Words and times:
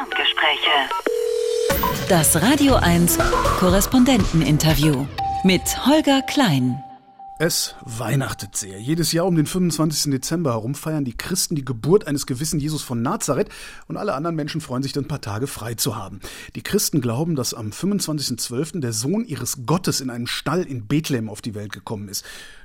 Ferngespräche. 0.00 0.88
Das 2.08 2.40
Radio 2.40 2.76
1 2.76 3.18
Korrespondenteninterview 3.58 5.06
mit 5.44 5.62
Holger 5.86 6.22
Klein. 6.22 6.82
Es 7.38 7.74
weihnachtet 7.82 8.56
sehr. 8.56 8.80
Jedes 8.80 9.12
Jahr 9.12 9.26
um 9.26 9.36
den 9.36 9.44
25. 9.44 10.10
Dezember 10.10 10.52
herum 10.52 10.74
feiern 10.74 11.04
die 11.04 11.16
Christen 11.16 11.54
die 11.54 11.64
Geburt 11.64 12.06
eines 12.06 12.26
gewissen 12.26 12.60
Jesus 12.60 12.82
von 12.82 13.02
Nazareth 13.02 13.50
und 13.88 13.98
alle 13.98 14.14
anderen 14.14 14.36
Menschen 14.36 14.62
freuen 14.62 14.82
sich 14.82 14.94
dann 14.94 15.04
ein 15.04 15.08
paar 15.08 15.20
Tage 15.20 15.46
frei 15.46 15.74
zu 15.74 15.96
haben. 15.96 16.20
Die 16.54 16.62
Christen 16.62 17.02
glauben, 17.02 17.36
dass 17.36 17.52
am 17.52 17.68
25.12. 17.70 18.80
der 18.80 18.94
Sohn 18.94 19.26
ihres 19.26 19.66
Gottes 19.66 20.00
in 20.00 20.08
einen 20.08 20.26
Stall 20.26 20.62
in 20.62 20.86
Bethlehem 20.86 21.28
auf 21.28 21.42
die 21.42 21.54
Welt 21.54 21.72
gekommen 21.72 22.08
ist. 22.08 22.24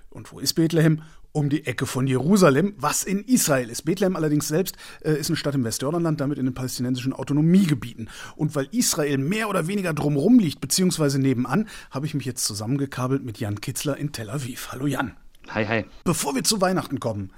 Und 0.10 0.32
wo 0.32 0.40
ist 0.40 0.54
Bethlehem? 0.54 1.02
Um 1.36 1.50
die 1.50 1.66
Ecke 1.66 1.86
von 1.86 2.08
Jerusalem, 2.08 2.76
was 2.78 3.04
in 3.04 3.26
Israel 3.26 3.70
ist. 3.70 3.84
Bethlehem 3.84 4.16
allerdings 4.16 4.48
selbst 4.48 4.78
äh, 5.02 5.20
ist 5.20 5.30
eine 5.30 5.36
Stadt 5.36 5.54
im 5.54 5.66
Westjordanland, 5.66 6.22
damit 6.22 6.38
in 6.38 6.46
den 6.46 6.54
palästinensischen 6.54 7.12
Autonomiegebieten. 7.12 8.10
Und 8.38 8.56
weil 8.56 8.70
Israel 8.72 9.18
mehr 9.18 9.50
oder 9.50 9.68
weniger 9.68 9.94
drumherum 9.94 10.40
liegt, 10.40 10.62
beziehungsweise 10.62 11.20
nebenan, 11.20 11.68
habe 11.92 12.06
ich 12.06 12.14
mich 12.14 12.26
jetzt 12.26 12.46
zusammengekabelt 12.46 13.26
mit 13.26 13.38
Jan 13.38 13.60
Kitzler 13.60 13.98
in 13.98 14.14
Tel 14.14 14.30
Aviv. 14.30 14.70
Hallo 14.72 14.88
Jan. 14.88 15.18
Hi, 15.50 15.66
hi. 15.66 15.86
Bevor 16.06 16.36
wir 16.36 16.46
zu 16.46 16.62
Weihnachten 16.62 17.02
kommen. 17.02 17.34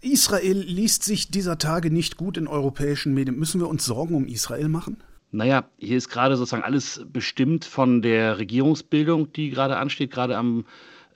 Israel 0.00 0.58
liest 0.58 1.02
sich 1.02 1.28
dieser 1.28 1.58
Tage 1.58 1.90
nicht 1.90 2.16
gut 2.16 2.36
in 2.36 2.46
europäischen 2.46 3.14
Medien. 3.14 3.36
Müssen 3.36 3.60
wir 3.60 3.68
uns 3.68 3.84
Sorgen 3.84 4.14
um 4.14 4.26
Israel 4.26 4.68
machen? 4.68 5.02
Naja, 5.32 5.64
hier 5.78 5.96
ist 5.96 6.08
gerade 6.08 6.36
sozusagen 6.36 6.62
alles 6.62 7.04
bestimmt 7.12 7.64
von 7.64 8.00
der 8.00 8.38
Regierungsbildung, 8.38 9.32
die 9.32 9.50
gerade 9.50 9.76
ansteht, 9.76 10.12
gerade 10.12 10.36
am 10.36 10.66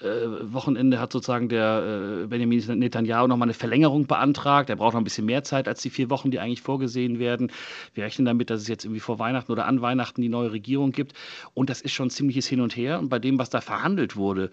Wochenende 0.00 1.00
hat 1.00 1.12
sozusagen 1.12 1.48
der 1.48 2.22
äh, 2.22 2.26
Benjamin 2.26 2.78
Netanyahu 2.78 3.26
nochmal 3.26 3.46
eine 3.46 3.54
Verlängerung 3.54 4.06
beantragt. 4.06 4.68
Er 4.70 4.76
braucht 4.76 4.94
noch 4.94 5.00
ein 5.00 5.04
bisschen 5.04 5.26
mehr 5.26 5.42
Zeit 5.44 5.68
als 5.68 5.80
die 5.82 5.90
vier 5.90 6.10
Wochen, 6.10 6.30
die 6.30 6.38
eigentlich 6.38 6.62
vorgesehen 6.62 7.18
werden. 7.18 7.50
Wir 7.94 8.04
rechnen 8.04 8.26
damit, 8.26 8.50
dass 8.50 8.60
es 8.60 8.68
jetzt 8.68 8.84
irgendwie 8.84 9.00
vor 9.00 9.18
Weihnachten 9.18 9.50
oder 9.50 9.66
an 9.66 9.80
Weihnachten 9.80 10.20
die 10.20 10.28
neue 10.28 10.52
Regierung 10.52 10.92
gibt. 10.92 11.14
Und 11.54 11.70
das 11.70 11.80
ist 11.80 11.92
schon 11.92 12.10
ziemliches 12.10 12.46
Hin 12.46 12.60
und 12.60 12.76
Her. 12.76 12.98
Und 12.98 13.08
bei 13.08 13.18
dem, 13.18 13.38
was 13.38 13.50
da 13.50 13.60
verhandelt 13.60 14.16
wurde, 14.16 14.50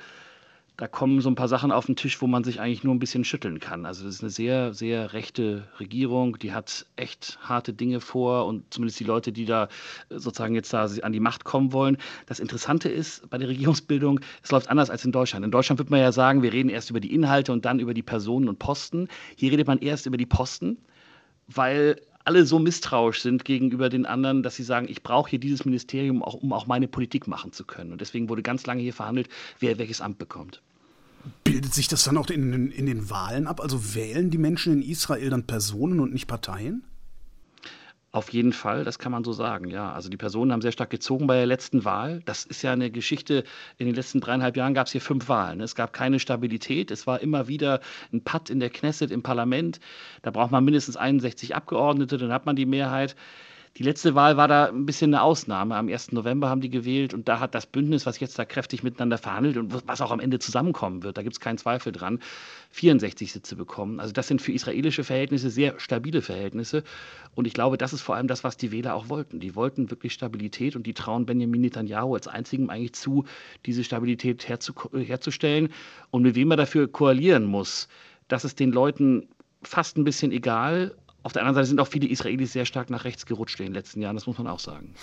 da 0.84 0.90
kommen 0.90 1.22
so 1.22 1.30
ein 1.30 1.36
paar 1.36 1.48
Sachen 1.48 1.72
auf 1.72 1.86
den 1.86 1.96
Tisch, 1.96 2.22
wo 2.22 2.28
man 2.28 2.44
sich 2.44 2.60
eigentlich 2.60 2.84
nur 2.84 2.94
ein 2.94 3.00
bisschen 3.00 3.24
schütteln 3.24 3.62
kann. 3.62 3.86
Also 3.86 4.04
das 4.04 4.16
ist 4.16 4.22
eine 4.22 4.30
sehr, 4.30 4.74
sehr 4.74 5.14
rechte 5.14 5.64
Regierung, 5.80 6.38
die 6.40 6.52
hat 6.52 6.86
echt 6.98 7.40
harte 7.42 7.72
Dinge 7.72 8.02
vor 8.02 8.48
und 8.48 8.66
zumindest 8.74 9.00
die 9.00 9.06
Leute, 9.06 9.32
die 9.32 9.46
da 9.46 9.70
äh, 10.10 10.20
sozusagen 10.20 10.56
jetzt 10.56 10.74
da 10.74 10.90
an 11.04 11.14
die 11.14 11.22
Macht 11.22 11.46
kommen 11.46 11.72
wollen. 11.72 11.96
Das 12.26 12.42
Interessante 12.42 12.90
ist 12.90 13.30
bei 13.30 13.38
der 13.38 13.48
Regierungsbildung, 13.48 14.20
es 14.42 14.52
läuft 14.52 14.70
anders 14.70 14.90
als 14.90 15.06
in 15.06 15.14
Deutschland. 15.14 15.46
In 15.46 15.52
Deutschland 15.52 15.80
wird 15.80 15.90
man 15.90 16.02
ja 16.02 16.12
sagen, 16.12 16.42
wir 16.42 16.52
reden 16.52 16.68
erst 16.68 16.90
über 16.90 17.00
die 17.00 17.16
Inhalte 17.16 17.54
und 17.54 17.64
dann 17.64 17.80
über 17.80 17.94
die 17.94 18.04
Personen 18.04 18.50
und 18.50 18.60
Posten. 18.60 19.08
Hier 19.38 19.54
redet 19.54 19.68
man 19.68 19.80
erst 19.80 20.06
über 20.06 20.18
die 20.18 20.26
Posten, 20.26 20.80
weil 21.48 21.96
alle 22.26 22.46
so 22.46 22.60
misstrauisch 22.60 23.22
sind 23.22 23.46
gegenüber 23.46 23.88
den 23.88 24.06
anderen, 24.06 24.44
dass 24.44 24.58
sie 24.58 24.64
sagen, 24.64 24.88
ich 24.90 25.02
brauche 25.02 25.30
hier 25.30 25.40
dieses 25.40 25.64
Ministerium, 25.64 26.22
auch, 26.22 26.34
um 26.34 26.52
auch 26.52 26.68
meine 26.68 26.90
Politik 26.90 27.26
machen 27.26 27.54
zu 27.54 27.64
können. 27.64 27.94
Und 27.94 28.02
deswegen 28.02 28.28
wurde 28.28 28.44
ganz 28.44 28.66
lange 28.66 28.82
hier 28.82 28.94
verhandelt, 28.94 29.30
wer 29.60 29.78
welches 29.78 30.02
Amt 30.02 30.18
bekommt. 30.18 30.62
Bildet 31.44 31.74
sich 31.74 31.88
das 31.88 32.04
dann 32.04 32.18
auch 32.18 32.30
in, 32.30 32.72
in 32.72 32.86
den 32.86 33.10
Wahlen 33.10 33.48
ab? 33.48 33.62
Also 33.62 33.96
wählen 33.96 34.30
die 34.30 34.38
Menschen 34.38 34.74
in 34.74 34.82
Israel 34.82 35.30
dann 35.30 35.46
Personen 35.46 36.00
und 36.00 36.14
nicht 36.14 36.28
Parteien? 36.28 36.84
Auf 38.14 38.32
jeden 38.32 38.54
Fall, 38.54 38.84
das 38.84 39.00
kann 39.00 39.12
man 39.12 39.24
so 39.24 39.34
sagen, 39.34 39.72
ja. 39.72 39.92
Also 39.92 40.08
die 40.08 40.18
Personen 40.18 40.52
haben 40.52 40.62
sehr 40.62 40.72
stark 40.72 40.92
gezogen 40.92 41.26
bei 41.26 41.36
der 41.36 41.48
letzten 41.48 41.84
Wahl. 41.84 42.22
Das 42.26 42.46
ist 42.46 42.62
ja 42.62 42.72
eine 42.72 42.92
Geschichte, 42.92 43.44
in 43.80 43.88
den 43.88 43.96
letzten 43.96 44.22
dreieinhalb 44.22 44.56
Jahren 44.56 44.76
gab 44.76 44.86
es 44.86 44.92
hier 44.92 45.02
fünf 45.02 45.30
Wahlen. 45.30 45.62
Es 45.62 45.74
gab 45.74 45.94
keine 45.94 46.20
Stabilität, 46.20 46.92
es 46.92 47.08
war 47.08 47.22
immer 47.22 47.48
wieder 47.48 47.80
ein 48.12 48.24
Patt 48.24 48.52
in 48.52 48.60
der 48.60 48.70
Knesset, 48.70 49.10
im 49.10 49.24
Parlament. 49.24 49.80
Da 50.22 50.30
braucht 50.30 50.52
man 50.52 50.64
mindestens 50.64 50.96
61 50.96 51.56
Abgeordnete, 51.56 52.20
dann 52.20 52.32
hat 52.32 52.46
man 52.46 52.56
die 52.56 52.68
Mehrheit. 52.68 53.16
Die 53.78 53.84
letzte 53.84 54.14
Wahl 54.14 54.38
war 54.38 54.48
da 54.48 54.66
ein 54.66 54.86
bisschen 54.86 55.16
eine 55.16 55.24
Ausnahme. 55.24 55.76
Am 55.76 55.90
1. 55.90 56.12
November 56.12 56.48
haben 56.48 56.62
die 56.62 56.70
gewählt 56.70 57.16
und 57.16 57.28
da 57.28 57.40
hat 57.40 57.56
das 57.56 57.66
Bündnis, 57.66 58.06
was 58.06 58.20
jetzt 58.20 58.38
da 58.38 58.46
kräftig 58.46 58.84
miteinander 58.84 59.18
verhandelt 59.18 59.58
und 59.58 59.88
was 59.88 60.00
auch 60.00 60.12
am 60.12 60.20
Ende 60.20 60.38
zusammenkommen 60.38 61.02
wird, 61.02 61.18
da 61.18 61.24
gibt 61.24 61.34
es 61.34 61.40
keinen 61.40 61.58
Zweifel 61.58 61.92
dran, 61.92 62.20
64 62.70 63.32
Sitze 63.32 63.56
bekommen. 63.56 64.00
Also 64.00 64.14
das 64.14 64.28
sind 64.28 64.44
für 64.44 64.52
israelische 64.52 65.04
Verhältnisse 65.04 65.50
sehr 65.50 65.80
stabile 65.80 66.22
Verhältnisse. 66.22 66.84
Und 67.34 67.48
ich 67.48 67.56
glaube, 67.56 67.80
das 67.80 67.94
ist 67.94 68.02
vor 68.02 68.16
allem 68.16 68.28
das, 68.28 68.44
was 68.44 68.58
die 68.58 68.72
Wähler 68.72 68.94
auch 68.94 69.10
wollten. 69.10 69.40
Die 69.40 69.56
wollten 69.56 69.90
wirklich 69.90 70.14
Stabilität 70.14 70.76
und 70.76 70.86
die 70.86 70.94
trauen 70.94 71.26
Benjamin 71.26 71.62
Netanyahu 71.62 72.14
als 72.14 72.28
einzigem 72.28 72.70
eigentlich 72.70 72.94
zu, 72.94 73.26
diese 73.66 73.84
Stabilität 73.84 74.48
herzu 74.48 74.74
herzustellen. 74.94 75.70
Und 76.12 76.22
mit 76.22 76.36
wem 76.36 76.52
er 76.52 76.58
dafür 76.58 76.88
koalieren 76.88 77.46
muss, 77.46 77.88
das 78.28 78.46
ist 78.46 78.60
den 78.60 78.72
Leuten 78.72 79.30
fast 79.64 79.98
ein 79.98 80.04
bisschen 80.04 80.32
egal. 80.32 80.96
Auf 81.24 81.34
der 81.34 81.42
anderen 81.42 81.56
Seite 81.56 81.68
sind 81.68 81.80
auch 81.80 81.88
viele 81.88 82.08
Israelis 82.08 82.54
sehr 82.54 82.66
stark 82.66 82.90
nach 82.90 83.06
rechts 83.06 83.26
gerutscht 83.26 83.60
in 83.60 83.68
den 83.68 83.74
letzten 83.74 84.02
Jahren, 84.02 84.16
das 84.16 84.28
muss 84.28 84.38
man 84.38 84.48
auch 84.48 84.60
sagen. 84.60 84.94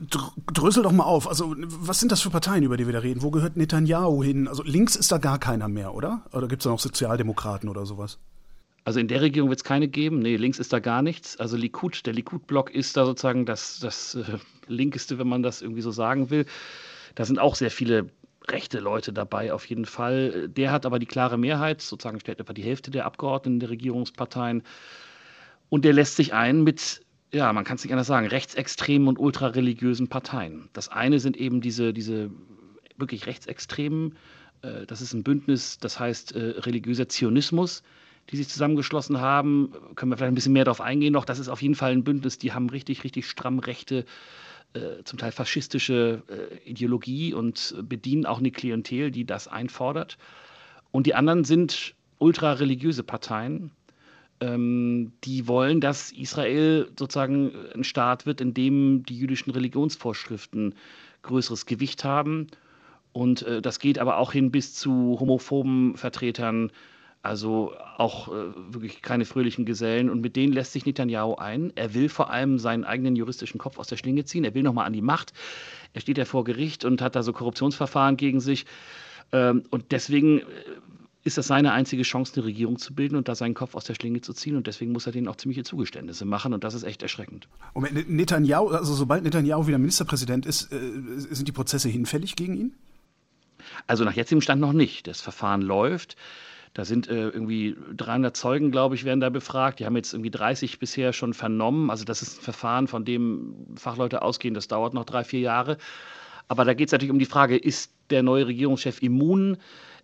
Drösel 0.00 0.82
doch 0.82 0.92
mal 0.92 1.04
auf. 1.04 1.28
Also, 1.28 1.54
was 1.58 2.00
sind 2.00 2.10
das 2.10 2.22
für 2.22 2.30
Parteien, 2.30 2.62
über 2.62 2.78
die 2.78 2.86
wir 2.86 2.94
da 2.94 3.00
reden? 3.00 3.20
Wo 3.20 3.30
gehört 3.30 3.56
Netanyahu 3.56 4.24
hin? 4.24 4.48
Also, 4.48 4.62
links 4.62 4.96
ist 4.96 5.12
da 5.12 5.18
gar 5.18 5.38
keiner 5.38 5.68
mehr, 5.68 5.94
oder? 5.94 6.24
Oder 6.32 6.48
gibt 6.48 6.62
es 6.62 6.64
da 6.64 6.70
noch 6.70 6.78
Sozialdemokraten 6.78 7.68
oder 7.68 7.84
sowas? 7.84 8.18
Also 8.84 8.98
in 8.98 9.08
der 9.08 9.20
Regierung 9.20 9.50
wird 9.50 9.60
es 9.60 9.64
keine 9.64 9.88
geben. 9.88 10.20
Nee, 10.20 10.36
links 10.36 10.58
ist 10.58 10.72
da 10.72 10.78
gar 10.78 11.02
nichts. 11.02 11.38
Also 11.38 11.56
Likud, 11.56 12.06
der 12.06 12.14
Likud-Block 12.14 12.74
ist 12.74 12.96
da 12.96 13.04
sozusagen 13.04 13.44
das, 13.44 13.78
das 13.78 14.14
äh, 14.14 14.38
linkeste, 14.68 15.18
wenn 15.18 15.28
man 15.28 15.42
das 15.42 15.60
irgendwie 15.60 15.82
so 15.82 15.90
sagen 15.90 16.30
will. 16.30 16.46
Da 17.14 17.24
sind 17.24 17.38
auch 17.38 17.56
sehr 17.56 17.70
viele 17.70 18.10
rechte 18.48 18.80
Leute 18.80 19.12
dabei, 19.12 19.52
auf 19.52 19.66
jeden 19.66 19.84
Fall. 19.84 20.48
Der 20.48 20.72
hat 20.72 20.86
aber 20.86 20.98
die 20.98 21.06
klare 21.06 21.36
Mehrheit, 21.36 21.82
sozusagen 21.82 22.20
stellt 22.20 22.40
etwa 22.40 22.52
die 22.52 22.62
Hälfte 22.62 22.90
der 22.90 23.04
Abgeordneten 23.04 23.60
der 23.60 23.70
Regierungsparteien. 23.70 24.62
Und 25.70 25.84
der 25.86 25.94
lässt 25.94 26.16
sich 26.16 26.34
ein 26.34 26.62
mit, 26.62 27.00
ja, 27.32 27.50
man 27.52 27.64
kann 27.64 27.76
es 27.76 27.84
nicht 27.84 27.92
anders 27.92 28.08
sagen, 28.08 28.26
rechtsextremen 28.26 29.08
und 29.08 29.18
ultrareligiösen 29.18 30.08
Parteien. 30.08 30.68
Das 30.74 30.88
eine 30.88 31.20
sind 31.20 31.36
eben 31.36 31.62
diese, 31.62 31.94
diese 31.94 32.30
wirklich 32.98 33.26
rechtsextremen, 33.26 34.16
äh, 34.62 34.86
das 34.86 35.00
ist 35.00 35.14
ein 35.14 35.22
Bündnis, 35.22 35.78
das 35.78 35.98
heißt 35.98 36.32
äh, 36.32 36.60
religiöser 36.60 37.08
Zionismus, 37.08 37.82
die 38.30 38.36
sich 38.36 38.48
zusammengeschlossen 38.48 39.20
haben. 39.20 39.72
Können 39.94 40.10
wir 40.10 40.16
vielleicht 40.16 40.32
ein 40.32 40.34
bisschen 40.34 40.52
mehr 40.52 40.64
darauf 40.64 40.80
eingehen 40.80 41.12
noch. 41.12 41.24
Das 41.24 41.38
ist 41.38 41.48
auf 41.48 41.62
jeden 41.62 41.74
Fall 41.74 41.92
ein 41.92 42.04
Bündnis, 42.04 42.38
die 42.38 42.52
haben 42.52 42.68
richtig, 42.68 43.04
richtig 43.04 43.28
stramm 43.28 43.58
rechte, 43.60 44.04
äh, 44.74 45.02
zum 45.04 45.18
Teil 45.18 45.32
faschistische 45.32 46.22
äh, 46.28 46.68
Ideologie 46.68 47.34
und 47.34 47.74
bedienen 47.82 48.26
auch 48.26 48.38
eine 48.38 48.50
Klientel, 48.50 49.10
die 49.10 49.24
das 49.24 49.48
einfordert. 49.48 50.18
Und 50.90 51.06
die 51.06 51.14
anderen 51.14 51.44
sind 51.44 51.94
ultrareligiöse 52.18 53.02
Parteien, 53.02 53.70
ähm, 54.40 55.12
die 55.24 55.46
wollen, 55.46 55.80
dass 55.80 56.12
Israel 56.12 56.90
sozusagen 56.98 57.52
ein 57.74 57.84
Staat 57.84 58.26
wird, 58.26 58.40
in 58.40 58.54
dem 58.54 59.04
die 59.04 59.16
jüdischen 59.16 59.50
Religionsvorschriften 59.50 60.74
größeres 61.22 61.66
Gewicht 61.66 62.04
haben. 62.04 62.46
Und 63.12 63.42
äh, 63.42 63.60
das 63.60 63.78
geht 63.78 63.98
aber 63.98 64.18
auch 64.18 64.32
hin 64.32 64.50
bis 64.50 64.74
zu 64.74 65.18
homophoben 65.20 65.96
Vertretern, 65.96 66.70
also 67.22 67.74
auch 67.98 68.28
äh, 68.28 68.54
wirklich 68.72 69.02
keine 69.02 69.26
fröhlichen 69.26 69.66
Gesellen. 69.66 70.08
Und 70.08 70.22
mit 70.22 70.36
denen 70.36 70.52
lässt 70.52 70.72
sich 70.72 70.86
Netanyahu 70.86 71.34
ein. 71.34 71.72
Er 71.74 71.92
will 71.92 72.08
vor 72.08 72.30
allem 72.30 72.58
seinen 72.58 72.84
eigenen 72.84 73.16
juristischen 73.16 73.58
Kopf 73.58 73.78
aus 73.78 73.88
der 73.88 73.96
Schlinge 73.96 74.24
ziehen. 74.24 74.44
Er 74.44 74.54
will 74.54 74.62
nochmal 74.62 74.86
an 74.86 74.94
die 74.94 75.02
Macht. 75.02 75.34
Er 75.92 76.00
steht 76.00 76.18
ja 76.18 76.24
vor 76.24 76.44
Gericht 76.44 76.84
und 76.84 77.02
hat 77.02 77.16
da 77.16 77.22
so 77.22 77.32
Korruptionsverfahren 77.32 78.16
gegen 78.16 78.40
sich. 78.40 78.64
Ähm, 79.32 79.64
und 79.70 79.92
deswegen 79.92 80.38
äh, 80.38 80.44
ist 81.22 81.36
das 81.36 81.48
seine 81.48 81.72
einzige 81.72 82.02
Chance, 82.02 82.32
eine 82.36 82.46
Regierung 82.46 82.78
zu 82.78 82.94
bilden 82.94 83.16
und 83.16 83.28
da 83.28 83.34
seinen 83.34 83.54
Kopf 83.54 83.74
aus 83.74 83.84
der 83.84 83.94
Schlinge 83.94 84.20
zu 84.22 84.32
ziehen. 84.32 84.56
Und 84.56 84.66
deswegen 84.66 84.92
muss 84.92 85.06
er 85.06 85.12
denen 85.12 85.28
auch 85.28 85.36
ziemliche 85.36 85.64
Zugeständnisse 85.64 86.24
machen. 86.24 86.54
Und 86.54 86.64
das 86.64 86.74
ist 86.74 86.82
echt 86.82 87.02
erschreckend. 87.02 87.48
Und 87.74 88.08
Netanyahu, 88.08 88.68
also 88.68 88.94
sobald 88.94 89.22
Netanyahu 89.22 89.66
wieder 89.66 89.78
Ministerpräsident 89.78 90.46
ist, 90.46 90.72
äh, 90.72 90.78
sind 90.78 91.46
die 91.46 91.52
Prozesse 91.52 91.88
hinfällig 91.88 92.36
gegen 92.36 92.56
ihn? 92.56 92.74
Also 93.86 94.04
nach 94.04 94.14
jetzigem 94.14 94.40
Stand 94.40 94.60
noch 94.60 94.72
nicht. 94.72 95.06
Das 95.06 95.20
Verfahren 95.20 95.60
läuft. 95.60 96.16
Da 96.72 96.84
sind 96.84 97.08
äh, 97.08 97.28
irgendwie 97.28 97.76
300 97.96 98.36
Zeugen, 98.36 98.70
glaube 98.70 98.94
ich, 98.94 99.04
werden 99.04 99.20
da 99.20 99.28
befragt. 99.28 99.80
Die 99.80 99.86
haben 99.86 99.96
jetzt 99.96 100.14
irgendwie 100.14 100.30
30 100.30 100.78
bisher 100.78 101.12
schon 101.12 101.34
vernommen. 101.34 101.90
Also 101.90 102.04
das 102.04 102.22
ist 102.22 102.38
ein 102.38 102.42
Verfahren, 102.42 102.86
von 102.86 103.04
dem 103.04 103.66
Fachleute 103.76 104.22
ausgehen, 104.22 104.54
das 104.54 104.68
dauert 104.68 104.94
noch 104.94 105.04
drei, 105.04 105.24
vier 105.24 105.40
Jahre. 105.40 105.78
Aber 106.46 106.64
da 106.64 106.74
geht 106.74 106.88
es 106.88 106.92
natürlich 106.92 107.12
um 107.12 107.18
die 107.18 107.26
Frage, 107.26 107.56
ist 107.56 107.92
der 108.10 108.22
neue 108.22 108.46
Regierungschef 108.46 109.02
immun? 109.02 109.56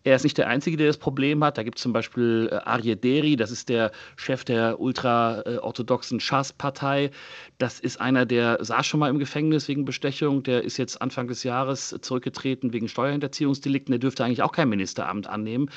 Er 0.07 0.15
ist 0.15 0.23
nicht 0.23 0.39
der 0.39 0.47
Einzige, 0.47 0.77
der 0.77 0.87
das 0.87 0.99
Problem 0.99 1.43
hat. 1.43 1.59
Da 1.59 1.65
gibt 1.65 1.79
es 1.79 1.83
zum 1.83 1.93
Beispiel 1.93 2.49
äh, 2.53 2.55
Arye 2.55 2.95
Deri, 2.95 3.35
das 3.35 3.51
ist 3.51 3.69
der 3.69 3.91
Chef 4.15 4.45
der 4.45 4.79
ultraorthodoxen 4.79 6.21
Schas-Partei. 6.21 7.11
Das 7.59 7.81
ist 7.81 8.01
einer, 8.01 8.25
der 8.25 8.65
saß 8.65 8.87
schon 8.87 9.01
mal 9.01 9.11
im 9.11 9.19
Gefängnis 9.19 9.67
wegen 9.67 9.85
Bestechung. 9.85 10.45
Der 10.45 10.63
ist 10.63 10.77
jetzt 10.77 11.03
Anfang 11.03 11.27
des 11.27 11.43
Jahres 11.43 11.97
zurückgetreten 12.03 12.73
wegen 12.73 12.87
Steuerhinterziehungsdelikten. 12.87 13.91
Der 13.91 13.99
dürfte 13.99 14.25
eigentlich 14.25 14.43
auch 14.43 14.53
kein 14.53 14.69
Ministeramt 14.69 15.27
annehmen. 15.27 15.71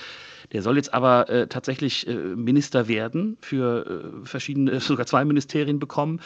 Der 0.54 0.62
soll 0.62 0.78
jetzt 0.78 0.94
aber 0.94 1.28
äh, 1.28 1.48
tatsächlich 1.48 2.08
äh, 2.08 2.14
Minister 2.14 2.88
werden, 2.88 3.36
für 3.42 4.22
äh, 4.22 4.26
verschiedene, 4.28 4.80
sogar 4.80 5.08
zwei 5.08 5.26
Ministerien 5.26 5.80
bekommen. 5.80 6.22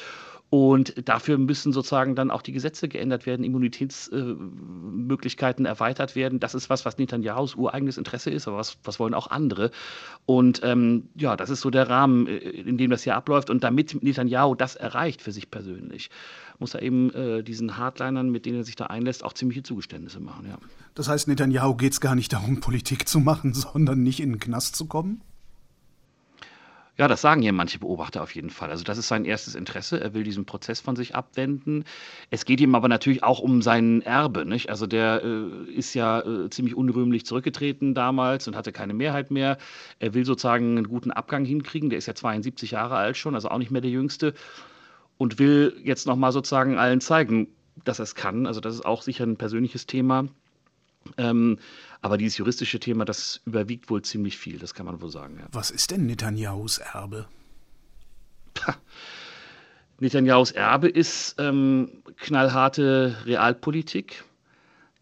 Und 0.53 1.09
dafür 1.09 1.39
müssen 1.39 1.73
sozusagen 1.73 2.13
dann 2.13 2.29
auch 2.29 2.43
die 2.43 2.51
Gesetze 2.51 2.87
geändert 2.87 3.25
werden, 3.25 3.43
Immunitätsmöglichkeiten 3.43 5.65
äh, 5.65 5.69
erweitert 5.69 6.15
werden. 6.15 6.39
Das 6.39 6.53
ist 6.53 6.69
was, 6.69 6.85
was 6.85 6.99
Netanyahus 6.99 7.55
ureigenes 7.55 7.97
Interesse 7.97 8.29
ist, 8.29 8.47
aber 8.47 8.57
was, 8.57 8.77
was 8.83 8.99
wollen 8.99 9.15
auch 9.15 9.31
andere. 9.31 9.71
Und 10.27 10.61
ähm, 10.63 11.09
ja, 11.15 11.35
das 11.35 11.49
ist 11.49 11.61
so 11.61 11.71
der 11.71 11.89
Rahmen, 11.89 12.27
äh, 12.27 12.37
in 12.37 12.77
dem 12.77 12.91
das 12.91 13.01
hier 13.01 13.15
abläuft. 13.15 13.49
Und 13.49 13.63
damit 13.63 14.03
Netanyahu 14.03 14.53
das 14.53 14.75
erreicht 14.75 15.23
für 15.23 15.31
sich 15.31 15.49
persönlich, 15.49 16.11
muss 16.59 16.75
er 16.75 16.83
eben 16.83 17.11
äh, 17.15 17.41
diesen 17.41 17.77
Hardlinern, 17.77 18.29
mit 18.29 18.45
denen 18.45 18.57
er 18.57 18.63
sich 18.63 18.75
da 18.75 18.85
einlässt, 18.85 19.23
auch 19.23 19.33
ziemliche 19.33 19.63
Zugeständnisse 19.63 20.19
machen. 20.19 20.45
Ja. 20.47 20.59
Das 20.93 21.07
heißt, 21.07 21.27
Netanyahu 21.27 21.73
geht 21.73 21.93
es 21.93 21.99
gar 21.99 22.13
nicht 22.13 22.31
darum, 22.31 22.59
Politik 22.59 23.07
zu 23.07 23.19
machen, 23.19 23.53
sondern 23.55 24.03
nicht 24.03 24.19
in 24.19 24.33
den 24.33 24.39
Knast 24.39 24.75
zu 24.75 24.85
kommen? 24.85 25.23
Ja, 26.95 27.07
das 27.07 27.21
sagen 27.21 27.41
hier 27.41 27.53
manche 27.53 27.79
Beobachter 27.79 28.21
auf 28.21 28.35
jeden 28.35 28.51
Fall. 28.51 28.69
Also 28.69 28.83
das 28.83 28.99
ist 28.99 29.07
sein 29.07 29.25
erstes 29.25 29.55
Interesse. 29.55 29.99
Er 29.99 30.13
will 30.13 30.21
diesen 30.23 30.45
Prozess 30.45 30.79
von 30.79 30.95
sich 30.95 31.15
abwenden. 31.15 31.85
Es 32.29 32.45
geht 32.45 32.61
ihm 32.61 32.75
aber 32.75 32.87
natürlich 32.87 33.23
auch 33.23 33.39
um 33.39 33.63
sein 33.63 34.03
Erbe. 34.03 34.45
Nicht? 34.45 34.69
Also 34.69 34.85
der 34.85 35.23
äh, 35.23 35.71
ist 35.71 35.95
ja 35.95 36.19
äh, 36.19 36.51
ziemlich 36.51 36.75
unrühmlich 36.75 37.25
zurückgetreten 37.25 37.95
damals 37.95 38.47
und 38.47 38.55
hatte 38.55 38.71
keine 38.71 38.93
Mehrheit 38.93 39.31
mehr. 39.31 39.57
Er 39.97 40.13
will 40.13 40.23
sozusagen 40.23 40.77
einen 40.77 40.87
guten 40.87 41.09
Abgang 41.09 41.45
hinkriegen. 41.45 41.89
Der 41.89 41.97
ist 41.97 42.05
ja 42.05 42.13
72 42.13 42.69
Jahre 42.71 42.95
alt 42.95 43.17
schon, 43.17 43.33
also 43.33 43.49
auch 43.49 43.57
nicht 43.57 43.71
mehr 43.71 43.81
der 43.81 43.91
Jüngste. 43.91 44.35
Und 45.17 45.39
will 45.39 45.75
jetzt 45.83 46.05
nochmal 46.05 46.31
sozusagen 46.31 46.77
allen 46.77 47.01
zeigen, 47.01 47.47
dass 47.85 47.99
er 47.99 48.03
es 48.03 48.13
kann. 48.13 48.45
Also 48.45 48.61
das 48.61 48.75
ist 48.75 48.85
auch 48.85 49.01
sicher 49.01 49.25
ein 49.25 49.37
persönliches 49.37 49.87
Thema. 49.87 50.27
Ähm, 51.17 51.59
aber 52.01 52.17
dieses 52.17 52.37
juristische 52.37 52.79
Thema, 52.79 53.05
das 53.05 53.41
überwiegt 53.45 53.89
wohl 53.89 54.01
ziemlich 54.01 54.37
viel, 54.37 54.59
das 54.59 54.73
kann 54.73 54.85
man 54.85 55.01
wohl 55.01 55.09
sagen. 55.09 55.37
Ja. 55.39 55.47
Was 55.51 55.71
ist 55.71 55.91
denn 55.91 56.05
Netanyahus 56.05 56.79
Erbe? 56.79 57.27
Pah. 58.53 58.75
Netanyahus 59.99 60.51
Erbe 60.51 60.89
ist 60.89 61.35
ähm, 61.39 62.03
knallharte 62.17 63.15
Realpolitik. 63.25 64.23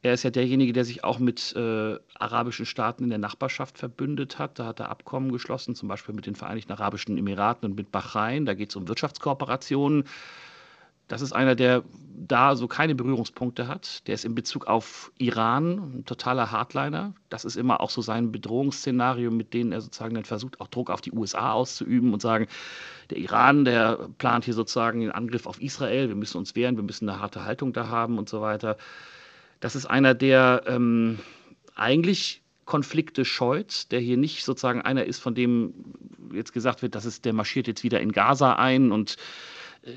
Er 0.04 0.14
ist 0.14 0.24
ja 0.24 0.32
derjenige, 0.32 0.74
der 0.74 0.84
sich 0.84 1.04
auch 1.04 1.20
mit 1.20 1.56
äh, 1.56 1.98
arabischen 2.16 2.66
Staaten 2.66 3.04
in 3.04 3.10
der 3.10 3.20
Nachbarschaft 3.20 3.78
verbündet 3.78 4.40
hat. 4.40 4.58
Da 4.58 4.66
hat 4.66 4.80
er 4.80 4.90
Abkommen 4.90 5.32
geschlossen, 5.32 5.76
zum 5.76 5.88
Beispiel 5.88 6.16
mit 6.16 6.26
den 6.26 6.36
Vereinigten 6.36 6.72
Arabischen 6.72 7.18
Emiraten 7.18 7.70
und 7.70 7.76
mit 7.76 7.92
Bahrain. 7.92 8.46
Da 8.46 8.56
geht 8.56 8.72
es 8.72 8.76
um 8.76 8.88
Wirtschaftskooperationen. 8.88 10.06
Das 11.12 11.22
ist 11.22 11.34
einer, 11.34 11.56
der 11.56 11.84
da 12.16 12.56
so 12.56 12.70
keine 12.70 12.96
Berührungspunkte 12.96 13.68
hat. 13.68 14.08
Der 14.08 14.14
ist 14.14 14.24
in 14.24 14.34
Bezug 14.34 14.68
auf 14.68 15.12
Iran 15.18 15.98
ein 15.98 16.06
totaler 16.06 16.52
Hardliner. 16.52 17.14
Das 17.28 17.44
ist 17.44 17.58
immer 17.58 17.82
auch 17.82 17.90
so 17.90 18.02
sein 18.02 18.32
Bedrohungsszenario, 18.32 19.30
mit 19.30 19.54
dem 19.54 19.74
er 19.74 19.82
sozusagen 19.82 20.16
dann 20.16 20.24
versucht, 20.24 20.62
auch 20.62 20.68
Druck 20.68 20.90
auf 20.90 21.02
die 21.02 21.12
USA 21.12 21.52
auszuüben 21.52 22.14
und 22.14 22.22
sagen, 22.22 22.48
der 23.10 23.18
Iran, 23.18 23.66
der 23.66 24.08
plant 24.20 24.46
hier 24.46 24.54
sozusagen 24.54 25.02
den 25.02 25.12
Angriff 25.12 25.48
auf 25.48 25.62
Israel, 25.62 26.08
wir 26.08 26.16
müssen 26.16 26.38
uns 26.38 26.56
wehren, 26.56 26.78
wir 26.78 26.84
müssen 26.84 27.10
eine 27.10 27.20
harte 27.20 27.44
Haltung 27.44 27.74
da 27.74 27.90
haben 27.90 28.18
und 28.18 28.30
so 28.30 28.40
weiter. 28.40 28.78
Das 29.60 29.76
ist 29.76 29.88
einer, 29.88 30.14
der 30.14 30.64
ähm, 30.66 31.20
eigentlich 31.76 32.42
Konflikte 32.64 33.26
scheut, 33.26 33.92
der 33.92 34.00
hier 34.00 34.16
nicht 34.16 34.46
sozusagen 34.46 34.82
einer 34.82 35.04
ist, 35.04 35.20
von 35.20 35.36
dem 35.36 35.74
jetzt 36.32 36.54
gesagt 36.54 36.82
wird, 36.82 36.96
dass 36.96 37.04
es, 37.04 37.22
der 37.22 37.34
marschiert 37.34 37.68
jetzt 37.68 37.84
wieder 37.84 38.00
in 38.00 38.14
Gaza 38.14 38.54
ein 38.54 38.94
und 38.94 39.18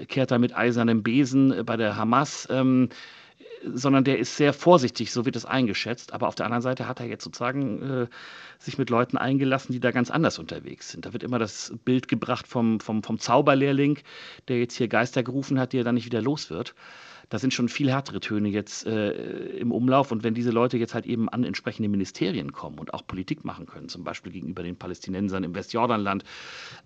kehrt 0.09 0.31
da 0.31 0.39
mit 0.39 0.57
eisernem 0.57 1.03
Besen 1.03 1.53
äh, 1.53 1.63
bei 1.65 1.77
der 1.77 1.97
Hamas. 1.97 2.49
Ähm, 2.51 2.89
sondern 3.73 4.05
der 4.05 4.19
ist 4.19 4.37
sehr 4.37 4.53
vorsichtig, 4.53 5.11
so 5.11 5.25
wird 5.25 5.37
es 5.37 5.47
eingeschätzt. 5.47 6.13
Aber 6.13 6.29
auf 6.29 6.35
der 6.35 6.47
anderen 6.47 6.63
Seite 6.63 6.87
hat 6.87 7.01
er 7.01 7.07
jetzt 7.07 7.25
sozusagen 7.25 7.83
äh, 7.83 8.07
sich 8.59 8.79
mit 8.79 8.91
Leuten 8.91 9.17
eingelassen, 9.17 9.73
die 9.73 9.81
da 9.81 9.91
ganz 9.91 10.11
anders 10.11 10.39
unterwegs 10.39 10.91
sind. 10.91 11.07
Da 11.07 11.13
wird 11.13 11.23
immer 11.23 11.39
das 11.39 11.73
Bild 11.85 12.09
gebracht 12.09 12.47
vom, 12.47 12.81
vom, 12.81 13.03
vom 13.03 13.19
Zauberlehrling, 13.19 13.99
der 14.49 14.59
jetzt 14.59 14.77
hier 14.77 14.89
Geister 14.89 15.23
gerufen 15.23 15.59
hat, 15.59 15.73
die 15.73 15.79
er 15.79 15.85
dann 15.85 15.95
nicht 15.95 16.07
wieder 16.07 16.21
los 16.21 16.51
wird. 16.51 16.75
Da 17.31 17.39
sind 17.39 17.55
schon 17.55 17.69
viel 17.69 17.91
härtere 17.91 18.21
Töne 18.21 18.49
jetzt 18.49 18.87
äh, 18.87 19.13
im 19.57 19.73
Umlauf. 19.73 20.13
Und 20.13 20.25
wenn 20.25 20.35
diese 20.35 20.51
Leute 20.51 20.77
jetzt 20.77 20.95
halt 20.95 21.07
eben 21.07 21.29
an 21.29 21.45
entsprechende 21.45 21.89
Ministerien 21.89 22.53
kommen 22.53 22.79
und 22.79 22.93
auch 22.93 23.07
Politik 23.07 23.45
machen 23.45 23.67
können, 23.67 23.89
zum 23.89 24.05
Beispiel 24.05 24.33
gegenüber 24.33 24.63
den 24.63 24.77
Palästinensern 24.77 25.43
im 25.43 25.55
Westjordanland, 25.55 26.25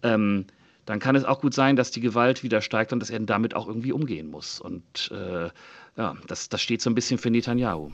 ähm, 0.05 0.47
dann 0.89 1.01
kann 1.01 1.17
es 1.17 1.25
auch 1.25 1.43
gut 1.43 1.53
sein, 1.53 1.77
dass 1.77 1.91
die 1.91 2.01
Gewalt 2.01 2.43
wieder 2.43 2.63
steigt 2.63 2.95
und 2.95 3.01
dass 3.01 3.11
er 3.11 3.21
damit 3.21 3.53
auch 3.55 3.69
irgendwie 3.69 3.93
umgehen 3.93 4.31
muss. 4.31 4.59
Und 4.59 5.11
äh, 5.13 5.51
ja, 5.99 6.17
das, 6.27 6.49
das 6.49 6.63
steht 6.63 6.81
so 6.81 6.89
ein 6.89 6.95
bisschen 6.95 7.19
für 7.19 7.31
Netanyahu. 7.31 7.93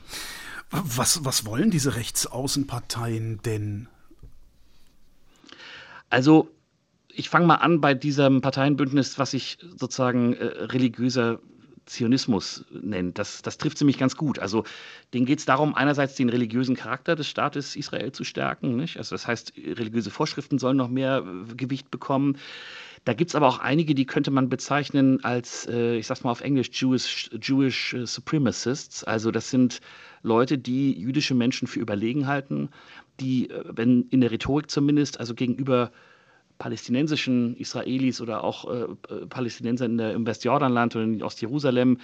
Was, 0.69 1.25
was 1.25 1.45
wollen 1.45 1.71
diese 1.71 1.95
Rechtsaußenparteien 1.95 3.41
denn? 3.43 3.89
Also, 6.09 6.49
ich 7.09 7.29
fange 7.29 7.47
mal 7.47 7.55
an 7.55 7.81
bei 7.81 7.93
diesem 7.93 8.39
Parteienbündnis, 8.39 9.19
was 9.19 9.31
sich 9.31 9.57
sozusagen 9.75 10.33
äh, 10.33 10.45
religiöser 10.45 11.39
Zionismus 11.85 12.65
nennt. 12.71 13.19
Das, 13.19 13.41
das 13.41 13.57
trifft 13.57 13.77
ziemlich 13.77 13.97
ganz 13.97 14.15
gut. 14.17 14.39
Also 14.39 14.63
denen 15.13 15.25
geht 15.25 15.39
es 15.39 15.45
darum, 15.45 15.75
einerseits 15.75 16.15
den 16.15 16.29
religiösen 16.29 16.75
Charakter 16.75 17.15
des 17.15 17.27
Staates 17.27 17.75
Israel 17.75 18.11
zu 18.11 18.23
stärken. 18.23 18.75
Nicht? 18.75 18.97
Also 18.97 19.15
das 19.15 19.27
heißt, 19.27 19.53
religiöse 19.57 20.09
Vorschriften 20.09 20.57
sollen 20.57 20.77
noch 20.77 20.89
mehr 20.89 21.23
äh, 21.25 21.53
Gewicht 21.55 21.91
bekommen. 21.91 22.37
Da 23.05 23.13
gibt 23.13 23.29
es 23.29 23.35
aber 23.35 23.47
auch 23.47 23.59
einige, 23.59 23.93
die 23.93 24.07
könnte 24.07 24.31
man 24.31 24.49
bezeichnen 24.49 25.23
als, 25.23 25.67
äh, 25.67 25.97
ich 25.97 26.07
sag's 26.07 26.23
mal 26.23 26.31
auf 26.31 26.41
Englisch, 26.41 26.69
Jewish, 26.73 27.29
Jewish 27.39 27.93
äh, 27.93 28.07
Supremacists. 28.07 29.03
Also 29.03 29.29
das 29.29 29.51
sind 29.51 29.79
Leute, 30.23 30.57
die 30.57 30.91
jüdische 30.99 31.35
Menschen 31.35 31.67
für 31.67 31.79
überlegen 31.79 32.25
halten, 32.25 32.69
die, 33.19 33.51
äh, 33.51 33.63
wenn 33.67 34.07
in 34.09 34.21
der 34.21 34.31
Rhetorik 34.31 34.71
zumindest, 34.71 35.19
also 35.19 35.35
gegenüber 35.35 35.91
palästinensischen 36.57 37.55
Israelis 37.57 38.21
oder 38.21 38.43
auch 38.43 38.71
äh, 38.71 39.25
Palästinenser 39.27 39.85
in 39.85 39.97
der, 39.97 40.13
im 40.13 40.25
Westjordanland 40.25 40.95
oder 40.95 41.05
in 41.05 41.23
Ostjerusalem 41.23 41.99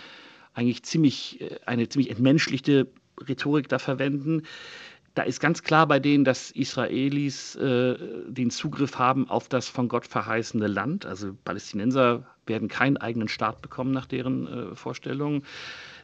eigentlich 0.53 0.83
ziemlich, 0.83 1.41
äh, 1.41 1.59
eine 1.65 1.87
ziemlich 1.89 2.09
entmenschlichte 2.09 2.87
Rhetorik 3.27 3.69
da 3.69 3.79
verwenden. 3.79 4.43
Da 5.13 5.23
ist 5.23 5.41
ganz 5.41 5.63
klar 5.63 5.87
bei 5.87 5.99
denen, 5.99 6.23
dass 6.23 6.51
Israelis 6.51 7.55
äh, 7.55 7.95
den 8.27 8.49
Zugriff 8.49 8.97
haben 8.97 9.29
auf 9.29 9.49
das 9.49 9.67
von 9.67 9.89
Gott 9.89 10.07
verheißene 10.07 10.67
Land. 10.67 11.05
Also 11.05 11.33
Palästinenser 11.43 12.25
werden 12.45 12.69
keinen 12.69 12.95
eigenen 12.95 13.27
Staat 13.27 13.61
bekommen 13.61 13.91
nach 13.91 14.05
deren 14.05 14.47
äh, 14.47 14.75
Vorstellungen. 14.75 15.43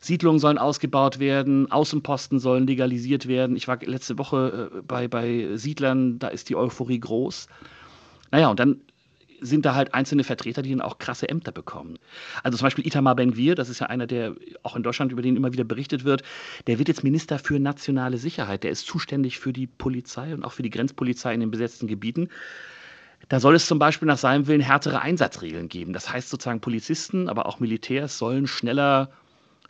Siedlungen 0.02 0.40
sollen 0.40 0.58
ausgebaut 0.58 1.20
werden, 1.20 1.72
Außenposten 1.72 2.40
sollen 2.40 2.68
legalisiert 2.68 3.28
werden. 3.28 3.56
Ich 3.56 3.68
war 3.70 3.80
letzte 3.82 4.18
Woche 4.18 4.70
äh, 4.74 4.82
bei, 4.82 5.08
bei 5.08 5.56
Siedlern, 5.56 6.20
da 6.20 6.28
ist 6.28 6.50
die 6.50 6.58
Euphorie 6.58 7.00
groß. 7.00 7.48
Naja, 8.32 8.50
und 8.50 8.60
dann 8.60 8.82
sind 9.40 9.66
da 9.66 9.76
halt 9.76 9.94
einzelne 9.94 10.24
Vertreter, 10.24 10.62
die 10.62 10.72
dann 10.72 10.82
auch 10.82 10.98
krasse 10.98 11.30
Ämter 11.30 11.52
bekommen. 11.52 12.00
Also 12.44 12.58
zum 12.58 12.66
Beispiel 12.66 12.88
Itamar 12.88 13.16
Ben-Gvir, 13.16 13.56
das 13.56 13.70
ist 13.70 13.80
ja 13.80 13.88
einer, 13.88 14.08
der 14.08 14.36
auch 14.64 14.76
in 14.76 14.84
Deutschland 14.84 15.12
über 15.12 15.22
den 15.22 15.36
immer 15.36 15.54
wieder 15.54 15.64
berichtet 15.64 16.04
wird, 16.04 16.24
der 16.66 16.80
wird 16.80 16.88
jetzt 16.88 17.04
Minister 17.04 17.40
für 17.40 17.60
nationale 17.60 18.18
Sicherheit. 18.18 18.64
Der 18.64 18.72
ist 18.72 18.88
zuständig 18.88 19.40
für 19.40 19.54
die 19.54 19.68
Polizei 19.68 20.34
und 20.34 20.44
auch 20.44 20.54
für 20.54 20.64
die 20.64 20.70
Grenzpolizei 20.70 21.34
in 21.34 21.40
den 21.40 21.52
besetzten 21.52 21.88
Gebieten. 21.88 22.30
Da 23.30 23.40
soll 23.40 23.56
es 23.56 23.66
zum 23.66 23.80
Beispiel 23.80 24.08
nach 24.08 24.18
seinem 24.18 24.48
Willen 24.48 24.62
härtere 24.62 25.02
Einsatzregeln 25.02 25.70
geben. 25.70 25.94
Das 25.94 26.12
heißt 26.12 26.30
sozusagen 26.30 26.62
Polizisten, 26.62 27.30
aber 27.30 27.46
auch 27.46 27.60
Militärs 27.60 28.18
sollen 28.18 28.48
schneller 28.48 29.10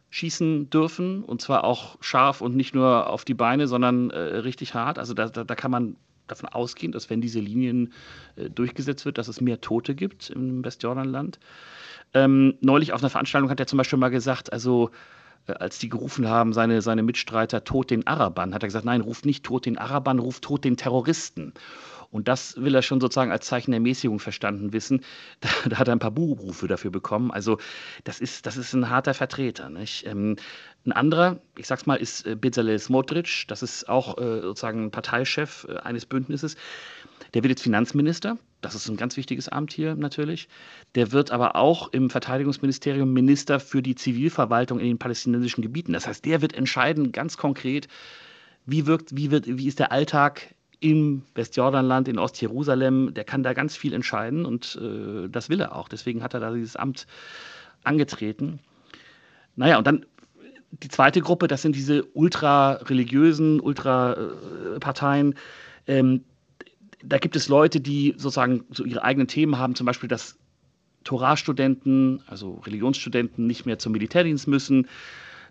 schießen 0.09 0.69
dürfen 0.69 1.23
und 1.23 1.41
zwar 1.41 1.63
auch 1.65 1.97
scharf 2.01 2.41
und 2.41 2.55
nicht 2.55 2.73
nur 2.73 3.09
auf 3.09 3.25
die 3.25 3.33
Beine, 3.33 3.67
sondern 3.67 4.09
äh, 4.09 4.17
richtig 4.17 4.73
hart. 4.73 4.99
Also 4.99 5.13
da, 5.13 5.27
da, 5.27 5.43
da 5.43 5.55
kann 5.55 5.71
man 5.71 5.97
davon 6.27 6.49
ausgehen, 6.49 6.91
dass 6.91 7.09
wenn 7.09 7.21
diese 7.21 7.39
Linien 7.39 7.93
äh, 8.35 8.49
durchgesetzt 8.49 9.05
wird, 9.05 9.17
dass 9.17 9.27
es 9.27 9.41
mehr 9.41 9.61
Tote 9.61 9.95
gibt 9.95 10.29
im 10.29 10.63
Westjordanland. 10.63 11.39
Ähm, 12.13 12.55
neulich 12.61 12.93
auf 12.93 13.01
einer 13.01 13.09
Veranstaltung 13.09 13.49
hat 13.49 13.59
er 13.59 13.67
zum 13.67 13.77
Beispiel 13.77 13.99
mal 13.99 14.09
gesagt, 14.09 14.53
also 14.53 14.91
äh, 15.47 15.53
als 15.53 15.79
die 15.79 15.89
gerufen 15.89 16.27
haben, 16.27 16.53
seine, 16.53 16.81
seine 16.81 17.03
Mitstreiter, 17.03 17.63
tot 17.63 17.89
den 17.91 18.07
Arabern, 18.07 18.53
hat 18.53 18.63
er 18.63 18.67
gesagt, 18.67 18.85
nein, 18.85 19.01
ruft 19.01 19.25
nicht 19.25 19.43
tot 19.43 19.65
den 19.65 19.77
Arabern, 19.77 20.19
ruft 20.19 20.43
tot 20.43 20.63
den 20.63 20.77
Terroristen. 20.77 21.53
Und 22.11 22.27
das 22.27 22.55
will 22.57 22.73
er 22.75 22.81
schon 22.81 23.01
sozusagen 23.01 23.31
als 23.31 23.47
Zeichen 23.47 23.71
der 23.71 23.79
Mäßigung 23.79 24.19
verstanden 24.19 24.73
wissen. 24.73 25.01
Da, 25.39 25.49
da 25.69 25.77
hat 25.77 25.87
er 25.87 25.95
ein 25.95 25.99
paar 25.99 26.11
Buhrufe 26.11 26.67
dafür 26.67 26.89
bekommen. 26.89 27.31
Also 27.31 27.59
das 28.03 28.19
ist, 28.19 28.45
das 28.45 28.57
ist 28.57 28.73
ein 28.73 28.89
harter 28.89 29.13
Vertreter. 29.13 29.69
Ähm, 30.03 30.35
ein 30.85 30.91
anderer, 30.91 31.39
ich 31.57 31.67
sag's 31.67 31.85
mal, 31.85 31.95
ist 31.95 32.25
äh, 32.25 32.35
Bezalel 32.35 32.79
Smotrich. 32.79 33.45
Das 33.47 33.61
ist 33.61 33.87
auch 33.87 34.17
äh, 34.17 34.41
sozusagen 34.41 34.89
Parteichef 34.89 35.67
äh, 35.69 35.77
eines 35.77 36.05
Bündnisses. 36.05 36.55
Der 37.33 37.43
wird 37.43 37.51
jetzt 37.51 37.61
Finanzminister. 37.61 38.37
Das 38.61 38.73
ist 38.73 38.89
ein 38.89 38.97
ganz 38.97 39.17
wichtiges 39.17 39.49
Amt 39.49 39.73
hier 39.73 39.95
natürlich. 39.95 40.47
Der 40.95 41.11
wird 41.11 41.31
aber 41.31 41.55
auch 41.55 41.91
im 41.93 42.09
Verteidigungsministerium 42.09 43.13
Minister 43.13 43.59
für 43.59 43.81
die 43.81 43.95
Zivilverwaltung 43.95 44.79
in 44.79 44.87
den 44.87 44.97
palästinensischen 44.97 45.61
Gebieten. 45.61 45.93
Das 45.93 46.07
heißt, 46.07 46.25
der 46.25 46.41
wird 46.41 46.53
entscheiden, 46.53 47.11
ganz 47.11 47.37
konkret, 47.37 47.87
wie, 48.65 48.85
wirkt, 48.85 49.15
wie, 49.15 49.29
wird, 49.29 49.45
wie 49.45 49.67
ist 49.67 49.79
der 49.79 49.91
Alltag 49.91 50.55
im 50.79 51.23
Westjordanland, 51.35 52.07
in 52.07 52.19
Ostjerusalem. 52.19 53.13
Der 53.13 53.23
kann 53.23 53.43
da 53.43 53.53
ganz 53.53 53.75
viel 53.75 53.93
entscheiden 53.93 54.45
und 54.45 54.79
äh, 54.81 55.27
das 55.29 55.49
will 55.49 55.61
er 55.61 55.75
auch. 55.75 55.89
Deswegen 55.89 56.23
hat 56.23 56.33
er 56.33 56.39
da 56.39 56.51
dieses 56.51 56.75
Amt 56.75 57.07
angetreten. 57.83 58.59
Naja, 59.55 59.77
und 59.77 59.87
dann 59.87 60.05
die 60.71 60.89
zweite 60.89 61.21
Gruppe, 61.21 61.47
das 61.47 61.61
sind 61.61 61.75
diese 61.75 62.03
ultra-religiösen, 62.13 63.59
ultra-Parteien. 63.59 65.35
Ähm, 65.87 66.23
da 67.03 67.17
gibt 67.17 67.35
es 67.35 67.47
Leute, 67.47 67.79
die 67.79 68.13
sozusagen 68.17 68.65
so 68.71 68.83
ihre 68.83 69.03
eigenen 69.03 69.27
Themen 69.27 69.57
haben, 69.57 69.75
zum 69.75 69.85
Beispiel 69.85 70.09
das 70.09 70.37
Torah-Studenten, 71.03 72.21
also 72.27 72.55
Religionsstudenten, 72.65 73.47
nicht 73.47 73.65
mehr 73.65 73.79
zum 73.79 73.93
Militärdienst 73.93 74.47
müssen. 74.47 74.87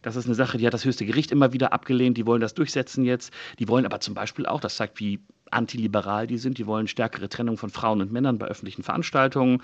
Das 0.03 0.17
ist 0.17 0.27
eine 0.27 0.35
Sache, 0.35 0.59
die 0.59 0.67
hat 0.67 0.75
das 0.75 0.85
höchste 0.85 1.07
Gericht 1.07 1.33
immer 1.33 1.53
wieder 1.53 1.73
abgelehnt. 1.73 2.17
Die 2.17 2.27
wollen 2.27 2.41
das 2.41 2.55
durchsetzen 2.55 3.05
jetzt. 3.05 3.33
Die 3.59 3.69
wollen 3.69 3.85
aber 3.87 4.01
zum 4.01 4.15
Beispiel 4.15 4.47
auch, 4.47 4.61
das 4.61 4.77
zeigt, 4.77 5.01
wie 5.01 5.21
antiliberal 5.51 6.27
die 6.27 6.39
sind, 6.39 6.59
die 6.59 6.67
wollen 6.67 6.89
stärkere 6.89 7.29
Trennung 7.29 7.57
von 7.57 7.71
Frauen 7.71 8.01
und 8.01 8.13
Männern 8.13 8.39
bei 8.39 8.47
öffentlichen 8.47 8.83
Veranstaltungen. 8.83 9.63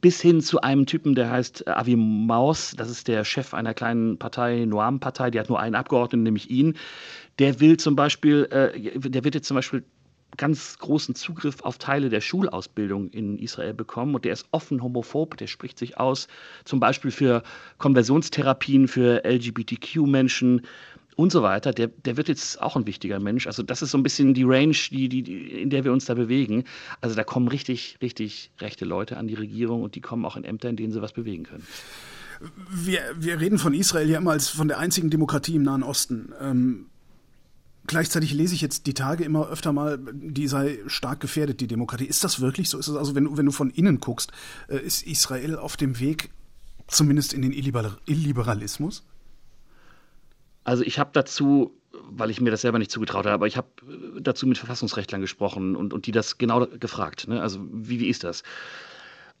Bis 0.00 0.20
hin 0.20 0.40
zu 0.40 0.60
einem 0.60 0.86
Typen, 0.86 1.14
der 1.14 1.30
heißt 1.30 1.66
Avi 1.66 1.96
Maus, 1.96 2.74
das 2.76 2.90
ist 2.90 3.08
der 3.08 3.24
Chef 3.24 3.54
einer 3.54 3.74
kleinen 3.74 4.18
Partei, 4.18 4.64
Noam-Partei, 4.64 5.30
die 5.30 5.40
hat 5.40 5.48
nur 5.48 5.60
einen 5.60 5.74
Abgeordneten, 5.74 6.22
nämlich 6.22 6.50
ihn. 6.50 6.76
Der 7.38 7.60
will 7.60 7.76
zum 7.78 7.96
Beispiel, 7.96 8.44
äh, 8.50 8.98
der 8.98 9.24
wird 9.24 9.34
jetzt 9.34 9.48
zum 9.48 9.54
Beispiel 9.54 9.84
ganz 10.36 10.78
großen 10.78 11.14
Zugriff 11.14 11.62
auf 11.62 11.78
Teile 11.78 12.08
der 12.08 12.20
Schulausbildung 12.20 13.10
in 13.10 13.38
Israel 13.38 13.74
bekommen 13.74 14.14
und 14.14 14.24
der 14.24 14.32
ist 14.32 14.46
offen 14.50 14.82
homophob, 14.82 15.36
der 15.36 15.46
spricht 15.46 15.78
sich 15.78 15.98
aus, 15.98 16.28
zum 16.64 16.80
Beispiel 16.80 17.10
für 17.10 17.42
Konversionstherapien 17.78 18.88
für 18.88 19.24
LGBTQ-Menschen 19.24 20.62
und 21.16 21.32
so 21.32 21.42
weiter. 21.42 21.72
Der, 21.72 21.88
der 21.88 22.16
wird 22.16 22.28
jetzt 22.28 22.62
auch 22.62 22.76
ein 22.76 22.86
wichtiger 22.86 23.18
Mensch. 23.18 23.48
Also 23.48 23.64
das 23.64 23.82
ist 23.82 23.90
so 23.90 23.98
ein 23.98 24.04
bisschen 24.04 24.34
die 24.34 24.44
Range, 24.44 24.76
die, 24.90 25.08
die, 25.08 25.22
in 25.60 25.68
der 25.70 25.82
wir 25.82 25.92
uns 25.92 26.04
da 26.04 26.14
bewegen. 26.14 26.64
Also 27.00 27.16
da 27.16 27.24
kommen 27.24 27.48
richtig, 27.48 27.98
richtig 28.00 28.52
rechte 28.60 28.84
Leute 28.84 29.16
an 29.16 29.26
die 29.26 29.34
Regierung 29.34 29.82
und 29.82 29.96
die 29.96 30.00
kommen 30.00 30.24
auch 30.24 30.36
in 30.36 30.44
Ämter, 30.44 30.68
in 30.68 30.76
denen 30.76 30.92
sie 30.92 31.02
was 31.02 31.12
bewegen 31.12 31.42
können. 31.42 31.66
Wir, 32.70 33.00
wir 33.16 33.40
reden 33.40 33.58
von 33.58 33.74
Israel 33.74 34.08
ja 34.08 34.18
immer 34.18 34.30
als 34.30 34.48
von 34.48 34.68
der 34.68 34.78
einzigen 34.78 35.10
Demokratie 35.10 35.56
im 35.56 35.64
Nahen 35.64 35.82
Osten. 35.82 36.32
Ähm 36.40 36.86
Gleichzeitig 37.88 38.34
lese 38.34 38.54
ich 38.54 38.60
jetzt 38.60 38.86
die 38.86 38.92
Tage 38.92 39.24
immer 39.24 39.48
öfter 39.48 39.72
mal, 39.72 39.98
die 40.12 40.46
sei 40.46 40.78
stark 40.86 41.20
gefährdet, 41.20 41.60
die 41.60 41.66
Demokratie. 41.66 42.04
Ist 42.04 42.22
das 42.22 42.38
wirklich 42.38 42.68
so? 42.68 42.78
Ist 42.78 42.86
es 42.86 42.94
also, 42.94 43.14
wenn 43.14 43.24
du, 43.24 43.36
wenn 43.38 43.46
du 43.46 43.52
von 43.52 43.70
innen 43.70 43.98
guckst, 43.98 44.30
äh, 44.68 44.76
ist 44.76 45.06
Israel 45.06 45.56
auf 45.56 45.78
dem 45.78 45.98
Weg 45.98 46.30
zumindest 46.86 47.32
in 47.32 47.40
den 47.40 47.52
Illiberalismus? 47.52 49.04
Also 50.64 50.82
ich 50.84 50.98
habe 50.98 51.10
dazu, 51.14 51.72
weil 52.10 52.28
ich 52.28 52.42
mir 52.42 52.50
das 52.50 52.60
selber 52.60 52.78
nicht 52.78 52.90
zugetraut 52.90 53.24
habe, 53.24 53.32
aber 53.32 53.46
ich 53.46 53.56
habe 53.56 53.68
dazu 54.20 54.46
mit 54.46 54.58
Verfassungsrechtlern 54.58 55.22
gesprochen 55.22 55.74
und, 55.74 55.94
und 55.94 56.04
die 56.04 56.12
das 56.12 56.36
genau 56.36 56.66
gefragt. 56.66 57.26
Ne? 57.26 57.40
Also 57.40 57.60
wie, 57.72 58.00
wie 58.00 58.08
ist 58.08 58.22
das? 58.22 58.42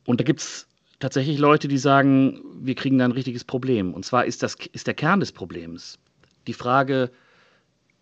Und 0.06 0.20
da 0.20 0.24
gibt 0.24 0.40
es 0.40 0.66
tatsächlich 1.00 1.38
Leute, 1.38 1.68
die 1.68 1.76
sagen, 1.76 2.40
wir 2.62 2.74
kriegen 2.74 2.96
da 2.96 3.04
ein 3.04 3.12
richtiges 3.12 3.44
Problem. 3.44 3.92
Und 3.92 4.06
zwar 4.06 4.24
ist 4.24 4.42
das 4.42 4.56
ist 4.72 4.86
der 4.86 4.94
Kern 4.94 5.20
des 5.20 5.32
Problems 5.32 5.98
die 6.46 6.54
Frage, 6.54 7.10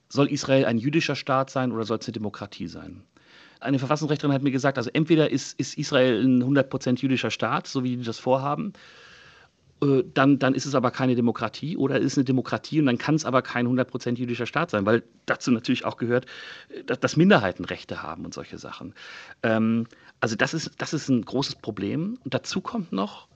soll 0.09 0.31
Israel 0.31 0.65
ein 0.65 0.79
jüdischer 0.79 1.17
Staat 1.17 1.51
sein 1.51 1.73
oder 1.73 1.85
soll 1.85 1.99
es 1.99 2.07
eine 2.07 2.13
Demokratie 2.13 2.69
sein? 2.69 3.03
Eine 3.61 3.79
Verfassungsrechtlerin 3.79 4.35
hat 4.35 4.43
mir 4.43 4.51
gesagt, 4.51 4.79
also 4.79 4.91
entweder 4.93 5.31
ist, 5.31 5.59
ist 5.59 5.79
Israel 5.79 6.23
ein 6.23 6.43
100% 6.43 7.01
jüdischer 7.01 7.31
Staat, 7.31 7.67
so 7.67 7.85
wie 7.85 7.97
die 7.97 8.05
das 8.05 8.19
vorhaben, 8.19 8.75
äh, 9.83 10.05
dann, 10.15 10.39
dann 10.39 10.55
ist 10.55 10.67
es 10.67 10.75
aber 10.75 10.91
keine 10.91 11.15
Demokratie 11.15 11.77
oder 11.77 11.99
ist 11.99 12.17
eine 12.17 12.25
Demokratie 12.25 12.81
und 12.81 12.87
dann 12.87 12.99
kann 12.99 13.15
es 13.15 13.25
aber 13.25 13.43
kein 13.43 13.67
100% 13.67 14.17
jüdischer 14.17 14.47
Staat 14.47 14.71
sein, 14.71 14.87
weil 14.87 15.03
dazu 15.27 15.51
natürlich 15.51 15.85
auch 15.85 15.97
gehört, 15.97 16.27
äh, 16.69 16.85
dass 16.85 17.17
Minderheitenrechte 17.17 18.03
haben 18.03 18.25
und 18.25 18.33
solche 18.35 18.59
Sachen. 18.59 18.95
Ähm, 19.43 19.87
also 20.21 20.37
das 20.37 20.55
ist, 20.55 20.71
das 20.79 20.95
ist 20.95 21.09
ein 21.09 21.23
großes 21.23 21.57
Problem. 21.57 22.19
Und 22.25 22.33
dazu 22.33 22.61
kommt 22.61 22.93
noch, 22.93 23.29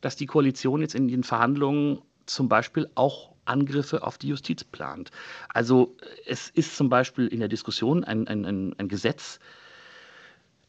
dass 0.00 0.16
die 0.16 0.26
Koalition 0.26 0.80
jetzt 0.80 0.94
in 0.94 1.08
den 1.08 1.24
Verhandlungen 1.24 2.02
zum 2.26 2.48
Beispiel 2.48 2.88
auch 2.94 3.33
Angriffe 3.44 4.02
auf 4.02 4.18
die 4.18 4.28
Justiz 4.28 4.64
plant. 4.64 5.10
Also 5.48 5.96
es 6.26 6.50
ist 6.50 6.76
zum 6.76 6.88
Beispiel 6.88 7.26
in 7.28 7.40
der 7.40 7.48
Diskussion 7.48 8.04
ein, 8.04 8.26
ein, 8.28 8.44
ein, 8.44 8.74
ein 8.78 8.88
Gesetz, 8.88 9.40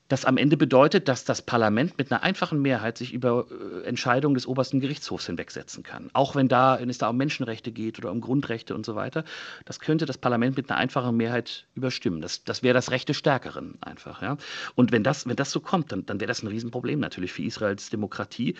das 0.07 0.23
am 0.23 0.37
Ende 0.37 0.55
bedeutet, 0.55 1.07
dass 1.07 1.25
das 1.25 1.41
Parlament 1.41 1.97
mit 1.97 2.11
einer 2.11 2.21
einfachen 2.21 2.61
Mehrheit 2.61 2.97
sich 2.97 3.11
über 3.11 3.47
äh, 3.49 3.87
Entscheidungen 3.87 4.35
des 4.35 4.45
obersten 4.45 4.79
Gerichtshofs 4.79 5.25
hinwegsetzen 5.25 5.81
kann. 5.81 6.11
Auch 6.13 6.35
wenn, 6.35 6.47
da, 6.47 6.77
wenn 6.79 6.89
es 6.89 6.99
da 6.99 7.09
um 7.09 7.17
Menschenrechte 7.17 7.71
geht 7.71 7.97
oder 7.97 8.11
um 8.11 8.21
Grundrechte 8.21 8.75
und 8.75 8.85
so 8.85 8.95
weiter. 8.95 9.23
Das 9.65 9.79
könnte 9.79 10.05
das 10.05 10.19
Parlament 10.19 10.57
mit 10.57 10.69
einer 10.69 10.79
einfachen 10.79 11.17
Mehrheit 11.17 11.65
überstimmen. 11.73 12.21
Das, 12.21 12.43
das 12.43 12.61
wäre 12.61 12.75
das 12.75 12.91
Recht 12.91 13.09
des 13.09 13.17
Stärkeren 13.17 13.79
einfach. 13.81 14.21
Ja? 14.21 14.37
Und 14.75 14.91
wenn 14.91 15.03
das, 15.03 15.27
wenn 15.27 15.35
das 15.35 15.51
so 15.51 15.59
kommt, 15.59 15.91
dann, 15.91 16.05
dann 16.05 16.19
wäre 16.19 16.27
das 16.27 16.43
ein 16.43 16.47
Riesenproblem 16.47 16.99
natürlich 16.99 17.33
für 17.33 17.41
Israels 17.41 17.89
Demokratie. 17.89 18.55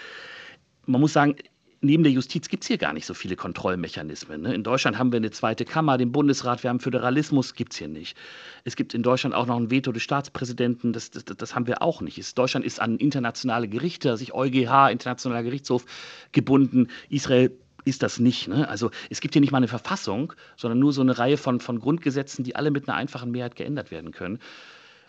Man 0.88 1.02
muss 1.02 1.14
sagen, 1.14 1.36
neben 1.82 2.04
der 2.04 2.12
Justiz 2.12 2.50
gibt 2.50 2.64
es 2.64 2.68
hier 2.68 2.78
gar 2.78 2.94
nicht 2.94 3.06
so 3.06 3.14
viele 3.14 3.36
Kontrollmechanismen. 3.36 4.42
Ne? 4.42 4.54
In 4.54 4.64
Deutschland 4.64 4.98
haben 4.98 5.12
wir 5.12 5.18
eine 5.18 5.32
zweite 5.32 5.66
Kammer, 5.66 5.98
den 5.98 6.12
Bundesrat, 6.12 6.64
wir 6.64 6.70
haben 6.70 6.80
Föderalismus, 6.80 7.54
gibt 7.54 7.74
es 7.74 7.80
hier 7.80 7.88
nicht. 7.88 8.18
Es 8.64 8.76
gibt 8.76 8.94
in 8.94 9.04
Deutschland 9.04 9.36
auch 9.36 9.46
noch 9.46 9.58
ein 9.58 9.72
Veto 9.72 9.92
des 9.92 10.04
Staatspräsidenten, 10.04 10.94
das, 10.94 11.12
das, 11.12 11.26
das 11.26 11.56
haben 11.56 11.68
wir 11.68 11.82
auch 11.82 12.02
nicht. 12.02 12.38
Deutschland 12.38 12.66
ist 12.66 12.82
an 12.82 12.98
internationale 12.98 13.68
Gerichte, 13.68 14.18
sich 14.18 14.34
EuGH, 14.34 14.90
Internationaler 14.92 15.44
Gerichtshof, 15.44 15.86
gebunden. 16.32 16.88
Israel 17.10 17.52
ist 17.86 18.04
das 18.04 18.20
nicht. 18.20 18.48
Ne? 18.48 18.68
Also 18.68 18.92
es 19.10 19.22
gibt 19.22 19.36
hier 19.36 19.42
nicht 19.42 19.52
mal 19.52 19.58
eine 19.58 19.68
Verfassung, 19.68 20.34
sondern 20.58 20.80
nur 20.80 20.92
so 20.92 21.02
eine 21.02 21.18
Reihe 21.18 21.38
von, 21.38 21.60
von 21.60 21.80
Grundgesetzen, 21.80 22.44
die 22.44 22.56
alle 22.56 22.72
mit 22.72 22.90
einer 22.90 22.98
einfachen 22.98 23.32
Mehrheit 23.32 23.56
geändert 23.56 23.92
werden 23.92 24.12
können. 24.12 24.40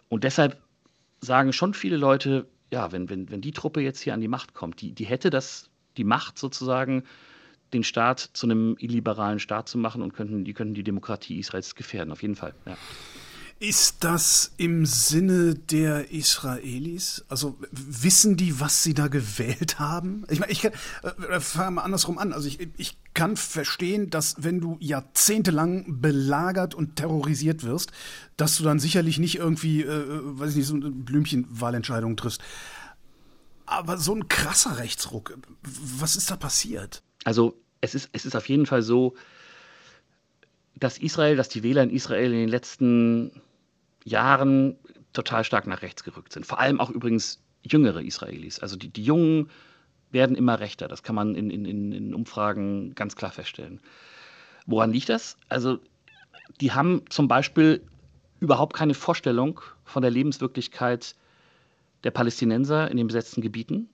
Und 0.08 0.24
deshalb 0.24 0.60
sagen 1.20 1.52
schon 1.52 1.74
viele 1.74 1.96
Leute, 1.96 2.46
ja, 2.70 2.92
wenn, 2.92 3.08
wenn, 3.08 3.30
wenn 3.30 3.40
die 3.40 3.52
Truppe 3.52 3.80
jetzt 3.80 4.00
hier 4.00 4.14
an 4.14 4.20
die 4.20 4.28
Macht 4.28 4.54
kommt, 4.54 4.80
die, 4.80 4.92
die 4.92 5.06
hätte 5.06 5.30
das 5.30 5.70
die 5.96 6.04
Macht 6.04 6.38
sozusagen, 6.38 7.04
den 7.72 7.84
Staat 7.84 8.30
zu 8.32 8.46
einem 8.46 8.76
illiberalen 8.78 9.38
Staat 9.38 9.68
zu 9.68 9.78
machen 9.78 10.02
und 10.02 10.14
könnten, 10.14 10.44
die 10.44 10.54
könnten 10.54 10.74
die 10.74 10.84
Demokratie 10.84 11.38
Israels 11.38 11.74
gefährden, 11.74 12.12
auf 12.12 12.22
jeden 12.22 12.36
Fall. 12.36 12.54
Ja. 12.64 12.76
Ist 13.58 14.04
das 14.04 14.52
im 14.58 14.84
Sinne 14.84 15.54
der 15.54 16.12
Israelis? 16.12 17.24
Also 17.30 17.56
wissen 17.70 18.36
die, 18.36 18.60
was 18.60 18.82
sie 18.82 18.92
da 18.92 19.08
gewählt 19.08 19.78
haben? 19.78 20.26
Ich 20.28 20.40
meine, 20.40 20.52
ich 20.52 20.60
kann, 20.60 20.72
äh, 21.30 21.40
fange 21.40 21.70
mal 21.70 21.82
andersrum 21.82 22.18
an. 22.18 22.34
Also 22.34 22.48
ich, 22.48 22.58
ich 22.76 22.98
kann 23.14 23.38
verstehen, 23.38 24.10
dass 24.10 24.34
wenn 24.38 24.60
du 24.60 24.76
jahrzehntelang 24.78 26.02
belagert 26.02 26.74
und 26.74 26.96
terrorisiert 26.96 27.64
wirst, 27.64 27.92
dass 28.36 28.58
du 28.58 28.62
dann 28.62 28.78
sicherlich 28.78 29.18
nicht 29.18 29.36
irgendwie, 29.36 29.80
äh, 29.80 29.86
äh 29.86 30.20
weiß 30.38 30.50
ich 30.50 30.56
nicht, 30.56 30.66
so 30.66 30.74
eine 30.74 30.90
Blümchenwahlentscheidung 30.90 32.18
triffst. 32.18 32.42
Aber 33.66 33.98
so 33.98 34.14
ein 34.14 34.28
krasser 34.28 34.78
Rechtsruck, 34.78 35.36
was 35.62 36.16
ist 36.16 36.30
da 36.30 36.36
passiert? 36.36 37.02
Also 37.24 37.60
es 37.80 37.94
ist, 37.94 38.08
es 38.12 38.24
ist 38.24 38.36
auf 38.36 38.48
jeden 38.48 38.66
Fall 38.66 38.82
so, 38.82 39.14
dass 40.76 40.98
Israel, 40.98 41.36
dass 41.36 41.48
die 41.48 41.62
Wähler 41.62 41.82
in 41.82 41.90
Israel 41.90 42.32
in 42.32 42.38
den 42.38 42.48
letzten 42.48 43.42
Jahren 44.04 44.78
total 45.12 45.44
stark 45.44 45.66
nach 45.66 45.82
rechts 45.82 46.04
gerückt 46.04 46.32
sind. 46.32 46.46
Vor 46.46 46.60
allem 46.60 46.80
auch 46.80 46.90
übrigens 46.90 47.42
jüngere 47.62 48.02
Israelis. 48.02 48.60
Also 48.60 48.76
die, 48.76 48.88
die 48.88 49.02
Jungen 49.02 49.50
werden 50.10 50.36
immer 50.36 50.60
rechter. 50.60 50.86
Das 50.86 51.02
kann 51.02 51.16
man 51.16 51.34
in, 51.34 51.50
in, 51.50 51.92
in 51.92 52.14
Umfragen 52.14 52.94
ganz 52.94 53.16
klar 53.16 53.32
feststellen. 53.32 53.80
Woran 54.66 54.92
liegt 54.92 55.08
das? 55.08 55.36
Also 55.48 55.78
die 56.60 56.72
haben 56.72 57.02
zum 57.08 57.26
Beispiel 57.28 57.82
überhaupt 58.38 58.76
keine 58.76 58.94
Vorstellung 58.94 59.60
von 59.84 60.02
der 60.02 60.10
Lebenswirklichkeit 60.10 61.16
der 62.06 62.12
Palästinenser 62.12 62.90
in 62.90 62.96
den 62.96 63.08
besetzten 63.08 63.42
Gebieten. 63.42 63.88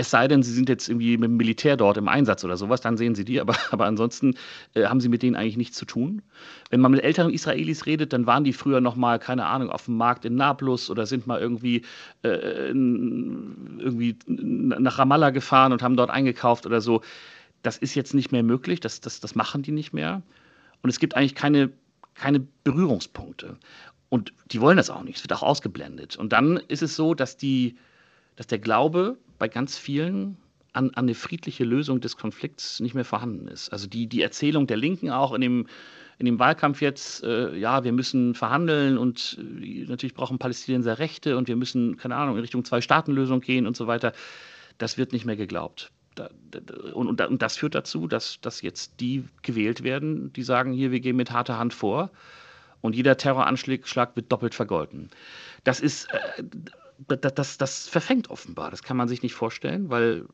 Es 0.00 0.10
sei 0.10 0.28
denn, 0.28 0.44
sie 0.44 0.52
sind 0.52 0.68
jetzt 0.68 0.88
irgendwie 0.88 1.18
mit 1.18 1.28
dem 1.28 1.36
Militär 1.36 1.76
dort 1.76 1.96
im 1.96 2.06
Einsatz 2.06 2.44
oder 2.44 2.56
sowas, 2.56 2.80
dann 2.80 2.96
sehen 2.96 3.16
sie 3.16 3.24
die. 3.24 3.40
Aber, 3.40 3.56
aber 3.70 3.84
ansonsten 3.84 4.34
äh, 4.74 4.86
haben 4.86 5.00
sie 5.00 5.08
mit 5.08 5.22
denen 5.22 5.36
eigentlich 5.36 5.56
nichts 5.56 5.76
zu 5.76 5.84
tun. 5.84 6.22
Wenn 6.70 6.80
man 6.80 6.92
mit 6.92 7.02
älteren 7.02 7.32
Israelis 7.32 7.84
redet, 7.84 8.12
dann 8.12 8.24
waren 8.24 8.44
die 8.44 8.52
früher 8.52 8.80
noch 8.80 8.96
mal, 8.96 9.18
keine 9.18 9.44
Ahnung, 9.44 9.70
auf 9.70 9.84
dem 9.84 9.96
Markt 9.96 10.24
in 10.24 10.36
Nablus 10.36 10.88
oder 10.88 11.04
sind 11.04 11.26
mal 11.26 11.40
irgendwie, 11.40 11.82
äh, 12.22 12.68
irgendwie 12.68 14.16
nach 14.28 14.98
Ramallah 14.98 15.30
gefahren 15.30 15.72
und 15.72 15.82
haben 15.82 15.96
dort 15.96 16.10
eingekauft 16.10 16.64
oder 16.64 16.80
so. 16.80 17.02
Das 17.62 17.76
ist 17.76 17.94
jetzt 17.96 18.14
nicht 18.14 18.32
mehr 18.32 18.44
möglich, 18.44 18.80
das, 18.80 19.00
das, 19.00 19.20
das 19.20 19.34
machen 19.34 19.62
die 19.62 19.72
nicht 19.72 19.92
mehr. 19.92 20.22
Und 20.82 20.90
es 20.90 21.00
gibt 21.00 21.16
eigentlich 21.16 21.34
keine, 21.34 21.70
keine 22.14 22.40
Berührungspunkte. 22.62 23.56
Und 24.08 24.32
die 24.46 24.60
wollen 24.60 24.76
das 24.76 24.90
auch 24.90 25.02
nicht. 25.02 25.16
Es 25.16 25.22
wird 25.24 25.32
auch 25.32 25.42
ausgeblendet. 25.42 26.16
Und 26.16 26.32
dann 26.32 26.56
ist 26.68 26.82
es 26.82 26.96
so, 26.96 27.14
dass, 27.14 27.36
die, 27.36 27.76
dass 28.36 28.46
der 28.46 28.58
Glaube 28.58 29.18
bei 29.38 29.48
ganz 29.48 29.76
vielen 29.76 30.36
an, 30.72 30.90
an 30.90 31.04
eine 31.04 31.14
friedliche 31.14 31.64
Lösung 31.64 32.00
des 32.00 32.16
Konflikts 32.16 32.80
nicht 32.80 32.94
mehr 32.94 33.04
vorhanden 33.04 33.48
ist. 33.48 33.70
Also 33.70 33.86
die, 33.86 34.06
die 34.06 34.22
Erzählung 34.22 34.66
der 34.66 34.76
Linken 34.76 35.10
auch 35.10 35.32
in 35.32 35.40
dem, 35.40 35.66
in 36.18 36.26
dem 36.26 36.38
Wahlkampf 36.38 36.80
jetzt, 36.80 37.22
äh, 37.22 37.56
ja, 37.56 37.84
wir 37.84 37.92
müssen 37.92 38.34
verhandeln 38.34 38.98
und 38.98 39.38
äh, 39.40 39.84
natürlich 39.84 40.14
brauchen 40.14 40.38
Palästinenser 40.38 40.98
Rechte 40.98 41.36
und 41.36 41.48
wir 41.48 41.56
müssen, 41.56 41.96
keine 41.96 42.16
Ahnung, 42.16 42.36
in 42.36 42.40
Richtung 42.40 42.64
Zwei-Staaten-Lösung 42.64 43.40
gehen 43.40 43.66
und 43.66 43.76
so 43.76 43.86
weiter, 43.86 44.12
das 44.78 44.98
wird 44.98 45.12
nicht 45.12 45.24
mehr 45.24 45.36
geglaubt. 45.36 45.90
Und, 46.94 47.10
und, 47.10 47.20
und, 47.20 47.42
das 47.42 47.56
führt 47.56 47.76
dazu, 47.76 48.08
dass, 48.08 48.40
dass 48.40 48.60
jetzt 48.62 49.00
die 49.00 49.24
gewählt 49.42 49.84
werden, 49.84 50.32
die 50.32 50.42
sagen, 50.42 50.72
hier, 50.72 50.90
wir 50.90 50.98
gehen 50.98 51.14
mit 51.14 51.30
harter 51.30 51.58
Hand 51.58 51.74
vor 51.74 52.10
und 52.80 52.94
jeder 52.94 53.16
Terroranschlag 53.16 54.16
wird 54.16 54.30
doppelt 54.30 54.54
vergolten. 54.54 55.10
Das 55.64 55.80
ist, 55.80 56.08
äh, 56.12 56.44
das, 57.06 57.34
das, 57.34 57.58
das 57.58 57.88
verfängt 57.88 58.30
offenbar. 58.30 58.70
Das 58.70 58.82
kann 58.82 58.96
man 58.96 59.08
sich 59.08 59.22
nicht 59.22 59.34
vorstellen, 59.34 59.90
weil 59.90 60.26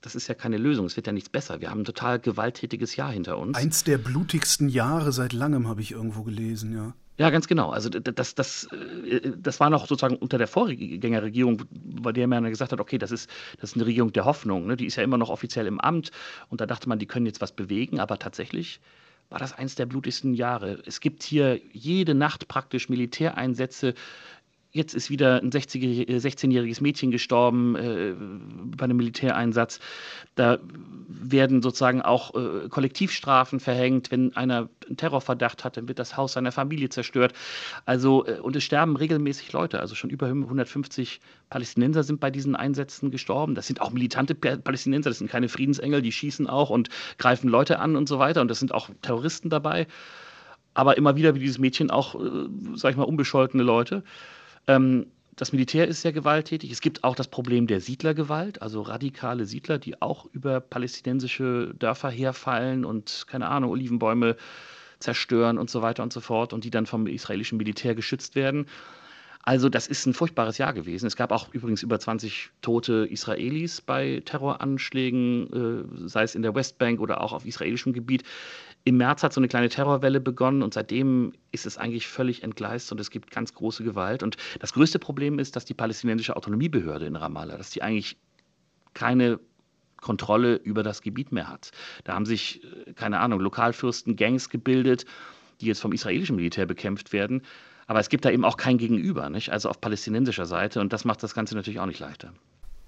das 0.00 0.14
ist 0.14 0.28
ja 0.28 0.34
keine 0.34 0.58
Lösung. 0.58 0.86
Es 0.86 0.96
wird 0.96 1.06
ja 1.06 1.12
nichts 1.12 1.28
besser. 1.28 1.60
Wir 1.60 1.70
haben 1.70 1.82
ein 1.82 1.84
total 1.84 2.18
gewalttätiges 2.18 2.96
Jahr 2.96 3.12
hinter 3.12 3.38
uns. 3.38 3.56
Eins 3.56 3.84
der 3.84 3.98
blutigsten 3.98 4.68
Jahre 4.68 5.12
seit 5.12 5.32
langem 5.32 5.68
habe 5.68 5.80
ich 5.80 5.92
irgendwo 5.92 6.22
gelesen, 6.22 6.74
ja. 6.74 6.94
Ja, 7.18 7.30
ganz 7.30 7.46
genau. 7.46 7.70
Also 7.70 7.88
das, 7.88 8.34
das, 8.34 8.64
äh, 8.72 9.32
das 9.36 9.60
war 9.60 9.70
noch 9.70 9.86
sozusagen 9.86 10.16
unter 10.16 10.38
der 10.38 10.48
Vorgängerregierung, 10.48 11.62
bei 11.70 12.12
der 12.12 12.26
man 12.26 12.44
gesagt 12.44 12.72
hat, 12.72 12.80
okay, 12.80 12.98
das 12.98 13.12
ist, 13.12 13.30
das 13.60 13.70
ist 13.70 13.76
eine 13.76 13.86
Regierung 13.86 14.12
der 14.12 14.24
Hoffnung. 14.24 14.66
Ne? 14.66 14.76
Die 14.76 14.86
ist 14.86 14.96
ja 14.96 15.02
immer 15.02 15.18
noch 15.18 15.28
offiziell 15.28 15.66
im 15.66 15.80
Amt 15.80 16.10
und 16.48 16.60
da 16.60 16.66
dachte 16.66 16.88
man, 16.88 16.98
die 16.98 17.06
können 17.06 17.26
jetzt 17.26 17.40
was 17.40 17.52
bewegen, 17.52 18.00
aber 18.00 18.18
tatsächlich 18.18 18.80
war 19.32 19.38
das 19.38 19.54
eins 19.54 19.74
der 19.74 19.86
blutigsten 19.86 20.34
Jahre. 20.34 20.82
Es 20.86 21.00
gibt 21.00 21.22
hier 21.22 21.58
jede 21.72 22.14
Nacht 22.14 22.48
praktisch 22.48 22.90
Militäreinsätze 22.90 23.94
Jetzt 24.74 24.94
ist 24.94 25.10
wieder 25.10 25.42
ein 25.42 25.50
16-jähriges 25.50 26.78
äh, 26.78 26.82
Mädchen 26.82 27.10
gestorben 27.10 27.76
äh, 27.76 28.14
bei 28.74 28.84
einem 28.84 28.96
Militäreinsatz. 28.96 29.80
Da 30.34 30.58
werden 31.08 31.60
sozusagen 31.60 32.00
auch 32.00 32.34
äh, 32.34 32.70
Kollektivstrafen 32.70 33.60
verhängt. 33.60 34.10
Wenn 34.10 34.34
einer 34.34 34.70
einen 34.86 34.96
Terrorverdacht 34.96 35.64
hat, 35.64 35.76
dann 35.76 35.88
wird 35.88 35.98
das 35.98 36.16
Haus 36.16 36.32
seiner 36.32 36.52
Familie 36.52 36.88
zerstört. 36.88 37.34
Also, 37.84 38.26
äh, 38.26 38.40
und 38.40 38.56
es 38.56 38.64
sterben 38.64 38.96
regelmäßig 38.96 39.52
Leute. 39.52 39.78
Also 39.78 39.94
schon 39.94 40.08
über 40.08 40.28
150 40.28 41.20
Palästinenser 41.50 42.02
sind 42.02 42.18
bei 42.18 42.30
diesen 42.30 42.56
Einsätzen 42.56 43.10
gestorben. 43.10 43.54
Das 43.54 43.66
sind 43.66 43.82
auch 43.82 43.90
militante 43.90 44.34
Palästinenser, 44.34 45.10
das 45.10 45.18
sind 45.18 45.30
keine 45.30 45.50
Friedensengel, 45.50 46.00
die 46.00 46.12
schießen 46.12 46.46
auch 46.46 46.70
und 46.70 46.88
greifen 47.18 47.50
Leute 47.50 47.78
an 47.78 47.94
und 47.94 48.08
so 48.08 48.18
weiter. 48.18 48.40
Und 48.40 48.48
das 48.48 48.58
sind 48.58 48.72
auch 48.72 48.88
Terroristen 49.02 49.50
dabei. 49.50 49.86
Aber 50.72 50.96
immer 50.96 51.14
wieder 51.16 51.34
wie 51.34 51.40
dieses 51.40 51.58
Mädchen 51.58 51.90
auch, 51.90 52.14
äh, 52.14 52.48
sag 52.74 52.92
ich 52.92 52.96
mal, 52.96 53.02
unbescholtene 53.02 53.62
Leute. 53.62 54.02
Ähm, 54.66 55.06
das 55.36 55.52
Militär 55.52 55.88
ist 55.88 56.02
sehr 56.02 56.12
gewalttätig. 56.12 56.70
Es 56.70 56.80
gibt 56.80 57.04
auch 57.04 57.16
das 57.16 57.28
Problem 57.28 57.66
der 57.66 57.80
Siedlergewalt, 57.80 58.60
also 58.60 58.82
radikale 58.82 59.46
Siedler, 59.46 59.78
die 59.78 60.00
auch 60.02 60.26
über 60.32 60.60
palästinensische 60.60 61.74
Dörfer 61.78 62.10
herfallen 62.10 62.84
und, 62.84 63.24
keine 63.26 63.48
Ahnung, 63.48 63.70
Olivenbäume 63.70 64.36
zerstören 65.00 65.58
und 65.58 65.70
so 65.70 65.82
weiter 65.82 66.02
und 66.02 66.12
so 66.12 66.20
fort 66.20 66.52
und 66.52 66.64
die 66.64 66.70
dann 66.70 66.86
vom 66.86 67.06
israelischen 67.06 67.58
Militär 67.58 67.94
geschützt 67.94 68.34
werden. 68.34 68.66
Also 69.44 69.68
das 69.68 69.88
ist 69.88 70.06
ein 70.06 70.14
furchtbares 70.14 70.58
Jahr 70.58 70.72
gewesen. 70.72 71.06
Es 71.06 71.16
gab 71.16 71.32
auch 71.32 71.52
übrigens 71.52 71.82
über 71.82 71.98
20 71.98 72.50
tote 72.60 73.08
Israelis 73.10 73.80
bei 73.80 74.22
Terroranschlägen, 74.24 76.04
äh, 76.04 76.08
sei 76.08 76.22
es 76.22 76.36
in 76.36 76.42
der 76.42 76.54
Westbank 76.54 77.00
oder 77.00 77.20
auch 77.20 77.32
auf 77.32 77.44
israelischem 77.44 77.92
Gebiet. 77.92 78.22
Im 78.84 78.96
März 78.96 79.22
hat 79.22 79.32
so 79.32 79.40
eine 79.40 79.48
kleine 79.48 79.68
Terrorwelle 79.68 80.20
begonnen 80.20 80.62
und 80.62 80.74
seitdem 80.74 81.32
ist 81.52 81.66
es 81.66 81.78
eigentlich 81.78 82.08
völlig 82.08 82.42
entgleist 82.42 82.90
und 82.90 83.00
es 83.00 83.10
gibt 83.10 83.30
ganz 83.30 83.54
große 83.54 83.84
Gewalt. 83.84 84.22
Und 84.22 84.36
das 84.58 84.72
größte 84.72 84.98
Problem 84.98 85.38
ist, 85.38 85.54
dass 85.54 85.64
die 85.64 85.74
palästinensische 85.74 86.36
Autonomiebehörde 86.36 87.06
in 87.06 87.14
Ramallah, 87.14 87.56
dass 87.56 87.70
die 87.70 87.82
eigentlich 87.82 88.16
keine 88.94 89.38
Kontrolle 89.98 90.56
über 90.56 90.82
das 90.82 91.00
Gebiet 91.00 91.30
mehr 91.30 91.48
hat. 91.48 91.70
Da 92.02 92.14
haben 92.14 92.26
sich, 92.26 92.64
äh, 92.64 92.92
keine 92.94 93.20
Ahnung, 93.20 93.40
Lokalfürsten, 93.40 94.16
Gangs 94.16 94.48
gebildet, 94.50 95.06
die 95.60 95.66
jetzt 95.66 95.80
vom 95.80 95.92
israelischen 95.92 96.34
Militär 96.34 96.66
bekämpft 96.66 97.12
werden. 97.12 97.42
Aber 97.86 98.00
es 98.00 98.08
gibt 98.08 98.24
da 98.24 98.30
eben 98.30 98.44
auch 98.44 98.56
kein 98.56 98.78
Gegenüber, 98.78 99.30
nicht? 99.30 99.50
also 99.50 99.68
auf 99.68 99.80
palästinensischer 99.80 100.46
Seite. 100.46 100.80
Und 100.80 100.92
das 100.92 101.04
macht 101.04 101.22
das 101.22 101.34
Ganze 101.34 101.54
natürlich 101.54 101.78
auch 101.78 101.86
nicht 101.86 102.00
leichter 102.00 102.32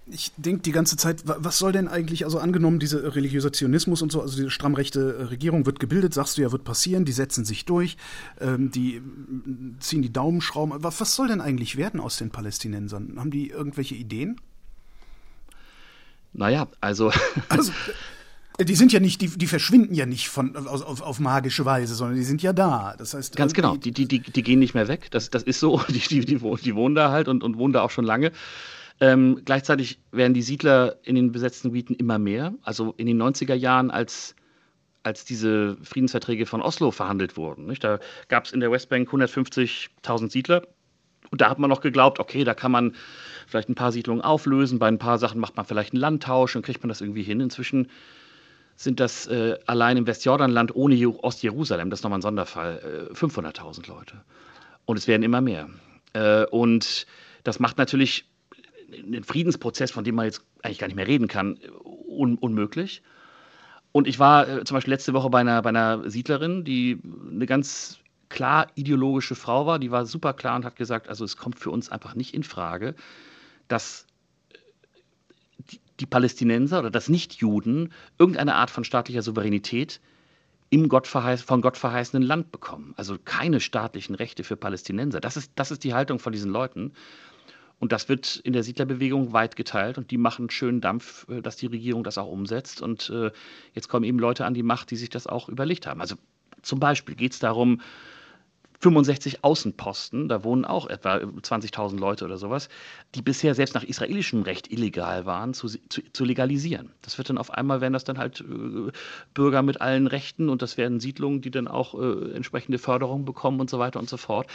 ich 0.06 0.32
denke 0.36 0.62
die 0.62 0.72
ganze 0.72 0.96
Zeit, 0.96 1.22
was 1.24 1.58
soll 1.58 1.72
denn 1.72 1.88
eigentlich, 1.88 2.24
also 2.24 2.38
angenommen, 2.38 2.78
dieser 2.78 3.14
religiöser 3.14 3.52
Zionismus 3.52 4.02
und 4.02 4.12
so, 4.12 4.20
also 4.20 4.36
diese 4.36 4.50
strammrechte 4.50 5.16
äh, 5.16 5.22
Regierung 5.24 5.64
wird 5.64 5.80
gebildet, 5.80 6.12
sagst 6.12 6.36
du 6.36 6.42
ja, 6.42 6.52
wird 6.52 6.64
passieren, 6.64 7.04
die 7.04 7.12
setzen 7.12 7.44
sich 7.44 7.64
durch, 7.64 7.96
ähm, 8.40 8.70
die 8.70 9.00
ziehen 9.80 10.02
die 10.02 10.12
Daumenschrauben. 10.12 10.82
Was, 10.82 11.00
was 11.00 11.14
soll 11.14 11.28
denn 11.28 11.40
eigentlich 11.40 11.76
werden 11.76 12.00
aus 12.00 12.16
den 12.16 12.30
Palästinensern? 12.30 13.14
Haben 13.16 13.30
die 13.30 13.48
irgendwelche 13.48 13.94
Ideen? 13.94 14.40
Naja, 16.34 16.68
also. 16.80 17.10
also 17.48 17.72
äh, 18.58 18.64
die 18.66 18.74
sind 18.74 18.92
ja 18.92 19.00
nicht, 19.00 19.22
die, 19.22 19.28
die 19.28 19.46
verschwinden 19.46 19.94
ja 19.94 20.04
nicht 20.04 20.28
von, 20.28 20.54
auf, 20.54 20.82
auf, 20.82 21.00
auf, 21.00 21.18
magische 21.18 21.64
Weise, 21.64 21.94
sondern 21.94 22.16
die 22.16 22.24
sind 22.24 22.42
ja 22.42 22.52
da. 22.52 22.94
Das 22.98 23.14
heißt, 23.14 23.36
ganz 23.36 23.54
genau, 23.54 23.78
die, 23.78 23.92
die, 23.92 24.06
die, 24.06 24.20
die 24.20 24.42
gehen 24.42 24.58
nicht 24.58 24.74
mehr 24.74 24.88
weg. 24.88 25.08
Das, 25.12 25.30
das 25.30 25.44
ist 25.44 25.60
so. 25.60 25.80
Die, 25.88 25.98
die, 25.98 26.20
die, 26.26 26.38
die 26.38 26.74
wohnen 26.74 26.94
da 26.94 27.10
halt 27.10 27.28
und, 27.28 27.42
und 27.42 27.56
wohnen 27.56 27.72
da 27.72 27.82
auch 27.82 27.90
schon 27.90 28.04
lange. 28.04 28.32
Ähm, 29.00 29.42
gleichzeitig 29.44 29.98
werden 30.12 30.34
die 30.34 30.42
Siedler 30.42 30.96
in 31.02 31.14
den 31.16 31.32
besetzten 31.32 31.68
Gebieten 31.68 31.94
immer 31.94 32.18
mehr. 32.18 32.54
Also 32.62 32.94
in 32.96 33.06
den 33.06 33.20
90er 33.20 33.54
Jahren, 33.54 33.90
als, 33.90 34.36
als 35.02 35.24
diese 35.24 35.76
Friedensverträge 35.82 36.46
von 36.46 36.62
Oslo 36.62 36.90
verhandelt 36.90 37.36
wurden, 37.36 37.66
nicht? 37.66 37.82
da 37.82 37.98
gab 38.28 38.44
es 38.44 38.52
in 38.52 38.60
der 38.60 38.70
Westbank 38.70 39.12
150.000 39.12 40.30
Siedler. 40.30 40.62
Und 41.30 41.40
da 41.40 41.50
hat 41.50 41.58
man 41.58 41.70
noch 41.70 41.80
geglaubt, 41.80 42.20
okay, 42.20 42.44
da 42.44 42.54
kann 42.54 42.70
man 42.70 42.94
vielleicht 43.46 43.68
ein 43.68 43.74
paar 43.74 43.90
Siedlungen 43.90 44.22
auflösen, 44.22 44.78
bei 44.78 44.86
ein 44.86 44.98
paar 44.98 45.18
Sachen 45.18 45.40
macht 45.40 45.56
man 45.56 45.66
vielleicht 45.66 45.92
einen 45.92 46.00
Landtausch 46.00 46.54
und 46.54 46.64
kriegt 46.64 46.82
man 46.82 46.88
das 46.88 47.00
irgendwie 47.00 47.22
hin. 47.22 47.40
Inzwischen 47.40 47.88
sind 48.76 49.00
das 49.00 49.26
äh, 49.26 49.58
allein 49.66 49.96
im 49.96 50.06
Westjordanland 50.06 50.76
ohne 50.76 50.96
Ostjerusalem, 51.24 51.90
das 51.90 52.00
ist 52.00 52.04
nochmal 52.04 52.18
ein 52.18 52.22
Sonderfall, 52.22 53.08
äh, 53.10 53.14
500.000 53.14 53.88
Leute. 53.88 54.22
Und 54.84 54.96
es 54.96 55.08
werden 55.08 55.22
immer 55.22 55.40
mehr. 55.40 55.68
Äh, 56.12 56.44
und 56.46 57.06
das 57.42 57.58
macht 57.58 57.78
natürlich 57.78 58.26
einen 58.98 59.24
Friedensprozess, 59.24 59.90
von 59.90 60.04
dem 60.04 60.14
man 60.14 60.26
jetzt 60.26 60.42
eigentlich 60.62 60.78
gar 60.78 60.86
nicht 60.86 60.96
mehr 60.96 61.06
reden 61.06 61.28
kann, 61.28 61.58
un 62.06 62.36
unmöglich. 62.36 63.02
Und 63.92 64.08
ich 64.08 64.18
war 64.18 64.48
äh, 64.48 64.64
zum 64.64 64.76
Beispiel 64.76 64.92
letzte 64.92 65.12
Woche 65.12 65.30
bei 65.30 65.40
einer, 65.40 65.62
bei 65.62 65.68
einer 65.68 66.10
Siedlerin, 66.10 66.64
die 66.64 67.00
eine 67.30 67.46
ganz 67.46 67.98
klar 68.28 68.66
ideologische 68.74 69.36
Frau 69.36 69.66
war, 69.66 69.78
die 69.78 69.92
war 69.92 70.06
super 70.06 70.32
klar 70.32 70.56
und 70.56 70.64
hat 70.64 70.74
gesagt, 70.74 71.08
also 71.08 71.24
es 71.24 71.36
kommt 71.36 71.60
für 71.60 71.70
uns 71.70 71.88
einfach 71.88 72.16
nicht 72.16 72.34
in 72.34 72.42
Frage, 72.42 72.96
dass 73.68 74.06
äh, 74.52 75.76
die, 76.00 76.06
Palästinenser 76.06 76.80
oder 76.80 76.90
dass 76.90 77.08
Nichtjuden 77.08 77.92
irgendeine 78.18 78.56
Art 78.56 78.70
von 78.70 78.82
staatlicher 78.82 79.22
Souveränität 79.22 80.00
im 80.70 80.88
Gott 80.88 81.06
von 81.06 81.60
Gott 81.60 81.76
verheißenen 81.76 82.24
Land 82.24 82.50
bekommen. 82.50 82.94
Also 82.96 83.16
keine 83.24 83.60
staatlichen 83.60 84.16
Rechte 84.16 84.42
für 84.42 84.56
Palästinenser. 84.56 85.20
Das 85.20 85.36
ist, 85.36 85.52
das 85.54 85.70
ist 85.70 85.84
die 85.84 85.94
Haltung 85.94 86.18
von 86.18 86.32
diesen 86.32 86.50
Leuten. 86.50 86.94
Und 87.80 87.92
das 87.92 88.08
wird 88.08 88.36
in 88.36 88.52
der 88.52 88.62
Siedlerbewegung 88.62 89.32
weit 89.32 89.56
geteilt 89.56 89.98
und 89.98 90.10
die 90.10 90.18
machen 90.18 90.48
schönen 90.50 90.80
Dampf, 90.80 91.26
äh, 91.28 91.42
dass 91.42 91.56
die 91.56 91.66
Regierung 91.66 92.04
das 92.04 92.18
auch 92.18 92.28
umsetzt. 92.28 92.82
Und 92.82 93.10
äh, 93.10 93.30
jetzt 93.72 93.88
kommen 93.88 94.04
eben 94.04 94.18
Leute 94.18 94.46
an 94.46 94.54
die 94.54 94.62
Macht, 94.62 94.90
die 94.90 94.96
sich 94.96 95.10
das 95.10 95.26
auch 95.26 95.48
überlegt 95.48 95.86
haben. 95.86 96.00
Also 96.00 96.16
zum 96.62 96.80
Beispiel 96.80 97.14
geht 97.14 97.32
es 97.32 97.38
darum, 97.38 97.80
65 98.80 99.44
Außenposten, 99.44 100.28
da 100.28 100.44
wohnen 100.44 100.66
auch 100.66 100.86
etwa 100.88 101.16
20.000 101.16 101.98
Leute 101.98 102.26
oder 102.26 102.36
sowas, 102.36 102.68
die 103.14 103.22
bisher 103.22 103.54
selbst 103.54 103.74
nach 103.74 103.82
israelischem 103.82 104.42
Recht 104.42 104.70
illegal 104.70 105.24
waren, 105.24 105.54
zu, 105.54 105.68
zu, 105.68 106.02
zu, 106.12 106.24
legalisieren. 106.24 106.90
Das 107.00 107.16
wird 107.16 107.30
dann 107.30 107.38
auf 107.38 107.50
einmal, 107.50 107.80
werden 107.80 107.94
das 107.94 108.04
dann 108.04 108.18
halt 108.18 108.40
äh, 108.40 108.92
Bürger 109.32 109.62
mit 109.62 109.80
allen 109.80 110.06
Rechten 110.06 110.50
und 110.50 110.60
das 110.60 110.76
werden 110.76 111.00
Siedlungen, 111.00 111.40
die 111.40 111.50
dann 111.50 111.66
auch 111.66 111.94
äh, 111.94 112.34
entsprechende 112.34 112.78
Förderung 112.78 113.24
bekommen 113.24 113.58
und 113.60 113.70
so 113.70 113.78
weiter 113.78 113.98
und 113.98 114.10
so 114.10 114.18
fort. 114.18 114.48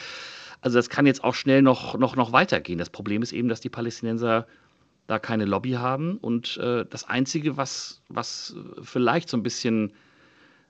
Also 0.62 0.78
das 0.78 0.89
kann 0.89 1.06
jetzt 1.06 1.24
auch 1.24 1.36
schnell 1.36 1.62
noch, 1.62 1.98
noch, 1.98 2.15
noch 2.15 2.32
weitergehen. 2.32 2.80
Das 2.80 2.89
Problem 2.89 3.22
ist 3.22 3.32
eben, 3.32 3.48
dass 3.48 3.62
die 3.62 3.69
Palästinenser 3.69 4.45
da 5.08 5.19
keine 5.19 5.45
Lobby 5.45 5.72
haben. 5.72 6.17
Und 6.17 6.58
äh, 6.58 6.86
das 6.89 7.06
Einzige, 7.06 7.58
was, 7.58 8.02
was 8.10 8.56
vielleicht 8.84 9.30
so 9.30 9.38
ein 9.38 9.43
bisschen 9.43 9.93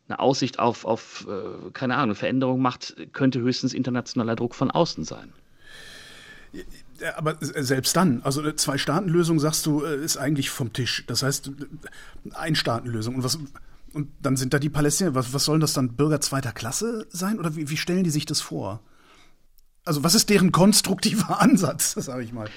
eine 0.08 0.19
Aussicht 0.19 0.60
auf, 0.60 0.86
auf 0.86 1.28
äh, 1.30 1.71
keine 1.71 1.97
Ahnung, 1.97 2.15
Veränderung 2.15 2.62
macht, 2.62 2.95
könnte 3.13 3.39
höchstens 3.39 3.73
internationaler 3.73 4.36
Druck 4.36 4.56
von 4.56 4.71
außen 4.71 5.04
sein. 5.04 5.34
Aber 7.15 7.38
selbst 7.41 7.95
dann, 7.95 8.21
also 8.23 8.41
eine 8.41 8.56
Zwei-Staaten-Lösung, 8.56 9.39
sagst 9.39 9.65
du, 9.65 9.84
äh, 9.84 10.04
ist 10.04 10.17
eigentlich 10.17 10.49
vom 10.49 10.73
Tisch. 10.73 11.04
Das 11.08 11.21
heißt, 11.21 11.52
Ein-Staaten-Lösung. 12.34 13.15
Und, 13.15 13.23
was, 13.23 13.39
und 13.93 14.10
dann 14.21 14.36
sind 14.36 14.54
da 14.54 14.60
die 14.60 14.69
Palästinenser. 14.69 15.15
Was, 15.15 15.34
was 15.34 15.45
sollen 15.45 15.62
das 15.62 15.73
dann 15.73 15.93
Bürger 15.93 16.21
zweiter 16.21 16.52
Klasse 16.52 17.06
sein? 17.10 17.39
Oder 17.39 17.56
wie, 17.56 17.69
wie 17.69 17.78
stellen 17.78 18.04
die 18.04 18.10
sich 18.10 18.25
das 18.25 18.41
vor? 18.41 18.82
Also 19.89 20.04
was 20.04 20.13
ist 20.13 20.30
deren 20.30 20.52
konstruktiver 20.52 21.41
Ansatz, 21.41 21.93
sage 21.93 22.23
ich 22.23 22.32
mal? 22.32 22.47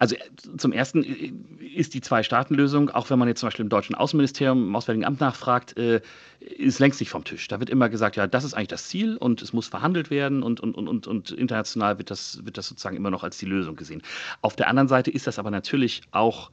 Also 0.00 0.16
zum 0.56 0.72
Ersten 0.72 1.04
äh, 1.04 1.32
ist 1.76 1.94
die 1.94 2.00
Zwei-Staaten-Lösung, 2.00 2.90
auch 2.90 3.10
wenn 3.10 3.18
man 3.20 3.28
jetzt 3.28 3.38
zum 3.38 3.46
Beispiel 3.46 3.62
im 3.62 3.68
deutschen 3.68 3.94
Außenministerium, 3.94 4.64
im 4.64 4.74
Auswärtigen 4.74 5.04
Amt 5.04 5.20
nachfragt, 5.20 5.76
äh, 5.76 6.00
ist 6.40 6.80
längst 6.80 6.98
nicht 6.98 7.10
vom 7.10 7.22
Tisch. 7.22 7.46
Da 7.46 7.60
wird 7.60 7.70
immer 7.70 7.88
gesagt, 7.88 8.16
ja, 8.16 8.26
das 8.26 8.42
ist 8.42 8.54
eigentlich 8.54 8.68
das 8.68 8.88
Ziel 8.88 9.16
und 9.16 9.40
es 9.40 9.52
muss 9.52 9.68
verhandelt 9.68 10.10
werden 10.10 10.42
und, 10.42 10.58
und, 10.58 10.74
und, 10.74 11.06
und 11.06 11.30
international 11.30 11.98
wird 11.98 12.10
das, 12.10 12.44
wird 12.44 12.58
das 12.58 12.66
sozusagen 12.66 12.96
immer 12.96 13.10
noch 13.12 13.22
als 13.22 13.38
die 13.38 13.46
Lösung 13.46 13.76
gesehen. 13.76 14.02
Auf 14.40 14.56
der 14.56 14.66
anderen 14.66 14.88
Seite 14.88 15.12
ist 15.12 15.28
das 15.28 15.38
aber 15.38 15.52
natürlich 15.52 16.00
auch 16.10 16.50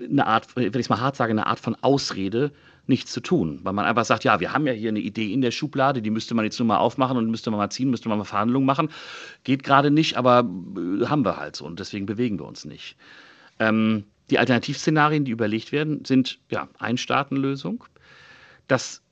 eine 0.06 0.26
Art, 0.26 0.54
wenn 0.54 0.66
ich 0.66 0.76
es 0.76 0.88
mal 0.90 1.00
hart 1.00 1.16
sage, 1.16 1.30
eine 1.30 1.46
Art 1.46 1.60
von 1.60 1.76
Ausrede, 1.76 2.52
nichts 2.88 3.12
zu 3.12 3.20
tun, 3.20 3.60
weil 3.62 3.72
man 3.72 3.84
einfach 3.84 4.04
sagt, 4.04 4.24
ja, 4.24 4.40
wir 4.40 4.52
haben 4.52 4.66
ja 4.66 4.72
hier 4.72 4.88
eine 4.88 5.00
Idee 5.00 5.32
in 5.32 5.40
der 5.40 5.50
Schublade, 5.50 6.00
die 6.02 6.10
müsste 6.10 6.34
man 6.34 6.44
jetzt 6.44 6.58
nur 6.58 6.66
mal 6.66 6.78
aufmachen 6.78 7.16
und 7.16 7.30
müsste 7.30 7.50
man 7.50 7.58
mal 7.58 7.70
ziehen, 7.70 7.90
müsste 7.90 8.08
man 8.08 8.18
mal 8.18 8.24
Verhandlungen 8.24 8.66
machen. 8.66 8.88
Geht 9.44 9.62
gerade 9.62 9.90
nicht, 9.90 10.16
aber 10.16 10.40
äh, 10.40 11.06
haben 11.06 11.24
wir 11.24 11.36
halt 11.36 11.56
so 11.56 11.66
und 11.66 11.78
deswegen 11.78 12.06
bewegen 12.06 12.38
wir 12.38 12.46
uns 12.46 12.64
nicht. 12.64 12.96
Ähm, 13.58 14.04
die 14.30 14.38
Alternativszenarien, 14.38 15.24
die 15.24 15.30
überlegt 15.30 15.72
werden, 15.72 16.04
sind 16.04 16.38
ja 16.50 16.68
Einstaatenlösung. 16.78 17.84
Das 18.66 19.02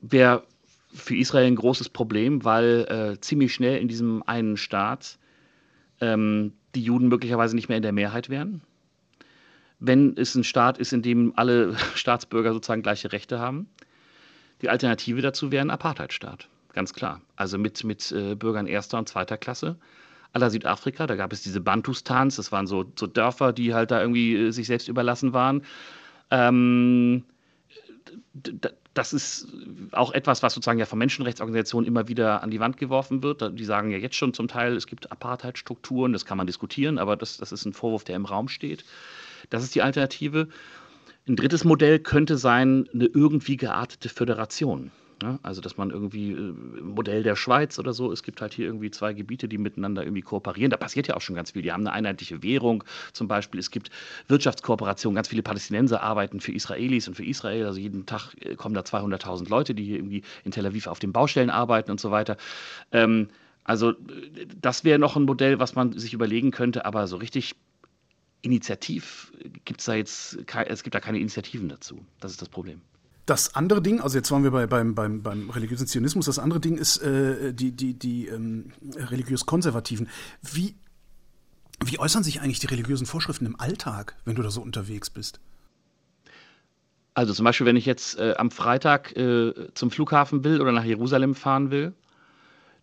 wäre 0.00 0.44
für 0.92 1.16
Israel 1.16 1.46
ein 1.46 1.56
großes 1.56 1.88
Problem, 1.88 2.44
weil 2.44 3.14
äh, 3.16 3.20
ziemlich 3.20 3.54
schnell 3.54 3.78
in 3.78 3.88
diesem 3.88 4.22
einen 4.24 4.56
Staat 4.56 5.18
ähm, 6.00 6.52
die 6.74 6.82
Juden 6.82 7.08
möglicherweise 7.08 7.56
nicht 7.56 7.68
mehr 7.68 7.76
in 7.76 7.82
der 7.82 7.92
Mehrheit 7.92 8.28
wären 8.28 8.62
wenn 9.86 10.16
es 10.16 10.34
ein 10.34 10.44
Staat 10.44 10.78
ist, 10.78 10.92
in 10.92 11.02
dem 11.02 11.32
alle 11.36 11.76
Staatsbürger 11.94 12.52
sozusagen 12.52 12.82
gleiche 12.82 13.12
Rechte 13.12 13.38
haben. 13.38 13.68
Die 14.62 14.68
Alternative 14.68 15.20
dazu 15.20 15.50
wäre 15.52 15.64
ein 15.64 15.70
Apartheidstaat. 15.70 16.48
ganz 16.72 16.92
klar. 16.92 17.20
Also 17.36 17.58
mit, 17.58 17.84
mit 17.84 18.10
äh, 18.12 18.34
Bürgern 18.34 18.66
erster 18.66 18.98
und 18.98 19.08
zweiter 19.08 19.36
Klasse 19.36 19.76
aller 20.32 20.50
Südafrika. 20.50 21.06
Da 21.06 21.16
gab 21.16 21.32
es 21.32 21.42
diese 21.42 21.60
Bantustans, 21.60 22.36
das 22.36 22.52
waren 22.52 22.66
so, 22.66 22.84
so 22.98 23.06
Dörfer, 23.06 23.52
die 23.52 23.72
halt 23.72 23.90
da 23.90 24.00
irgendwie 24.00 24.34
äh, 24.34 24.50
sich 24.50 24.66
selbst 24.66 24.88
überlassen 24.88 25.32
waren. 25.32 25.62
Ähm, 26.30 27.24
das 28.94 29.12
ist 29.12 29.48
auch 29.92 30.12
etwas, 30.12 30.42
was 30.42 30.54
sozusagen 30.54 30.78
ja 30.78 30.86
von 30.86 30.98
Menschenrechtsorganisationen 30.98 31.86
immer 31.86 32.08
wieder 32.08 32.42
an 32.42 32.50
die 32.50 32.60
Wand 32.60 32.76
geworfen 32.76 33.22
wird. 33.22 33.58
Die 33.58 33.64
sagen 33.64 33.90
ja 33.90 33.98
jetzt 33.98 34.16
schon 34.16 34.34
zum 34.34 34.48
Teil, 34.48 34.76
es 34.76 34.86
gibt 34.86 35.10
Apartheidstrukturen, 35.10 36.12
das 36.12 36.24
kann 36.24 36.38
man 36.38 36.46
diskutieren, 36.46 36.98
aber 36.98 37.16
das, 37.16 37.36
das 37.36 37.52
ist 37.52 37.64
ein 37.64 37.72
Vorwurf, 37.72 38.04
der 38.04 38.16
im 38.16 38.24
Raum 38.24 38.48
steht. 38.48 38.84
Das 39.50 39.62
ist 39.62 39.74
die 39.74 39.82
Alternative. 39.82 40.48
Ein 41.26 41.36
drittes 41.36 41.64
Modell 41.64 41.98
könnte 41.98 42.36
sein, 42.36 42.88
eine 42.92 43.06
irgendwie 43.06 43.56
geartete 43.56 44.08
Föderation. 44.08 44.90
Ne? 45.22 45.38
Also, 45.42 45.60
dass 45.60 45.76
man 45.76 45.90
irgendwie 45.90 46.32
äh, 46.32 46.54
Modell 46.82 47.22
der 47.22 47.36
Schweiz 47.36 47.78
oder 47.78 47.92
so, 47.92 48.12
es 48.12 48.22
gibt 48.22 48.40
halt 48.40 48.52
hier 48.52 48.66
irgendwie 48.66 48.90
zwei 48.90 49.12
Gebiete, 49.12 49.48
die 49.48 49.58
miteinander 49.58 50.02
irgendwie 50.02 50.22
kooperieren. 50.22 50.70
Da 50.70 50.76
passiert 50.76 51.08
ja 51.08 51.16
auch 51.16 51.20
schon 51.20 51.36
ganz 51.36 51.52
viel. 51.52 51.62
Die 51.62 51.72
haben 51.72 51.86
eine 51.86 51.92
einheitliche 51.92 52.42
Währung 52.42 52.84
zum 53.12 53.28
Beispiel. 53.28 53.60
Es 53.60 53.70
gibt 53.70 53.90
Wirtschaftskooperation. 54.28 55.14
Ganz 55.14 55.28
viele 55.28 55.42
Palästinenser 55.42 56.02
arbeiten 56.02 56.40
für 56.40 56.52
Israelis 56.52 57.08
und 57.08 57.14
für 57.14 57.24
Israel. 57.24 57.66
Also 57.66 57.80
jeden 57.80 58.06
Tag 58.06 58.34
äh, 58.40 58.56
kommen 58.56 58.74
da 58.74 58.82
200.000 58.82 59.48
Leute, 59.48 59.74
die 59.74 59.84
hier 59.84 59.96
irgendwie 59.96 60.22
in 60.44 60.50
Tel 60.50 60.66
Aviv 60.66 60.86
auf 60.86 60.98
den 60.98 61.12
Baustellen 61.12 61.50
arbeiten 61.50 61.90
und 61.90 62.00
so 62.00 62.10
weiter. 62.10 62.36
Ähm, 62.92 63.28
also, 63.62 63.90
äh, 63.90 63.94
das 64.60 64.84
wäre 64.84 64.98
noch 64.98 65.16
ein 65.16 65.22
Modell, 65.24 65.58
was 65.58 65.74
man 65.74 65.98
sich 65.98 66.12
überlegen 66.12 66.50
könnte, 66.50 66.84
aber 66.84 67.06
so 67.06 67.16
richtig 67.16 67.56
initiativ 68.44 69.32
gibt 69.64 69.80
es 69.80 69.86
da 69.86 69.94
jetzt, 69.94 70.38
es 70.66 70.82
gibt 70.82 70.94
da 70.94 71.00
keine 71.00 71.18
Initiativen 71.18 71.68
dazu. 71.68 72.04
Das 72.20 72.30
ist 72.30 72.42
das 72.42 72.48
Problem. 72.48 72.80
Das 73.26 73.54
andere 73.54 73.80
Ding, 73.80 74.00
also 74.00 74.18
jetzt 74.18 74.30
waren 74.30 74.44
wir 74.44 74.50
bei, 74.50 74.66
beim, 74.66 74.94
beim, 74.94 75.22
beim 75.22 75.48
religiösen 75.48 75.86
Zionismus, 75.86 76.26
das 76.26 76.38
andere 76.38 76.60
Ding 76.60 76.76
ist 76.76 76.98
äh, 76.98 77.54
die, 77.54 77.72
die, 77.72 77.94
die 77.94 78.26
ähm, 78.26 78.72
religiös-konservativen. 78.94 80.08
Wie, 80.42 80.74
wie 81.82 81.98
äußern 81.98 82.22
sich 82.22 82.42
eigentlich 82.42 82.58
die 82.58 82.66
religiösen 82.66 83.06
Vorschriften 83.06 83.46
im 83.46 83.58
Alltag, 83.58 84.14
wenn 84.26 84.36
du 84.36 84.42
da 84.42 84.50
so 84.50 84.60
unterwegs 84.60 85.08
bist? 85.08 85.40
Also 87.14 87.32
zum 87.32 87.44
Beispiel, 87.44 87.66
wenn 87.66 87.76
ich 87.76 87.86
jetzt 87.86 88.18
äh, 88.18 88.34
am 88.36 88.50
Freitag 88.50 89.16
äh, 89.16 89.72
zum 89.72 89.90
Flughafen 89.90 90.44
will 90.44 90.60
oder 90.60 90.72
nach 90.72 90.84
Jerusalem 90.84 91.34
fahren 91.34 91.70
will, 91.70 91.94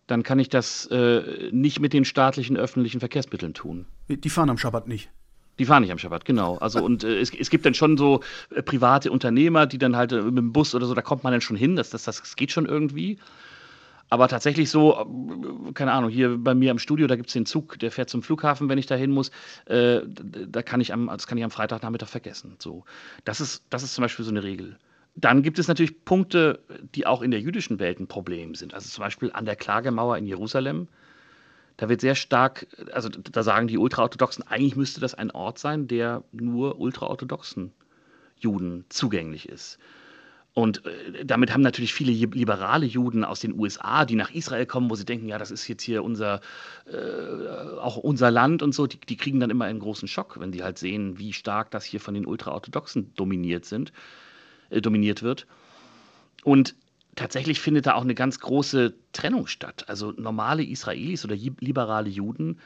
dann 0.08 0.24
kann 0.24 0.40
ich 0.40 0.48
das 0.48 0.86
äh, 0.86 1.50
nicht 1.52 1.78
mit 1.78 1.92
den 1.92 2.04
staatlichen 2.04 2.56
öffentlichen 2.56 2.98
Verkehrsmitteln 2.98 3.54
tun. 3.54 3.86
Die 4.08 4.30
fahren 4.30 4.50
am 4.50 4.58
Schabbat 4.58 4.88
nicht. 4.88 5.10
Die 5.58 5.66
fahren 5.66 5.82
nicht 5.82 5.92
am 5.92 5.98
Schabbat, 5.98 6.24
genau. 6.24 6.56
Also 6.58 6.82
und 6.82 7.04
äh, 7.04 7.20
es, 7.20 7.32
es, 7.34 7.50
gibt 7.50 7.66
dann 7.66 7.74
schon 7.74 7.98
so 7.98 8.20
äh, 8.54 8.62
private 8.62 9.10
Unternehmer, 9.10 9.66
die 9.66 9.78
dann 9.78 9.96
halt 9.96 10.12
äh, 10.12 10.22
mit 10.22 10.38
dem 10.38 10.52
Bus 10.52 10.74
oder 10.74 10.86
so, 10.86 10.94
da 10.94 11.02
kommt 11.02 11.24
man 11.24 11.32
dann 11.32 11.40
schon 11.40 11.56
hin, 11.56 11.76
das, 11.76 11.90
das, 11.90 12.04
das 12.04 12.36
geht 12.36 12.52
schon 12.52 12.66
irgendwie. 12.66 13.18
Aber 14.08 14.28
tatsächlich 14.28 14.70
so, 14.70 14.94
äh, 14.94 15.72
keine 15.72 15.92
Ahnung, 15.92 16.10
hier 16.10 16.36
bei 16.36 16.54
mir 16.54 16.70
im 16.70 16.78
Studio, 16.78 17.06
da 17.06 17.16
gibt 17.16 17.28
es 17.28 17.32
den 17.34 17.46
Zug, 17.46 17.78
der 17.78 17.90
fährt 17.90 18.10
zum 18.10 18.22
Flughafen, 18.22 18.68
wenn 18.68 18.78
ich 18.78 18.86
da 18.86 18.94
hin 18.94 19.10
muss. 19.10 19.30
Äh, 19.66 20.00
da 20.06 20.62
kann 20.62 20.80
ich 20.80 20.92
am, 20.92 21.06
das 21.06 21.26
kann 21.26 21.38
ich 21.38 21.44
am 21.44 21.50
Freitagnachmittag 21.50 22.08
vergessen. 22.08 22.56
So. 22.58 22.84
Das, 23.24 23.40
ist, 23.40 23.64
das 23.70 23.82
ist 23.82 23.94
zum 23.94 24.02
Beispiel 24.02 24.24
so 24.24 24.30
eine 24.30 24.42
Regel. 24.42 24.78
Dann 25.14 25.42
gibt 25.42 25.58
es 25.58 25.68
natürlich 25.68 26.04
Punkte, 26.04 26.60
die 26.94 27.06
auch 27.06 27.22
in 27.22 27.30
der 27.30 27.40
jüdischen 27.40 27.78
Welt 27.78 28.00
ein 28.00 28.06
Problem 28.06 28.54
sind. 28.54 28.74
Also 28.74 28.88
zum 28.88 29.02
Beispiel 29.02 29.30
an 29.32 29.44
der 29.44 29.56
Klagemauer 29.56 30.16
in 30.16 30.26
Jerusalem 30.26 30.88
da 31.76 31.88
wird 31.88 32.00
sehr 32.00 32.14
stark, 32.14 32.66
also 32.92 33.08
da 33.08 33.42
sagen 33.42 33.66
die 33.66 33.78
Ultraorthodoxen, 33.78 34.46
eigentlich 34.46 34.76
müsste 34.76 35.00
das 35.00 35.14
ein 35.14 35.30
Ort 35.30 35.58
sein, 35.58 35.88
der 35.88 36.22
nur 36.32 36.78
ultraorthodoxen 36.78 37.72
Juden 38.38 38.84
zugänglich 38.88 39.48
ist. 39.48 39.78
Und 40.54 40.84
äh, 40.84 41.24
damit 41.24 41.52
haben 41.52 41.62
natürlich 41.62 41.94
viele 41.94 42.12
liberale 42.12 42.84
Juden 42.84 43.24
aus 43.24 43.40
den 43.40 43.58
USA, 43.58 44.04
die 44.04 44.16
nach 44.16 44.30
Israel 44.32 44.66
kommen, 44.66 44.90
wo 44.90 44.94
sie 44.94 45.06
denken, 45.06 45.28
ja, 45.28 45.38
das 45.38 45.50
ist 45.50 45.66
jetzt 45.66 45.82
hier 45.82 46.04
unser, 46.04 46.40
äh, 46.86 47.78
auch 47.78 47.96
unser 47.96 48.30
Land 48.30 48.62
und 48.62 48.74
so, 48.74 48.86
die, 48.86 49.00
die, 49.00 49.16
kriegen 49.16 49.40
dann 49.40 49.48
immer 49.48 49.64
einen 49.64 49.78
großen 49.78 50.08
Schock, 50.08 50.38
wenn 50.40 50.52
die 50.52 50.62
halt 50.62 50.78
sehen, 50.78 51.18
wie 51.18 51.32
stark 51.32 51.70
das 51.70 51.84
hier 51.84 52.00
von 52.00 52.12
den 52.12 52.26
Ultraorthodoxen 52.26 53.14
dominiert 53.14 53.64
sind, 53.64 53.92
äh, 54.68 54.82
dominiert 54.82 55.22
wird. 55.22 55.46
Und 56.44 56.74
tatsächlich 57.16 57.60
findet 57.60 57.86
da 57.86 57.94
auch 57.94 58.02
eine 58.02 58.14
ganz 58.14 58.40
große 58.40 58.94
Trennung 59.12 59.46
statt. 59.46 59.84
Also 59.88 60.12
normale 60.12 60.64
Israelis 60.64 61.24
oder 61.24 61.36
liberale 61.36 62.08
Juden 62.08 62.58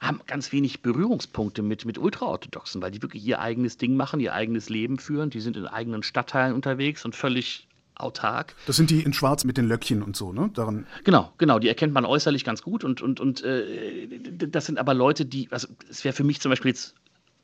haben 0.00 0.20
ganz 0.26 0.50
wenig 0.52 0.80
Berührungspunkte 0.80 1.62
mit, 1.62 1.84
mit 1.84 1.98
Ultraorthodoxen, 1.98 2.80
weil 2.80 2.90
die 2.90 3.02
wirklich 3.02 3.24
ihr 3.24 3.40
eigenes 3.40 3.76
Ding 3.76 3.96
machen, 3.96 4.18
ihr 4.20 4.32
eigenes 4.32 4.70
Leben 4.70 4.98
führen. 4.98 5.28
Die 5.28 5.40
sind 5.40 5.56
in 5.56 5.66
eigenen 5.66 6.02
Stadtteilen 6.02 6.54
unterwegs 6.54 7.04
und 7.04 7.14
völlig 7.14 7.68
autark. 7.94 8.54
Das 8.66 8.76
sind 8.76 8.88
die 8.88 9.02
in 9.02 9.12
Schwarz 9.12 9.44
mit 9.44 9.58
den 9.58 9.68
Löckchen 9.68 10.02
und 10.02 10.16
so, 10.16 10.32
ne? 10.32 10.50
Daran 10.54 10.86
genau, 11.04 11.32
genau. 11.36 11.58
Die 11.58 11.68
erkennt 11.68 11.92
man 11.92 12.06
äußerlich 12.06 12.44
ganz 12.44 12.62
gut 12.62 12.82
und, 12.82 13.02
und, 13.02 13.20
und 13.20 13.44
äh, 13.44 14.08
das 14.32 14.64
sind 14.64 14.78
aber 14.78 14.94
Leute, 14.94 15.26
die, 15.26 15.48
also 15.50 15.68
es 15.90 16.02
wäre 16.02 16.14
für 16.14 16.24
mich 16.24 16.40
zum 16.40 16.50
Beispiel 16.50 16.70
jetzt 16.70 16.94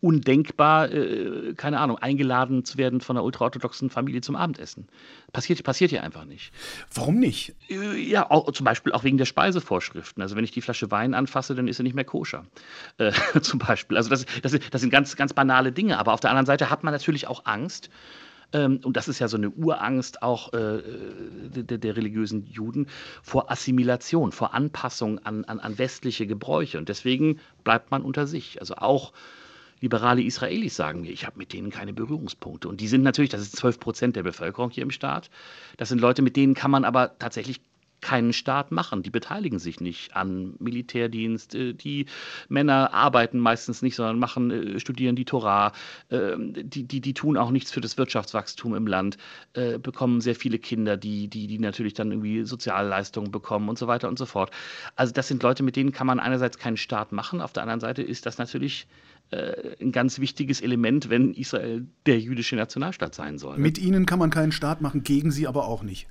undenkbar, 0.00 0.92
äh, 0.92 1.54
keine 1.56 1.80
Ahnung, 1.80 1.98
eingeladen 1.98 2.64
zu 2.64 2.78
werden 2.78 3.00
von 3.00 3.16
einer 3.16 3.24
ultraorthodoxen 3.24 3.90
Familie 3.90 4.20
zum 4.20 4.36
Abendessen. 4.36 4.88
Passiert, 5.32 5.62
passiert 5.62 5.90
hier 5.90 6.02
einfach 6.02 6.24
nicht. 6.24 6.52
Warum 6.94 7.18
nicht? 7.18 7.54
Äh, 7.68 7.96
ja, 7.98 8.30
auch, 8.30 8.50
zum 8.52 8.64
Beispiel 8.64 8.92
auch 8.92 9.04
wegen 9.04 9.18
der 9.18 9.24
Speisevorschriften. 9.24 10.22
Also 10.22 10.36
wenn 10.36 10.44
ich 10.44 10.52
die 10.52 10.60
Flasche 10.60 10.90
Wein 10.90 11.14
anfasse, 11.14 11.54
dann 11.54 11.68
ist 11.68 11.78
sie 11.78 11.82
nicht 11.82 11.94
mehr 11.94 12.04
koscher. 12.04 12.44
Äh, 12.98 13.12
zum 13.40 13.58
Beispiel. 13.58 13.96
Also 13.96 14.10
das, 14.10 14.26
das, 14.42 14.56
das 14.70 14.80
sind 14.80 14.90
ganz, 14.90 15.16
ganz 15.16 15.32
banale 15.32 15.72
Dinge. 15.72 15.98
Aber 15.98 16.12
auf 16.12 16.20
der 16.20 16.30
anderen 16.30 16.46
Seite 16.46 16.70
hat 16.70 16.84
man 16.84 16.92
natürlich 16.92 17.26
auch 17.26 17.44
Angst, 17.44 17.90
ähm, 18.52 18.80
und 18.84 18.96
das 18.96 19.08
ist 19.08 19.18
ja 19.18 19.28
so 19.28 19.36
eine 19.36 19.50
Urangst 19.50 20.22
auch 20.22 20.52
äh, 20.52 20.82
der, 21.48 21.78
der, 21.78 21.96
religiösen 21.96 22.46
Juden 22.46 22.86
vor 23.22 23.50
Assimilation, 23.50 24.32
vor 24.32 24.54
Anpassung 24.54 25.18
an, 25.20 25.44
an, 25.44 25.58
an 25.58 25.78
westliche 25.78 26.26
Gebräuche. 26.26 26.78
Und 26.78 26.88
deswegen 26.88 27.40
bleibt 27.64 27.90
man 27.90 28.02
unter 28.02 28.26
sich. 28.26 28.60
Also 28.60 28.76
auch 28.76 29.12
liberale 29.80 30.22
Israelis 30.22 30.76
sagen 30.76 31.02
mir, 31.02 31.10
ich 31.10 31.26
habe 31.26 31.38
mit 31.38 31.52
denen 31.52 31.70
keine 31.70 31.92
Berührungspunkte. 31.92 32.68
Und 32.68 32.80
die 32.80 32.88
sind 32.88 33.02
natürlich, 33.02 33.30
das 33.30 33.42
ist 33.42 33.56
12 33.56 33.80
Prozent 33.80 34.16
der 34.16 34.22
Bevölkerung 34.22 34.70
hier 34.70 34.82
im 34.82 34.90
Staat. 34.90 35.30
Das 35.76 35.88
sind 35.88 36.00
Leute, 36.00 36.22
mit 36.22 36.36
denen 36.36 36.54
kann 36.54 36.70
man 36.70 36.84
aber 36.84 37.18
tatsächlich 37.18 37.60
keinen 38.06 38.32
Staat 38.32 38.70
machen. 38.70 39.02
Die 39.02 39.10
beteiligen 39.10 39.58
sich 39.58 39.80
nicht 39.80 40.14
an 40.14 40.54
Militärdienst. 40.60 41.56
Äh, 41.56 41.74
die 41.74 42.06
Männer 42.48 42.94
arbeiten 42.94 43.40
meistens 43.40 43.82
nicht, 43.82 43.96
sondern 43.96 44.20
machen, 44.20 44.52
äh, 44.52 44.78
studieren 44.78 45.16
die 45.16 45.24
Torah. 45.24 45.72
Ähm, 46.08 46.52
die, 46.54 46.84
die, 46.84 47.00
die 47.00 47.14
tun 47.14 47.36
auch 47.36 47.50
nichts 47.50 47.72
für 47.72 47.80
das 47.80 47.98
Wirtschaftswachstum 47.98 48.76
im 48.76 48.86
Land, 48.86 49.18
äh, 49.54 49.80
bekommen 49.80 50.20
sehr 50.20 50.36
viele 50.36 50.60
Kinder, 50.60 50.96
die, 50.96 51.26
die, 51.26 51.48
die 51.48 51.58
natürlich 51.58 51.94
dann 51.94 52.12
irgendwie 52.12 52.44
Sozialleistungen 52.44 53.32
bekommen 53.32 53.68
und 53.68 53.76
so 53.76 53.88
weiter 53.88 54.08
und 54.08 54.20
so 54.20 54.26
fort. 54.26 54.52
Also 54.94 55.12
das 55.12 55.26
sind 55.26 55.42
Leute, 55.42 55.64
mit 55.64 55.74
denen 55.74 55.90
kann 55.90 56.06
man 56.06 56.20
einerseits 56.20 56.58
keinen 56.58 56.76
Staat 56.76 57.10
machen. 57.10 57.40
Auf 57.40 57.52
der 57.52 57.64
anderen 57.64 57.80
Seite 57.80 58.02
ist 58.02 58.24
das 58.24 58.38
natürlich 58.38 58.86
ein 59.32 59.90
ganz 59.90 60.20
wichtiges 60.20 60.60
Element, 60.60 61.10
wenn 61.10 61.34
Israel 61.34 61.84
der 62.06 62.20
jüdische 62.20 62.54
Nationalstaat 62.54 63.12
sein 63.12 63.38
soll. 63.38 63.58
Mit 63.58 63.76
ihnen 63.76 64.06
kann 64.06 64.20
man 64.20 64.30
keinen 64.30 64.52
Staat 64.52 64.80
machen, 64.80 65.02
gegen 65.02 65.32
sie 65.32 65.48
aber 65.48 65.66
auch 65.66 65.82
nicht. 65.82 66.06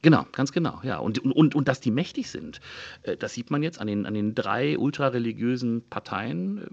Genau, 0.00 0.26
ganz 0.32 0.52
genau, 0.52 0.80
ja. 0.84 0.98
Und, 0.98 1.18
und, 1.18 1.54
und 1.54 1.68
dass 1.68 1.80
die 1.80 1.90
mächtig 1.90 2.30
sind, 2.30 2.60
äh, 3.02 3.16
das 3.16 3.34
sieht 3.34 3.50
man 3.50 3.62
jetzt 3.62 3.80
an 3.80 3.88
den, 3.88 4.06
an 4.06 4.14
den 4.14 4.34
drei 4.34 4.78
ultrareligiösen 4.78 5.82
Parteien. 5.88 6.58
Äh, 6.58 6.66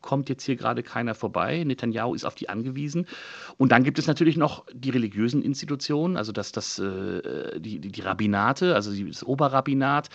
kommt 0.00 0.28
jetzt 0.28 0.44
hier 0.44 0.56
gerade 0.56 0.82
keiner 0.82 1.14
vorbei. 1.14 1.62
Netanyahu 1.64 2.14
ist 2.14 2.24
auf 2.24 2.34
die 2.34 2.48
angewiesen. 2.48 3.06
Und 3.56 3.72
dann 3.72 3.82
gibt 3.82 3.98
es 3.98 4.06
natürlich 4.06 4.36
noch 4.36 4.64
die 4.72 4.90
religiösen 4.90 5.42
Institutionen, 5.42 6.16
also 6.16 6.32
das, 6.32 6.52
das, 6.52 6.78
äh, 6.78 7.60
die, 7.60 7.80
die, 7.80 7.90
die 7.90 8.00
Rabbinate, 8.00 8.74
also 8.74 8.92
das 8.92 9.24
Oberrabbinat, 9.24 10.08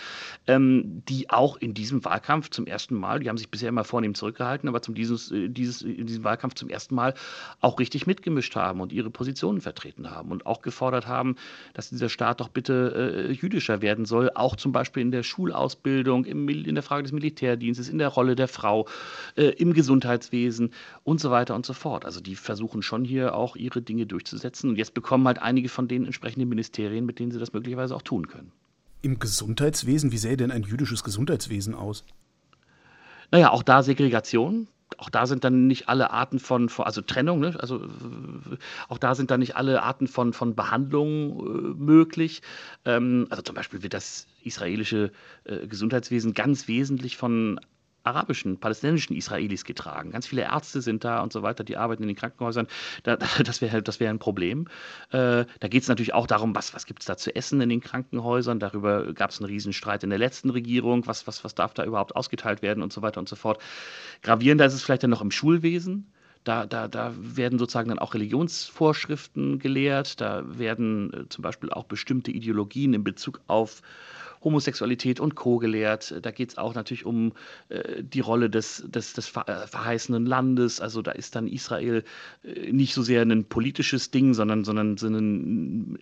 ähm, 0.46 1.02
die 1.08 1.30
auch 1.30 1.56
in 1.56 1.74
diesem 1.74 2.04
Wahlkampf 2.04 2.50
zum 2.50 2.66
ersten 2.66 2.94
Mal, 2.94 3.20
die 3.20 3.28
haben 3.28 3.36
sich 3.36 3.50
bisher 3.50 3.68
immer 3.68 3.84
vornehm 3.84 4.14
zurückgehalten, 4.14 4.68
aber 4.68 4.80
zum 4.80 4.94
dieses, 4.94 5.32
dieses, 5.32 5.82
in 5.82 6.06
diesem 6.06 6.24
Wahlkampf 6.24 6.54
zum 6.54 6.70
ersten 6.70 6.94
Mal 6.94 7.14
auch 7.60 7.78
richtig 7.78 8.06
mitgemischt 8.06 8.56
haben 8.56 8.80
und 8.80 8.92
ihre 8.92 9.10
Positionen 9.10 9.60
vertreten 9.60 10.10
haben 10.10 10.30
und 10.30 10.46
auch 10.46 10.62
gefordert 10.62 11.06
haben, 11.06 11.36
dass 11.74 11.90
dieser 11.90 12.08
Staat 12.08 12.40
doch 12.40 12.43
bitte 12.48 13.28
äh, 13.28 13.32
jüdischer 13.32 13.82
werden 13.82 14.04
soll, 14.04 14.30
auch 14.34 14.56
zum 14.56 14.72
Beispiel 14.72 15.02
in 15.02 15.10
der 15.10 15.22
Schulausbildung, 15.22 16.24
im, 16.24 16.48
in 16.48 16.74
der 16.74 16.82
Frage 16.82 17.02
des 17.02 17.12
Militärdienstes, 17.12 17.88
in 17.88 17.98
der 17.98 18.08
Rolle 18.08 18.36
der 18.36 18.48
Frau, 18.48 18.86
äh, 19.36 19.46
im 19.46 19.72
Gesundheitswesen 19.72 20.70
und 21.02 21.20
so 21.20 21.30
weiter 21.30 21.54
und 21.54 21.66
so 21.66 21.72
fort. 21.72 22.04
Also 22.04 22.20
die 22.20 22.36
versuchen 22.36 22.82
schon 22.82 23.04
hier 23.04 23.34
auch 23.34 23.56
ihre 23.56 23.82
Dinge 23.82 24.06
durchzusetzen 24.06 24.70
und 24.70 24.76
jetzt 24.76 24.94
bekommen 24.94 25.26
halt 25.26 25.40
einige 25.40 25.68
von 25.68 25.88
denen 25.88 26.04
entsprechende 26.04 26.46
Ministerien, 26.46 27.06
mit 27.06 27.18
denen 27.18 27.32
sie 27.32 27.38
das 27.38 27.52
möglicherweise 27.52 27.94
auch 27.94 28.02
tun 28.02 28.28
können. 28.28 28.52
Im 29.02 29.18
Gesundheitswesen, 29.18 30.12
wie 30.12 30.18
sähe 30.18 30.36
denn 30.36 30.50
ein 30.50 30.62
jüdisches 30.62 31.04
Gesundheitswesen 31.04 31.74
aus? 31.74 32.04
Naja, 33.30 33.50
auch 33.50 33.62
da 33.62 33.82
Segregation 33.82 34.68
auch 34.98 35.10
da 35.10 35.26
sind 35.26 35.44
dann 35.44 35.66
nicht 35.66 35.88
alle 35.88 36.10
Arten 36.10 36.38
von, 36.38 36.70
also 36.78 37.00
Trennung, 37.00 37.40
ne? 37.40 37.56
also 37.58 37.86
auch 38.88 38.98
da 38.98 39.14
sind 39.14 39.30
dann 39.30 39.40
nicht 39.40 39.56
alle 39.56 39.82
Arten 39.82 40.06
von, 40.06 40.32
von 40.32 40.54
Behandlung 40.54 41.40
äh, 41.40 41.74
möglich. 41.76 42.42
Ähm, 42.84 43.26
also 43.30 43.42
zum 43.42 43.54
Beispiel 43.54 43.82
wird 43.82 43.94
das 43.94 44.26
israelische 44.42 45.12
äh, 45.44 45.66
Gesundheitswesen 45.66 46.34
ganz 46.34 46.68
wesentlich 46.68 47.16
von 47.16 47.60
arabischen, 48.04 48.58
palästinensischen 48.58 49.16
Israelis 49.16 49.64
getragen. 49.64 50.12
Ganz 50.12 50.26
viele 50.26 50.42
Ärzte 50.42 50.82
sind 50.82 51.04
da 51.04 51.22
und 51.22 51.32
so 51.32 51.42
weiter, 51.42 51.64
die 51.64 51.76
arbeiten 51.76 52.02
in 52.02 52.08
den 52.08 52.16
Krankenhäusern. 52.16 52.68
Da, 53.02 53.16
das 53.44 53.60
wäre 53.60 53.82
das 53.82 53.98
wär 53.98 54.10
ein 54.10 54.18
Problem. 54.18 54.68
Äh, 55.10 55.46
da 55.60 55.68
geht 55.68 55.82
es 55.82 55.88
natürlich 55.88 56.14
auch 56.14 56.26
darum, 56.26 56.54
was, 56.54 56.74
was 56.74 56.86
gibt 56.86 57.02
es 57.02 57.06
da 57.06 57.16
zu 57.16 57.34
essen 57.34 57.60
in 57.60 57.70
den 57.70 57.80
Krankenhäusern. 57.80 58.60
Darüber 58.60 59.12
gab 59.14 59.30
es 59.30 59.40
einen 59.40 59.46
Riesenstreit 59.46 60.04
in 60.04 60.10
der 60.10 60.18
letzten 60.18 60.50
Regierung. 60.50 61.06
Was, 61.06 61.26
was, 61.26 61.42
was 61.44 61.54
darf 61.54 61.74
da 61.74 61.84
überhaupt 61.84 62.14
ausgeteilt 62.14 62.62
werden 62.62 62.82
und 62.82 62.92
so 62.92 63.02
weiter 63.02 63.20
und 63.20 63.28
so 63.28 63.36
fort. 63.36 63.60
Gravierender 64.22 64.66
ist 64.66 64.74
es 64.74 64.82
vielleicht 64.82 65.02
dann 65.02 65.10
noch 65.10 65.22
im 65.22 65.30
Schulwesen. 65.30 66.12
Da, 66.44 66.66
da, 66.66 66.88
da 66.88 67.14
werden 67.16 67.58
sozusagen 67.58 67.88
dann 67.88 67.98
auch 67.98 68.12
Religionsvorschriften 68.12 69.58
gelehrt. 69.58 70.20
Da 70.20 70.44
werden 70.46 71.12
äh, 71.12 71.28
zum 71.30 71.40
Beispiel 71.40 71.70
auch 71.70 71.84
bestimmte 71.84 72.30
Ideologien 72.30 72.92
in 72.92 73.02
Bezug 73.02 73.40
auf 73.46 73.80
Homosexualität 74.44 75.20
und 75.20 75.34
Co. 75.34 75.58
gelehrt. 75.58 76.14
Da 76.22 76.30
geht 76.30 76.50
es 76.50 76.58
auch 76.58 76.74
natürlich 76.74 77.06
um 77.06 77.32
äh, 77.70 78.02
die 78.02 78.20
Rolle 78.20 78.50
des, 78.50 78.84
des, 78.86 79.14
des 79.14 79.34
äh, 79.34 79.66
verheißenen 79.66 80.26
Landes. 80.26 80.80
Also 80.80 81.02
da 81.02 81.12
ist 81.12 81.34
dann 81.34 81.48
Israel 81.48 82.04
äh, 82.44 82.72
nicht 82.72 82.94
so 82.94 83.02
sehr 83.02 83.22
ein 83.22 83.44
politisches 83.44 84.10
Ding, 84.10 84.34
sondern, 84.34 84.64
sondern 84.64 84.96
so 84.96 85.08
ein 85.08 85.98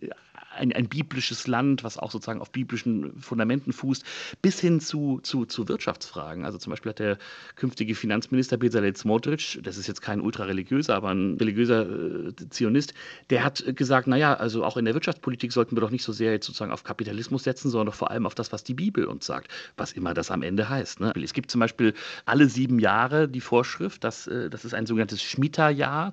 ein, 0.57 0.73
ein, 0.73 0.89
biblisches 0.89 1.47
Land, 1.47 1.85
was 1.85 1.99
auch 1.99 2.11
sozusagen 2.11 2.41
auf 2.41 2.51
biblischen 2.51 3.19
Fundamenten 3.21 3.73
fußt, 3.73 4.05
bis 4.43 4.61
hin 4.61 4.81
zu, 4.81 5.21
zu, 5.23 5.47
zu 5.47 5.69
Wirtschaftsfragen. 5.69 6.45
Also 6.45 6.59
zum 6.59 6.71
Beispiel 6.71 6.91
hat 6.91 6.99
der 6.99 7.19
künftige 7.57 7.95
Finanzminister 7.95 8.57
Bezalel 8.57 8.97
Smotrich, 8.97 9.61
das 9.63 9.79
ist 9.79 9.87
jetzt 9.87 10.03
kein 10.03 10.21
ultrareligiöser, 10.21 10.95
aber 10.95 11.11
ein 11.11 11.37
religiöser 11.39 12.29
äh, 12.29 12.33
Zionist, 12.51 12.95
der 13.31 13.45
hat 13.45 13.65
gesagt, 13.77 14.07
naja, 14.07 14.35
also 14.35 14.65
auch 14.65 14.77
in 14.77 14.85
der 14.85 14.95
Wirtschaftspolitik 14.95 15.53
sollten 15.53 15.77
wir 15.77 15.81
doch 15.81 15.91
nicht 15.91 16.05
so 16.05 16.13
sehr 16.13 16.33
jetzt 16.33 16.47
sozusagen 16.47 16.73
auf 16.73 16.85
Kapitalismus 16.85 17.45
setzen, 17.45 17.71
sondern 17.71 17.87
doch 17.87 17.95
vor 17.95 18.11
allem 18.11 18.27
auf 18.27 18.32
das, 18.35 18.53
was 18.53 18.65
die 18.65 18.75
Bibel 18.75 19.05
uns 19.05 19.27
sagt, 19.27 19.49
was 19.77 19.93
immer 19.93 20.15
das 20.15 20.31
am 20.31 20.43
Ende 20.43 20.69
heißt. 20.69 21.01
Ne? 21.01 21.13
Es 21.23 21.33
gibt 21.33 21.51
zum 21.51 21.61
Beispiel 21.61 21.95
alle 22.25 22.49
sieben 22.49 22.79
Jahre 22.79 23.29
die 23.29 23.41
Vorschrift, 23.41 24.05
dass, 24.05 24.27
äh, 24.27 24.51
das 24.51 24.65
ist 24.65 24.75
ein 24.75 24.87
sogenanntes 24.87 25.23
Schmita-Jahr, 25.23 26.13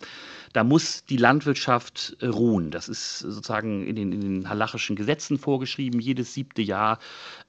da 0.53 0.63
muss 0.63 1.05
die 1.05 1.17
Landwirtschaft 1.17 2.17
äh, 2.19 2.27
ruhen. 2.27 2.71
Das 2.71 2.89
ist 2.89 3.19
sozusagen 3.19 3.86
in 3.86 3.95
den, 3.95 4.12
in 4.12 4.21
den 4.21 4.49
halachischen 4.49 4.95
Gesetzen 4.95 5.38
vorgeschrieben. 5.38 5.99
Jedes 5.99 6.34
siebte 6.34 6.62
Jahr 6.62 6.99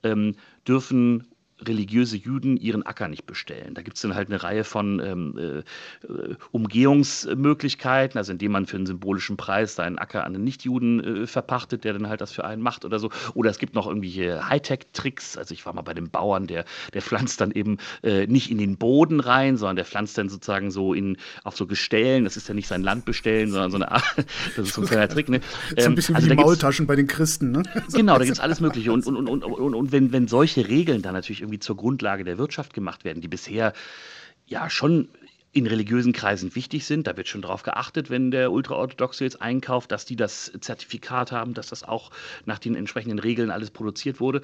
ähm, 0.02 0.36
dürfen 0.66 1.26
religiöse 1.66 2.16
Juden 2.16 2.56
ihren 2.56 2.84
Acker 2.84 3.08
nicht 3.08 3.26
bestellen. 3.26 3.74
Da 3.74 3.82
gibt 3.82 3.96
es 3.96 4.02
dann 4.02 4.14
halt 4.14 4.28
eine 4.28 4.42
Reihe 4.42 4.64
von 4.64 5.00
ähm, 5.00 5.38
äh, 5.38 6.34
Umgehungsmöglichkeiten, 6.52 8.18
also 8.18 8.32
indem 8.32 8.52
man 8.52 8.66
für 8.66 8.76
einen 8.76 8.86
symbolischen 8.86 9.36
Preis 9.36 9.74
seinen 9.74 9.98
Acker 9.98 10.24
an 10.24 10.34
einen 10.34 10.44
Nichtjuden 10.44 11.22
äh, 11.22 11.26
verpachtet, 11.26 11.84
der 11.84 11.92
dann 11.92 12.08
halt 12.08 12.20
das 12.20 12.32
für 12.32 12.44
einen 12.44 12.62
macht 12.62 12.84
oder 12.84 12.98
so. 12.98 13.10
Oder 13.34 13.50
es 13.50 13.58
gibt 13.58 13.74
noch 13.74 13.86
irgendwelche 13.86 14.48
Hightech-Tricks. 14.48 15.36
Also 15.36 15.54
ich 15.54 15.66
war 15.66 15.72
mal 15.72 15.82
bei 15.82 15.94
dem 15.94 16.10
Bauern, 16.10 16.46
der, 16.46 16.64
der 16.94 17.02
pflanzt 17.02 17.40
dann 17.40 17.50
eben 17.50 17.78
äh, 18.02 18.26
nicht 18.26 18.50
in 18.50 18.58
den 18.58 18.76
Boden 18.76 19.20
rein, 19.20 19.56
sondern 19.56 19.76
der 19.76 19.84
pflanzt 19.84 20.18
dann 20.18 20.28
sozusagen 20.28 20.70
so 20.70 20.94
in, 20.94 21.16
auf 21.44 21.56
so 21.56 21.66
Gestellen. 21.66 22.24
Das 22.24 22.36
ist 22.36 22.48
ja 22.48 22.54
nicht 22.54 22.68
sein 22.68 22.82
Land 22.82 23.04
bestellen, 23.04 23.50
sondern 23.50 23.70
so 23.70 23.76
eine 23.76 23.90
Art, 23.90 24.04
das 24.56 24.68
ist 24.68 24.74
so 24.74 24.82
ein 24.82 24.86
kleiner 24.86 25.08
Trick. 25.08 25.28
Ne? 25.28 25.40
Ähm, 25.76 25.82
so 25.82 25.88
ein 25.90 25.94
bisschen 25.94 26.16
also 26.16 26.26
wie 26.26 26.30
die 26.30 26.36
Maultaschen 26.36 26.86
bei 26.86 26.96
den 26.96 27.06
Christen. 27.06 27.52
Ne? 27.52 27.62
Genau, 27.92 28.18
da 28.18 28.24
gibt 28.24 28.36
es 28.36 28.40
alles 28.40 28.60
Mögliche. 28.60 28.92
Und, 28.92 29.06
und, 29.06 29.16
und, 29.16 29.28
und, 29.28 29.44
und, 29.44 29.74
und 29.74 29.92
wenn, 29.92 30.12
wenn 30.12 30.26
solche 30.26 30.68
Regeln 30.68 31.02
dann 31.02 31.14
natürlich 31.14 31.42
irgendwie 31.42 31.49
zur 31.58 31.76
Grundlage 31.76 32.24
der 32.24 32.38
Wirtschaft 32.38 32.72
gemacht 32.74 33.04
werden, 33.04 33.20
die 33.20 33.28
bisher 33.28 33.72
ja 34.46 34.70
schon 34.70 35.08
in 35.52 35.66
religiösen 35.66 36.12
Kreisen 36.12 36.54
wichtig 36.54 36.86
sind. 36.86 37.06
Da 37.06 37.16
wird 37.16 37.28
schon 37.28 37.42
darauf 37.42 37.62
geachtet, 37.62 38.08
wenn 38.08 38.30
der 38.30 38.52
Ultraorthodoxe 38.52 39.24
jetzt 39.24 39.42
einkauft, 39.42 39.90
dass 39.90 40.04
die 40.04 40.16
das 40.16 40.52
Zertifikat 40.60 41.32
haben, 41.32 41.54
dass 41.54 41.68
das 41.68 41.82
auch 41.82 42.10
nach 42.44 42.58
den 42.58 42.76
entsprechenden 42.76 43.18
Regeln 43.18 43.50
alles 43.50 43.70
produziert 43.70 44.20
wurde. 44.20 44.42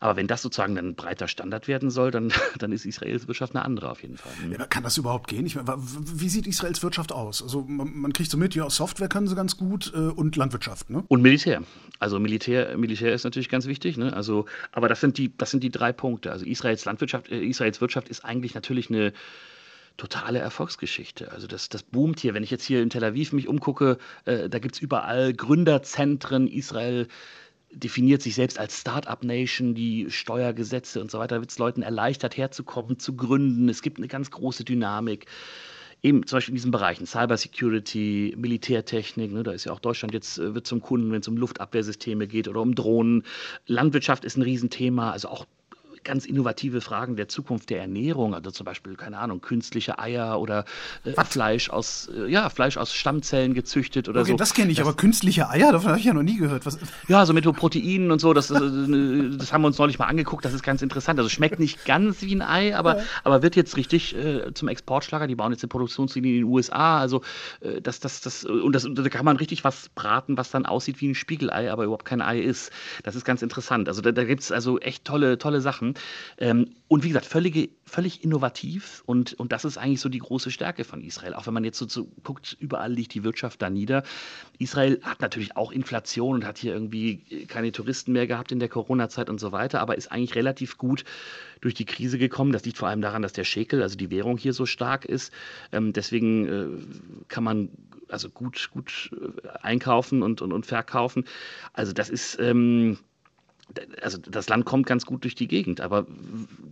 Aber 0.00 0.16
wenn 0.16 0.26
das 0.26 0.40
sozusagen 0.40 0.78
ein 0.78 0.94
breiter 0.94 1.28
Standard 1.28 1.68
werden 1.68 1.90
soll, 1.90 2.10
dann, 2.10 2.32
dann 2.58 2.72
ist 2.72 2.86
Israels 2.86 3.28
Wirtschaft 3.28 3.54
eine 3.54 3.64
andere 3.64 3.90
auf 3.90 4.02
jeden 4.02 4.16
Fall. 4.16 4.32
Ja, 4.50 4.64
kann 4.66 4.82
das 4.82 4.96
überhaupt 4.96 5.28
gehen? 5.28 5.44
Ich 5.44 5.56
meine, 5.56 5.74
wie 5.76 6.28
sieht 6.28 6.46
Israels 6.46 6.82
Wirtschaft 6.82 7.12
aus? 7.12 7.42
Also 7.42 7.62
man, 7.68 7.94
man, 7.94 8.12
kriegt 8.14 8.30
so 8.30 8.38
mit, 8.38 8.54
ja, 8.54 8.68
Software 8.70 9.08
können 9.08 9.28
sie 9.28 9.36
ganz 9.36 9.58
gut 9.58 9.92
äh, 9.94 9.98
und 9.98 10.36
Landwirtschaft, 10.36 10.88
ne? 10.88 11.04
Und 11.08 11.20
Militär. 11.20 11.62
Also 11.98 12.18
Militär, 12.18 12.76
Militär 12.78 13.12
ist 13.12 13.24
natürlich 13.24 13.50
ganz 13.50 13.66
wichtig, 13.66 13.98
ne? 13.98 14.12
Also, 14.14 14.46
aber 14.72 14.88
das 14.88 15.00
sind 15.00 15.18
die, 15.18 15.36
das 15.36 15.50
sind 15.50 15.62
die 15.62 15.70
drei 15.70 15.92
Punkte. 15.92 16.32
Also 16.32 16.46
Israels 16.46 16.86
Landwirtschaft, 16.86 17.30
äh, 17.30 17.44
Israels 17.44 17.80
Wirtschaft 17.82 18.08
ist 18.08 18.24
eigentlich 18.24 18.54
natürlich 18.54 18.88
eine 18.88 19.12
totale 19.98 20.38
Erfolgsgeschichte. 20.38 21.30
Also 21.30 21.46
das, 21.46 21.68
das 21.68 21.82
boomt 21.82 22.20
hier. 22.20 22.32
Wenn 22.32 22.42
ich 22.42 22.50
jetzt 22.50 22.64
hier 22.64 22.80
in 22.80 22.88
Tel 22.88 23.04
Aviv 23.04 23.34
mich 23.34 23.48
umgucke, 23.48 23.98
äh, 24.24 24.48
da 24.48 24.58
gibt 24.58 24.76
es 24.76 24.80
überall 24.80 25.34
Gründerzentren. 25.34 26.48
Israel 26.48 27.06
definiert 27.72 28.22
sich 28.22 28.34
selbst 28.34 28.58
als 28.58 28.80
Start-up-Nation, 28.80 29.74
die 29.74 30.10
Steuergesetze 30.10 31.00
und 31.00 31.10
so 31.10 31.18
weiter, 31.18 31.40
wird 31.40 31.50
es 31.50 31.58
Leuten 31.58 31.82
erleichtert, 31.82 32.36
herzukommen, 32.36 32.98
zu 32.98 33.16
gründen. 33.16 33.68
Es 33.68 33.82
gibt 33.82 33.98
eine 33.98 34.08
ganz 34.08 34.30
große 34.30 34.64
Dynamik. 34.64 35.26
Eben 36.02 36.26
zum 36.26 36.38
Beispiel 36.38 36.52
in 36.52 36.56
diesen 36.56 36.70
Bereichen 36.70 37.06
Cybersecurity, 37.06 38.34
Militärtechnik, 38.38 39.32
ne, 39.32 39.42
da 39.42 39.52
ist 39.52 39.64
ja 39.64 39.72
auch 39.72 39.80
Deutschland 39.80 40.14
jetzt 40.14 40.38
äh, 40.38 40.54
wird 40.54 40.66
zum 40.66 40.80
Kunden, 40.80 41.12
wenn 41.12 41.20
es 41.20 41.28
um 41.28 41.36
Luftabwehrsysteme 41.36 42.26
geht 42.26 42.48
oder 42.48 42.62
um 42.62 42.74
Drohnen. 42.74 43.24
Landwirtschaft 43.66 44.24
ist 44.24 44.36
ein 44.38 44.42
Riesenthema, 44.42 45.10
also 45.10 45.28
auch 45.28 45.46
ganz 46.04 46.26
innovative 46.26 46.80
Fragen 46.80 47.16
der 47.16 47.28
Zukunft 47.28 47.70
der 47.70 47.80
Ernährung, 47.80 48.34
also 48.34 48.50
zum 48.50 48.64
Beispiel, 48.64 48.96
keine 48.96 49.18
Ahnung, 49.18 49.40
künstliche 49.40 49.98
Eier 49.98 50.40
oder 50.40 50.64
äh, 51.04 51.12
Fleisch 51.24 51.70
aus, 51.70 52.10
äh, 52.14 52.30
ja, 52.30 52.48
Fleisch 52.50 52.76
aus 52.76 52.92
Stammzellen 52.92 53.54
gezüchtet 53.54 54.08
oder 54.08 54.22
okay, 54.22 54.32
so. 54.32 54.36
Das 54.36 54.54
kenne 54.54 54.70
ich, 54.70 54.78
das, 54.78 54.86
aber 54.86 54.96
künstliche 54.96 55.48
Eier, 55.48 55.72
davon 55.72 55.90
habe 55.90 55.98
ich 55.98 56.06
ja 56.06 56.14
noch 56.14 56.22
nie 56.22 56.36
gehört. 56.36 56.66
Was? 56.66 56.78
Ja, 57.08 57.26
so 57.26 57.32
mit 57.32 57.44
Proteinen 57.44 58.10
und 58.10 58.20
so, 58.20 58.32
das, 58.34 58.48
das, 58.48 58.60
das 58.60 59.52
haben 59.52 59.62
wir 59.62 59.66
uns 59.66 59.78
neulich 59.78 59.98
mal 59.98 60.06
angeguckt, 60.06 60.44
das 60.44 60.54
ist 60.54 60.62
ganz 60.62 60.82
interessant. 60.82 61.18
Also 61.18 61.28
schmeckt 61.28 61.58
nicht 61.58 61.84
ganz 61.84 62.22
wie 62.22 62.34
ein 62.34 62.42
Ei, 62.42 62.76
aber, 62.76 62.98
ja. 62.98 63.04
aber 63.24 63.42
wird 63.42 63.56
jetzt 63.56 63.76
richtig 63.76 64.14
äh, 64.14 64.52
zum 64.54 64.68
Exportschlager. 64.68 65.26
Die 65.26 65.34
bauen 65.34 65.52
jetzt 65.52 65.62
eine 65.62 65.68
Produktionslinie 65.68 66.30
in 66.30 66.36
den 66.38 66.44
USA, 66.44 66.98
also 66.98 67.22
äh, 67.60 67.80
das, 67.80 68.00
das, 68.00 68.20
das, 68.20 68.44
und 68.44 68.72
das, 68.74 68.86
da 68.88 69.08
kann 69.08 69.24
man 69.24 69.36
richtig 69.36 69.64
was 69.64 69.88
braten, 69.90 70.36
was 70.36 70.50
dann 70.50 70.66
aussieht 70.66 71.00
wie 71.00 71.08
ein 71.08 71.14
Spiegelei, 71.14 71.72
aber 71.72 71.84
überhaupt 71.84 72.04
kein 72.04 72.22
Ei 72.22 72.40
ist. 72.40 72.70
Das 73.02 73.16
ist 73.16 73.24
ganz 73.24 73.42
interessant. 73.42 73.88
Also 73.88 74.02
da, 74.02 74.12
da 74.12 74.24
gibt 74.24 74.42
es 74.42 74.52
also 74.52 74.78
echt 74.78 75.04
tolle, 75.04 75.38
tolle 75.38 75.60
Sachen. 75.60 75.89
Ähm, 76.38 76.74
und 76.88 77.04
wie 77.04 77.08
gesagt, 77.08 77.26
völlig, 77.26 77.70
völlig 77.84 78.24
innovativ 78.24 79.02
und, 79.06 79.34
und 79.34 79.52
das 79.52 79.64
ist 79.64 79.78
eigentlich 79.78 80.00
so 80.00 80.08
die 80.08 80.18
große 80.18 80.50
Stärke 80.50 80.84
von 80.84 81.02
Israel. 81.02 81.34
Auch 81.34 81.46
wenn 81.46 81.54
man 81.54 81.64
jetzt 81.64 81.78
so, 81.78 81.86
so 81.86 82.08
guckt, 82.24 82.56
überall 82.58 82.92
liegt 82.92 83.14
die 83.14 83.22
Wirtschaft 83.22 83.62
da 83.62 83.70
nieder. 83.70 84.02
Israel 84.58 85.00
hat 85.02 85.20
natürlich 85.20 85.56
auch 85.56 85.70
Inflation 85.70 86.34
und 86.34 86.44
hat 86.44 86.58
hier 86.58 86.72
irgendwie 86.72 87.46
keine 87.46 87.70
Touristen 87.72 88.12
mehr 88.12 88.26
gehabt 88.26 88.50
in 88.50 88.58
der 88.58 88.68
Corona-Zeit 88.68 89.30
und 89.30 89.38
so 89.38 89.52
weiter, 89.52 89.80
aber 89.80 89.96
ist 89.96 90.10
eigentlich 90.10 90.34
relativ 90.34 90.78
gut 90.78 91.04
durch 91.60 91.74
die 91.74 91.84
Krise 91.84 92.18
gekommen. 92.18 92.52
Das 92.52 92.64
liegt 92.64 92.78
vor 92.78 92.88
allem 92.88 93.02
daran, 93.02 93.22
dass 93.22 93.32
der 93.32 93.44
Schekel, 93.44 93.82
also 93.82 93.96
die 93.96 94.10
Währung 94.10 94.36
hier 94.36 94.52
so 94.52 94.66
stark 94.66 95.04
ist. 95.04 95.32
Ähm, 95.72 95.92
deswegen 95.92 96.48
äh, 96.48 97.24
kann 97.28 97.44
man 97.44 97.68
also 98.08 98.28
gut, 98.28 98.70
gut 98.72 99.10
äh, 99.12 99.48
einkaufen 99.62 100.22
und, 100.22 100.42
und, 100.42 100.52
und 100.52 100.66
verkaufen. 100.66 101.24
Also 101.72 101.92
das 101.92 102.08
ist 102.10 102.38
ähm, 102.40 102.98
also 104.02 104.18
das 104.18 104.48
Land 104.48 104.64
kommt 104.64 104.86
ganz 104.86 105.06
gut 105.06 105.24
durch 105.24 105.34
die 105.34 105.48
Gegend, 105.48 105.80
aber 105.80 106.06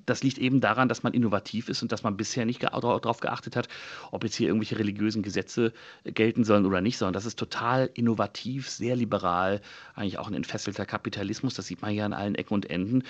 das 0.06 0.22
liegt 0.22 0.38
eben 0.38 0.60
daran, 0.60 0.88
dass 0.88 1.02
man 1.02 1.12
innovativ 1.12 1.68
ist 1.68 1.82
und 1.82 1.92
dass 1.92 2.02
man 2.02 2.16
bisher 2.16 2.44
nicht 2.44 2.62
darauf 2.62 3.20
geachtet 3.20 3.56
hat, 3.56 3.68
ob 4.10 4.24
jetzt 4.24 4.36
hier 4.36 4.48
irgendwelche 4.48 4.78
religiösen 4.78 5.22
Gesetze 5.22 5.72
gelten 6.04 6.44
sollen 6.44 6.66
oder 6.66 6.80
nicht, 6.80 6.98
sondern 6.98 7.14
das 7.14 7.26
ist 7.26 7.38
total 7.38 7.90
innovativ, 7.94 8.68
sehr 8.68 8.96
liberal, 8.96 9.60
eigentlich 9.94 10.18
auch 10.18 10.28
ein 10.28 10.34
entfesselter 10.34 10.86
Kapitalismus, 10.86 11.54
das 11.54 11.66
sieht 11.66 11.82
man 11.82 11.94
ja 11.94 12.04
an 12.04 12.12
allen 12.12 12.34
Ecken 12.34 12.54
und 12.54 12.70
Enden. 12.70 13.02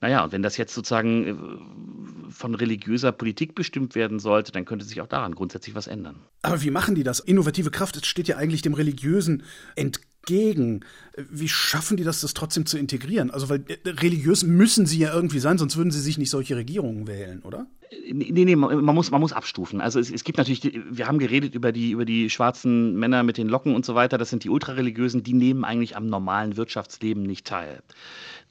Naja, 0.00 0.24
und 0.24 0.32
wenn 0.32 0.42
das 0.42 0.58
jetzt 0.58 0.74
sozusagen 0.74 2.28
äh, 2.28 2.30
von 2.30 2.54
religiöser 2.54 3.12
Politik 3.12 3.54
bestimmt 3.54 3.94
werden 3.94 4.18
sollte, 4.18 4.52
dann 4.52 4.66
könnte 4.66 4.84
sich 4.84 5.00
auch 5.00 5.06
daran 5.06 5.34
grundsätzlich 5.34 5.74
was 5.74 5.86
ändern. 5.86 6.16
Aber 6.42 6.60
wie 6.62 6.70
machen 6.70 6.94
die 6.94 7.04
das? 7.04 7.20
Innovative 7.20 7.70
Kraft 7.70 8.04
steht 8.04 8.28
ja 8.28 8.36
eigentlich 8.36 8.60
dem 8.60 8.74
Religiösen 8.74 9.44
entgegen 9.76 10.13
entgegen. 10.24 10.80
Wie 11.16 11.48
schaffen 11.48 11.96
die 11.96 12.04
das, 12.04 12.20
das 12.20 12.34
trotzdem 12.34 12.66
zu 12.66 12.78
integrieren? 12.78 13.30
Also, 13.30 13.48
weil 13.48 13.64
äh, 13.68 13.88
religiös 13.88 14.42
müssen 14.42 14.86
sie 14.86 14.98
ja 14.98 15.14
irgendwie 15.14 15.38
sein, 15.38 15.58
sonst 15.58 15.76
würden 15.76 15.90
sie 15.90 16.00
sich 16.00 16.18
nicht 16.18 16.30
solche 16.30 16.56
Regierungen 16.56 17.06
wählen, 17.06 17.42
oder? 17.42 17.66
Nee, 18.10 18.44
nee, 18.44 18.56
man 18.56 18.94
muss, 18.94 19.12
man 19.12 19.20
muss 19.20 19.32
abstufen. 19.32 19.80
Also 19.80 20.00
es, 20.00 20.10
es 20.10 20.24
gibt 20.24 20.38
natürlich, 20.38 20.72
wir 20.90 21.06
haben 21.06 21.18
geredet 21.18 21.54
über 21.54 21.70
die, 21.70 21.92
über 21.92 22.04
die 22.04 22.28
schwarzen 22.28 22.96
Männer 22.96 23.22
mit 23.22 23.38
den 23.38 23.48
Locken 23.48 23.74
und 23.74 23.84
so 23.84 23.94
weiter, 23.94 24.18
das 24.18 24.30
sind 24.30 24.42
die 24.42 24.48
Ultrareligiösen, 24.48 25.22
die 25.22 25.34
nehmen 25.34 25.64
eigentlich 25.64 25.96
am 25.96 26.06
normalen 26.06 26.56
Wirtschaftsleben 26.56 27.22
nicht 27.22 27.46
teil. 27.46 27.82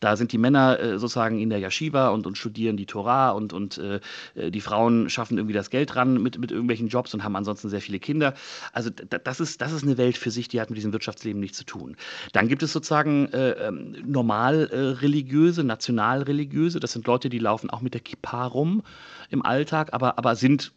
Da 0.04 0.18
sind 0.18 0.34
die 0.34 0.38
Männer 0.38 0.80
äh, 0.80 1.00
sozusagen 1.00 1.40
in 1.40 1.50
der 1.50 1.60
Yeshiva 1.60 2.10
und, 2.10 2.28
und 2.28 2.38
studieren 2.38 2.76
die 2.76 2.86
Torah 2.86 3.32
und, 3.32 3.54
und 3.54 3.78
äh, 3.78 4.02
die 4.52 4.60
Frauen 4.60 5.10
schaffen 5.10 5.38
irgendwie 5.38 5.54
das 5.54 5.70
Geld 5.70 5.96
ran 5.96 6.22
mit, 6.22 6.38
mit 6.38 6.52
irgendwelchen 6.52 6.90
Jobs 6.90 7.14
und 7.14 7.24
haben 7.24 7.36
ansonsten 7.38 7.70
sehr 7.70 7.80
viele 7.80 8.00
Kinder. 8.00 8.34
Also 8.74 8.90
das 8.90 9.40
ist, 9.40 9.62
das 9.62 9.72
ist 9.72 9.84
eine 9.84 9.98
Welt 9.98 10.18
für 10.18 10.30
sich, 10.30 10.50
die 10.50 10.60
hat 10.60 10.70
mit 10.70 10.78
diesem 10.78 10.92
Wirtschaftsleben 10.92 11.40
nichts 11.40 11.58
zu 11.58 11.64
tun. 11.64 11.96
Dann 12.34 12.50
gibt 12.50 12.64
es 12.64 12.74
sozusagen 12.74 13.32
äh, 13.32 13.52
ähm, 13.52 13.96
normal 14.06 14.70
äh, 14.72 14.78
religiöse, 14.78 15.64
nationalreligiöse. 15.64 16.82
Das 16.82 16.92
sind 16.92 17.08
Leute, 17.08 17.30
die 17.30 17.40
laufen 17.40 17.70
auch 17.70 17.82
mit 17.82 17.94
der 17.94 18.02
Kippa 18.02 18.46
rum 18.46 18.84
im 19.34 19.46
Alltag, 19.46 19.90
aber, 19.92 20.18
aber 20.18 20.36
sind 20.36 20.72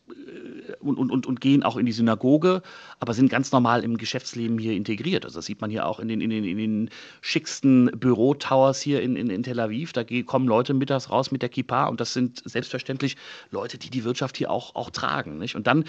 und, 0.80 1.10
und, 1.10 1.26
und 1.26 1.40
gehen 1.40 1.62
auch 1.62 1.76
in 1.76 1.86
die 1.86 1.92
Synagoge, 1.92 2.62
aber 3.00 3.14
sind 3.14 3.28
ganz 3.28 3.52
normal 3.52 3.84
im 3.84 3.96
Geschäftsleben 3.96 4.58
hier 4.58 4.72
integriert. 4.72 5.24
Also 5.24 5.38
das 5.38 5.46
sieht 5.46 5.60
man 5.60 5.70
hier 5.70 5.86
auch 5.86 6.00
in 6.00 6.08
den, 6.08 6.20
in 6.20 6.30
den, 6.30 6.44
in 6.44 6.58
den 6.58 6.90
schicksten 7.20 7.86
Bürotowers 7.98 8.80
hier 8.80 9.02
in, 9.02 9.16
in, 9.16 9.30
in 9.30 9.42
Tel 9.42 9.60
Aviv. 9.60 9.92
Da 9.92 10.04
kommen 10.24 10.46
Leute 10.46 10.74
mittags 10.74 11.10
raus 11.10 11.30
mit 11.30 11.42
der 11.42 11.48
Kippa 11.48 11.86
und 11.86 12.00
das 12.00 12.12
sind 12.12 12.42
selbstverständlich 12.44 13.16
Leute, 13.50 13.78
die 13.78 13.90
die 13.90 14.04
Wirtschaft 14.04 14.36
hier 14.36 14.50
auch, 14.50 14.74
auch 14.74 14.90
tragen. 14.90 15.38
Nicht? 15.38 15.56
Und 15.56 15.66
dann 15.66 15.84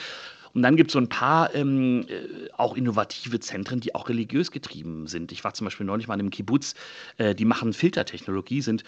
und 0.53 0.63
dann 0.63 0.75
gibt 0.75 0.89
es 0.89 0.93
so 0.93 0.99
ein 0.99 1.09
paar 1.09 1.53
ähm, 1.53 2.05
äh, 2.07 2.49
auch 2.57 2.75
innovative 2.75 3.39
Zentren, 3.39 3.79
die 3.79 3.93
auch 3.93 4.09
religiös 4.09 4.49
getrieben 4.49 5.05
sind. 5.05 5.31
Ich 5.31 5.43
war 5.43 5.53
zum 5.53 5.65
Beispiel 5.65 5.85
neulich 5.85 6.07
mal 6.07 6.15
in 6.15 6.21
einem 6.21 6.29
Kibbutz, 6.31 6.73
äh, 7.17 7.35
die 7.35 7.45
machen 7.45 7.73
Filtertechnologie, 7.73 8.61
sind 8.61 8.83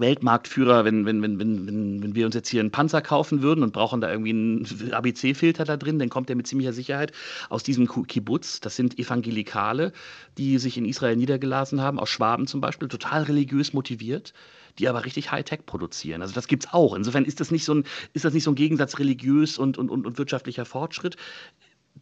Weltmarktführer, 0.00 0.84
wenn, 0.84 1.06
wenn, 1.06 1.22
wenn, 1.22 1.38
wenn, 1.38 2.02
wenn 2.02 2.14
wir 2.14 2.26
uns 2.26 2.34
jetzt 2.34 2.48
hier 2.48 2.60
einen 2.60 2.70
Panzer 2.70 3.02
kaufen 3.02 3.42
würden 3.42 3.62
und 3.62 3.72
brauchen 3.72 4.00
da 4.00 4.10
irgendwie 4.10 4.30
einen 4.30 4.92
ABC-Filter 4.92 5.64
da 5.64 5.76
drin, 5.76 5.98
dann 5.98 6.08
kommt 6.08 6.28
der 6.28 6.36
mit 6.36 6.46
ziemlicher 6.46 6.72
Sicherheit 6.72 7.12
aus 7.48 7.62
diesem 7.62 7.88
Kibbutz. 7.88 8.60
Das 8.60 8.76
sind 8.76 8.98
Evangelikale, 8.98 9.92
die 10.38 10.58
sich 10.58 10.76
in 10.76 10.84
Israel 10.84 11.16
niedergelassen 11.16 11.80
haben, 11.80 11.98
aus 11.98 12.10
Schwaben 12.10 12.46
zum 12.46 12.60
Beispiel, 12.60 12.88
total 12.88 13.24
religiös 13.24 13.72
motiviert 13.72 14.32
die 14.78 14.88
aber 14.88 15.06
richtig 15.06 15.32
Hightech 15.32 15.64
produzieren. 15.64 16.20
Also 16.20 16.34
das 16.34 16.48
gibt 16.48 16.66
es 16.66 16.72
auch. 16.72 16.94
Insofern 16.94 17.24
ist 17.24 17.40
das 17.40 17.50
nicht 17.50 17.64
so 17.64 17.74
ein, 17.74 17.84
ist 18.12 18.26
das 18.26 18.34
nicht 18.34 18.44
so 18.44 18.50
ein 18.50 18.56
Gegensatz 18.56 18.98
religiös 18.98 19.56
und, 19.56 19.78
und, 19.78 19.90
und, 19.90 20.06
und 20.06 20.18
wirtschaftlicher 20.18 20.64
Fortschritt 20.64 21.16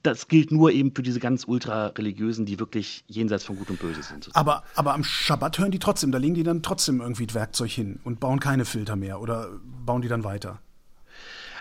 das 0.03 0.29
gilt 0.29 0.51
nur 0.51 0.73
eben 0.73 0.95
für 0.95 1.03
diese 1.03 1.21
ganz 1.21 1.45
ultra-religiösen, 1.47 2.47
die 2.47 2.59
wirklich 2.59 3.05
jenseits 3.07 3.45
von 3.45 3.57
Gut 3.57 3.71
und 3.71 3.79
Böse 3.79 4.03
sind. 4.03 4.29
Aber, 4.35 4.63
aber 4.75 4.95
am 4.95 5.05
Schabbat 5.05 5.59
hören 5.59 5.71
die 5.71 5.79
trotzdem, 5.79 6.13
da 6.13 6.19
legen 6.19 6.35
die 6.35 6.43
dann 6.43 6.63
trotzdem 6.63 7.01
irgendwie 7.01 7.27
Werkzeug 7.33 7.71
hin 7.71 8.01
und 8.05 8.21
bauen 8.21 8.41
keine 8.41 8.65
Filter 8.65 8.97
mehr 8.97 9.21
oder 9.21 9.51
bauen 9.85 10.03
die 10.03 10.09
dann 10.09 10.25
weiter? 10.25 10.61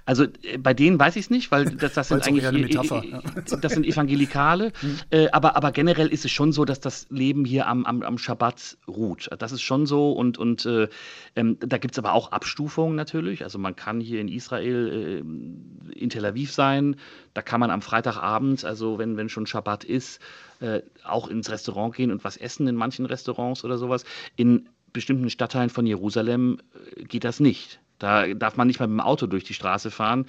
Also 0.05 0.25
äh, 0.43 0.57
bei 0.57 0.73
denen 0.73 0.99
weiß 0.99 1.15
ich 1.15 1.25
es 1.25 1.29
nicht, 1.29 1.51
weil 1.51 1.65
das, 1.65 1.93
das 1.93 2.07
sind 2.09 2.27
eigentlich 2.27 2.51
Metapher, 2.51 3.03
ja. 3.03 3.21
das 3.61 3.73
sind 3.73 3.85
Evangelikale, 3.85 4.71
mhm. 4.81 4.99
äh, 5.11 5.29
aber, 5.31 5.55
aber 5.55 5.71
generell 5.71 6.07
ist 6.07 6.25
es 6.25 6.31
schon 6.31 6.51
so, 6.51 6.65
dass 6.65 6.79
das 6.79 7.07
Leben 7.09 7.45
hier 7.45 7.67
am, 7.67 7.85
am, 7.85 8.01
am 8.03 8.17
Schabbat 8.17 8.77
ruht. 8.87 9.29
Das 9.39 9.51
ist 9.51 9.61
schon 9.61 9.85
so 9.85 10.11
und, 10.11 10.37
und 10.37 10.65
äh, 10.65 10.87
ähm, 11.35 11.57
da 11.59 11.77
gibt 11.77 11.95
es 11.95 11.99
aber 11.99 12.13
auch 12.13 12.31
Abstufungen 12.31 12.95
natürlich. 12.95 13.43
Also 13.43 13.59
man 13.59 13.75
kann 13.75 13.99
hier 13.99 14.19
in 14.19 14.27
Israel 14.27 15.23
äh, 15.23 15.99
in 15.99 16.09
Tel 16.09 16.25
Aviv 16.25 16.51
sein, 16.51 16.97
da 17.33 17.41
kann 17.41 17.59
man 17.59 17.71
am 17.71 17.81
Freitagabend, 17.81 18.65
also 18.65 18.97
wenn, 18.97 19.17
wenn 19.17 19.29
schon 19.29 19.47
Schabbat 19.47 19.83
ist, 19.83 20.19
äh, 20.59 20.81
auch 21.03 21.27
ins 21.27 21.49
Restaurant 21.49 21.95
gehen 21.95 22.11
und 22.11 22.23
was 22.23 22.37
essen 22.37 22.67
in 22.67 22.75
manchen 22.75 23.05
Restaurants 23.05 23.63
oder 23.63 23.77
sowas. 23.77 24.05
In 24.35 24.69
bestimmten 24.93 25.29
Stadtteilen 25.29 25.69
von 25.69 25.85
Jerusalem 25.85 26.59
äh, 26.95 27.03
geht 27.03 27.23
das 27.23 27.39
nicht. 27.39 27.79
Da 28.03 28.33
darf 28.33 28.57
man 28.57 28.67
nicht 28.67 28.81
mal 28.81 28.87
mit 28.87 28.99
dem 28.99 28.99
Auto 28.99 29.27
durch 29.27 29.45
die 29.45 29.53
Straße 29.53 29.89
fahren. 29.89 30.25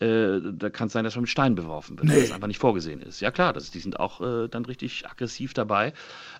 Äh, 0.00 0.40
da 0.40 0.70
kann 0.70 0.86
es 0.86 0.94
sein, 0.94 1.04
dass 1.04 1.14
man 1.14 1.22
mit 1.22 1.30
Steinen 1.30 1.56
beworfen 1.56 1.98
wird, 1.98 2.08
nee. 2.08 2.14
weil 2.14 2.20
das 2.22 2.32
einfach 2.32 2.48
nicht 2.48 2.58
vorgesehen 2.58 3.02
ist. 3.02 3.20
Ja 3.20 3.30
klar, 3.30 3.52
das, 3.52 3.70
die 3.70 3.80
sind 3.80 4.00
auch 4.00 4.22
äh, 4.22 4.48
dann 4.48 4.64
richtig 4.64 5.06
aggressiv 5.06 5.52
dabei. 5.52 5.92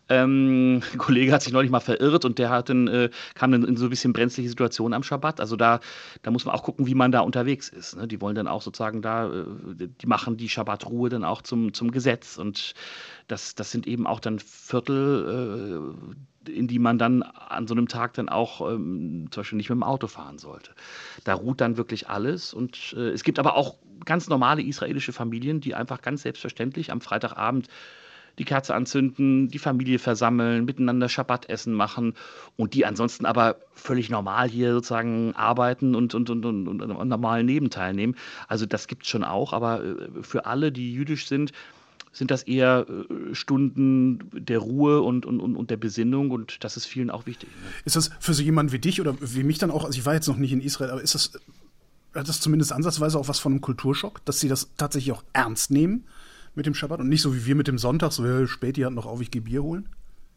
Ähm, 0.08 0.80
ein 0.90 0.98
Kollege 0.98 1.30
hat 1.32 1.42
sich 1.42 1.52
neulich 1.52 1.70
mal 1.70 1.80
verirrt 1.80 2.24
und 2.24 2.38
der 2.38 2.48
hat 2.48 2.70
dann, 2.70 2.88
äh, 2.88 3.10
kam 3.34 3.52
dann 3.52 3.64
in 3.64 3.76
so 3.76 3.84
ein 3.84 3.90
bisschen 3.90 4.14
brenzliche 4.14 4.48
Situationen 4.48 4.94
am 4.94 5.02
Schabbat. 5.02 5.40
Also 5.40 5.56
da, 5.56 5.80
da 6.22 6.30
muss 6.30 6.46
man 6.46 6.54
auch 6.54 6.62
gucken, 6.62 6.86
wie 6.86 6.94
man 6.94 7.12
da 7.12 7.20
unterwegs 7.20 7.68
ist. 7.68 7.94
Ne? 7.94 8.08
Die 8.08 8.22
wollen 8.22 8.34
dann 8.34 8.48
auch 8.48 8.62
sozusagen 8.62 9.02
da, 9.02 9.30
äh, 9.30 9.44
die 9.76 10.06
machen 10.06 10.38
die 10.38 10.48
Schabbatruhe 10.48 11.10
dann 11.10 11.22
auch 11.22 11.42
zum, 11.42 11.74
zum 11.74 11.90
Gesetz. 11.90 12.38
Und 12.38 12.72
das, 13.26 13.54
das 13.54 13.70
sind 13.70 13.86
eben 13.86 14.06
auch 14.06 14.20
dann 14.20 14.38
Viertel, 14.38 15.94
in 16.48 16.66
die 16.66 16.78
man 16.78 16.98
dann 16.98 17.22
an 17.22 17.66
so 17.66 17.74
einem 17.74 17.88
Tag 17.88 18.14
dann 18.14 18.28
auch 18.28 18.60
ähm, 18.70 19.28
zum 19.30 19.40
Beispiel 19.42 19.56
nicht 19.56 19.70
mit 19.70 19.76
dem 19.76 19.82
Auto 19.82 20.06
fahren 20.06 20.38
sollte. 20.38 20.72
Da 21.24 21.34
ruht 21.34 21.60
dann 21.60 21.76
wirklich 21.76 22.08
alles. 22.08 22.54
Und 22.54 22.94
äh, 22.96 23.10
es 23.10 23.24
gibt 23.24 23.38
aber 23.38 23.56
auch 23.56 23.76
ganz 24.04 24.28
normale 24.28 24.62
israelische 24.62 25.12
Familien, 25.12 25.60
die 25.60 25.74
einfach 25.74 26.02
ganz 26.02 26.22
selbstverständlich 26.22 26.92
am 26.92 27.00
Freitagabend 27.00 27.68
die 28.38 28.44
Kerze 28.44 28.74
anzünden, 28.74 29.48
die 29.48 29.58
Familie 29.58 29.98
versammeln, 29.98 30.64
miteinander 30.64 31.08
Schabbatessen 31.08 31.74
machen 31.74 32.14
und 32.56 32.74
die 32.74 32.86
ansonsten 32.86 33.26
aber 33.26 33.56
völlig 33.72 34.10
normal 34.10 34.48
hier 34.48 34.72
sozusagen 34.72 35.34
arbeiten 35.34 35.94
und, 35.94 36.14
und, 36.14 36.30
und, 36.30 36.44
und, 36.44 36.68
und 36.80 37.08
normalen 37.08 37.46
Leben 37.46 37.70
teilnehmen. 37.70 38.14
Also 38.46 38.66
das 38.66 38.86
gibt 38.86 39.02
es 39.02 39.08
schon 39.08 39.24
auch, 39.24 39.52
aber 39.52 39.84
äh, 39.84 40.22
für 40.22 40.46
alle, 40.46 40.72
die 40.72 40.92
jüdisch 40.92 41.26
sind, 41.26 41.52
sind 42.12 42.30
das 42.30 42.42
eher 42.42 42.86
äh, 42.88 43.34
Stunden 43.34 44.30
der 44.32 44.58
Ruhe 44.58 45.02
und, 45.02 45.26
und, 45.26 45.40
und 45.40 45.70
der 45.70 45.76
Besinnung 45.76 46.30
und 46.30 46.64
das 46.64 46.76
ist 46.76 46.86
vielen 46.86 47.10
auch 47.10 47.26
wichtig. 47.26 47.48
Ne? 47.48 47.70
Ist 47.84 47.96
das 47.96 48.10
für 48.20 48.34
so 48.34 48.42
jemanden 48.42 48.72
wie 48.72 48.78
dich 48.78 49.00
oder 49.00 49.16
wie 49.20 49.42
mich 49.42 49.58
dann 49.58 49.70
auch, 49.70 49.84
also 49.84 49.98
ich 49.98 50.06
war 50.06 50.14
jetzt 50.14 50.28
noch 50.28 50.36
nicht 50.36 50.52
in 50.52 50.60
Israel, 50.60 50.90
aber 50.90 51.02
ist 51.02 51.14
das, 51.14 51.32
hat 52.14 52.28
das 52.28 52.40
zumindest 52.40 52.72
ansatzweise 52.72 53.18
auch 53.18 53.28
was 53.28 53.38
von 53.38 53.52
einem 53.52 53.60
Kulturschock, 53.60 54.24
dass 54.24 54.40
sie 54.40 54.48
das 54.48 54.70
tatsächlich 54.76 55.12
auch 55.12 55.24
ernst 55.32 55.70
nehmen 55.70 56.04
mit 56.54 56.66
dem 56.66 56.74
Schabbat 56.74 57.00
und 57.00 57.08
nicht 57.08 57.22
so 57.22 57.34
wie 57.34 57.46
wir 57.46 57.54
mit 57.54 57.68
dem 57.68 57.78
Sonntag, 57.78 58.12
so 58.12 58.46
spät, 58.46 58.76
die 58.76 58.84
hat 58.84 58.92
noch 58.92 59.06
auf, 59.06 59.20
ich 59.20 59.30
gehe 59.30 59.42
Bier 59.42 59.62
holen? 59.62 59.88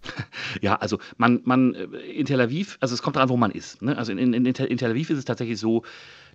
Ja, 0.61 0.75
also 0.75 0.99
man, 1.17 1.41
man 1.43 1.73
äh, 1.75 1.85
in 2.11 2.25
Tel 2.25 2.41
Aviv, 2.41 2.77
also 2.79 2.93
es 2.93 3.01
kommt 3.01 3.15
daran, 3.15 3.29
wo 3.29 3.37
man 3.37 3.51
ist. 3.51 3.81
Ne? 3.81 3.97
Also 3.97 4.11
in, 4.11 4.33
in, 4.33 4.45
in, 4.45 4.53
Tel 4.53 4.91
Aviv 4.91 5.09
ist 5.09 5.17
es 5.19 5.25
tatsächlich 5.25 5.59
so, 5.59 5.83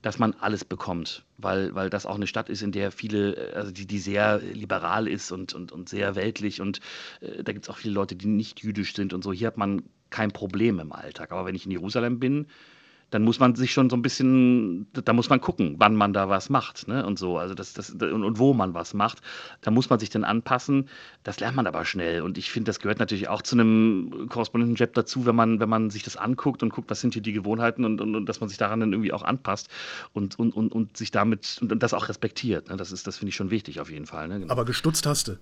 dass 0.03 0.19
man 0.19 0.35
alles 0.35 0.65
bekommt, 0.65 1.25
weil, 1.39 1.75
weil 1.75 1.91
das 1.91 2.07
auch 2.07 2.17
eine 2.17 2.27
Stadt 2.27 2.49
ist, 2.49 2.63
in 2.63 2.73
der 2.73 2.91
viele, 2.93 3.53
also 3.55 3.71
die, 3.71 3.87
die 3.87 3.99
sehr 3.99 4.39
liberal 4.39 5.09
ist 5.09 5.33
und, 5.33 5.55
und, 5.55 5.73
und 5.73 5.89
sehr 5.89 6.15
weltlich 6.15 6.61
und 6.61 6.81
äh, 7.21 7.43
da 7.43 7.53
gibt 7.53 7.65
es 7.65 7.71
auch 7.71 7.79
viele 7.79 7.95
Leute, 7.95 8.17
die 8.17 8.27
nicht 8.27 8.61
jüdisch 8.61 8.95
sind 8.95 9.13
und 9.13 9.23
so. 9.23 9.33
Hier 9.33 9.49
hat 9.49 9.57
man 9.57 9.83
kein 10.11 10.31
Problem 10.31 10.79
im 10.79 10.93
Alltag. 10.93 11.33
Aber 11.33 11.47
wenn 11.47 11.55
ich 11.55 11.67
in 11.67 11.73
Jerusalem 11.73 12.19
bin, 12.21 12.47
dann 13.11 13.23
muss 13.23 13.39
man 13.39 13.55
sich 13.55 13.73
schon 13.73 13.89
so 13.89 13.97
ein 13.97 14.03
bisschen, 14.03 14.89
da 14.93 15.13
muss 15.13 15.31
man 15.31 15.41
gucken, 15.41 15.77
wann 15.79 15.95
man 15.95 16.13
da 16.13 16.29
was 16.29 16.51
macht, 16.51 16.89
ne? 16.89 17.07
Und 17.07 17.19
so, 17.19 17.39
also 17.39 17.55
das, 17.55 17.73
das 17.73 17.91
und, 17.91 18.03
und 18.03 18.39
wo 18.39 18.53
man 18.53 18.75
was 18.75 18.95
macht. 18.95 19.21
Da 19.61 19.71
muss 19.71 19.89
man 19.89 20.01
sich 20.01 20.11
dann 20.11 20.25
anpassen. 20.25 20.89
Das 21.23 21.39
lernt 21.39 21.55
man 21.55 21.69
aber 21.69 21.85
schnell. 21.85 22.23
Und 22.23 22.37
ich 22.37 22.51
finde, 22.51 22.69
das 22.69 22.81
gehört 22.81 22.99
natürlich 22.99 23.29
auch 23.29 23.43
zu 23.43 23.55
einem 23.55 24.27
Korrespondentenjob 24.29 24.93
dazu, 24.95 25.25
wenn 25.25 25.37
man, 25.37 25.61
wenn 25.61 25.69
man 25.69 25.91
sich 25.91 26.03
das 26.03 26.17
anguckt 26.17 26.65
und 26.65 26.71
guckt, 26.71 26.91
was 26.91 27.01
sind 27.01 27.15
hier 27.15 27.23
die 27.23 27.33
Gewohnheiten 27.33 27.85
und, 27.85 28.01
und, 28.01 28.17
und 28.17 28.27
dass 28.27 28.41
man 28.41 28.49
sich 28.49 28.59
daran 28.59 28.81
dann 28.81 28.93
irgendwie 28.93 29.13
auch 29.13 29.23
anpasst 29.23 29.69
und, 30.13 30.37
und, 30.39 30.53
und, 30.55 30.73
und 30.73 30.97
sich 30.97 31.13
damit 31.13 31.59
und 31.61 31.81
das 31.81 31.95
auch 31.95 32.09
respektiert. 32.09 32.69
Ne? 32.69 32.77
Das 32.77 32.91
das 32.91 33.17
finde 33.19 33.29
ich 33.29 33.37
schon 33.37 33.51
wichtig 33.51 33.81
auf 33.81 33.91
jeden 33.91 34.07
Fall. 34.07 34.27
Ne? 34.27 34.41
Genau. 34.41 34.53
Aber 34.53 34.65
gestutzt 34.65 35.07
hast 35.07 35.29
du. 35.29 35.39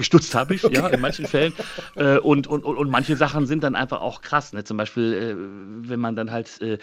Gestutzt 0.00 0.34
habe 0.34 0.54
ich, 0.54 0.64
okay. 0.64 0.76
ja, 0.76 0.86
in 0.86 0.98
manchen 1.02 1.26
Fällen. 1.26 1.52
Äh, 1.94 2.16
und, 2.16 2.46
und, 2.46 2.64
und, 2.64 2.78
und 2.78 2.88
manche 2.88 3.16
Sachen 3.16 3.44
sind 3.44 3.62
dann 3.62 3.74
einfach 3.74 4.00
auch 4.00 4.22
krass. 4.22 4.54
Ne? 4.54 4.64
Zum 4.64 4.78
Beispiel, 4.78 5.12
äh, 5.12 5.88
wenn 5.90 6.00
man 6.00 6.16
dann 6.16 6.30
halt 6.30 6.58
äh, 6.62 6.78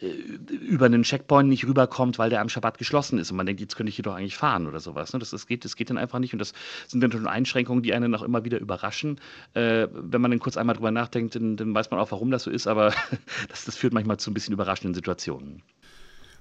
äh, 0.00 0.06
über 0.06 0.84
einen 0.84 1.02
Checkpoint 1.02 1.48
nicht 1.48 1.66
rüberkommt, 1.66 2.18
weil 2.18 2.28
der 2.28 2.42
am 2.42 2.50
Schabbat 2.50 2.76
geschlossen 2.76 3.18
ist 3.18 3.30
und 3.30 3.38
man 3.38 3.46
denkt, 3.46 3.62
jetzt 3.62 3.74
könnte 3.74 3.88
ich 3.88 3.96
hier 3.96 4.02
doch 4.02 4.14
eigentlich 4.14 4.36
fahren 4.36 4.66
oder 4.66 4.80
sowas. 4.80 5.14
Ne? 5.14 5.18
Das, 5.18 5.30
das, 5.30 5.46
geht, 5.46 5.64
das 5.64 5.76
geht 5.76 5.88
dann 5.88 5.96
einfach 5.96 6.18
nicht 6.18 6.34
und 6.34 6.40
das 6.40 6.52
sind 6.88 7.00
dann 7.00 7.10
schon 7.10 7.26
Einschränkungen, 7.26 7.82
die 7.82 7.94
einen 7.94 8.14
auch 8.14 8.22
immer 8.22 8.44
wieder 8.44 8.58
überraschen. 8.58 9.18
Äh, 9.54 9.88
wenn 9.90 10.20
man 10.20 10.30
dann 10.30 10.38
kurz 10.38 10.58
einmal 10.58 10.76
drüber 10.76 10.90
nachdenkt, 10.90 11.36
dann, 11.36 11.56
dann, 11.56 11.74
weiß 11.74 11.90
man 11.90 12.00
auch, 12.00 12.10
warum 12.10 12.30
das 12.30 12.42
so 12.42 12.50
ist, 12.50 12.66
aber 12.66 12.92
das, 13.48 13.64
das 13.64 13.76
führt 13.76 13.94
manchmal 13.94 14.18
zu 14.18 14.30
ein 14.30 14.34
bisschen 14.34 14.52
überraschenden 14.52 14.92
Situationen 14.92 15.62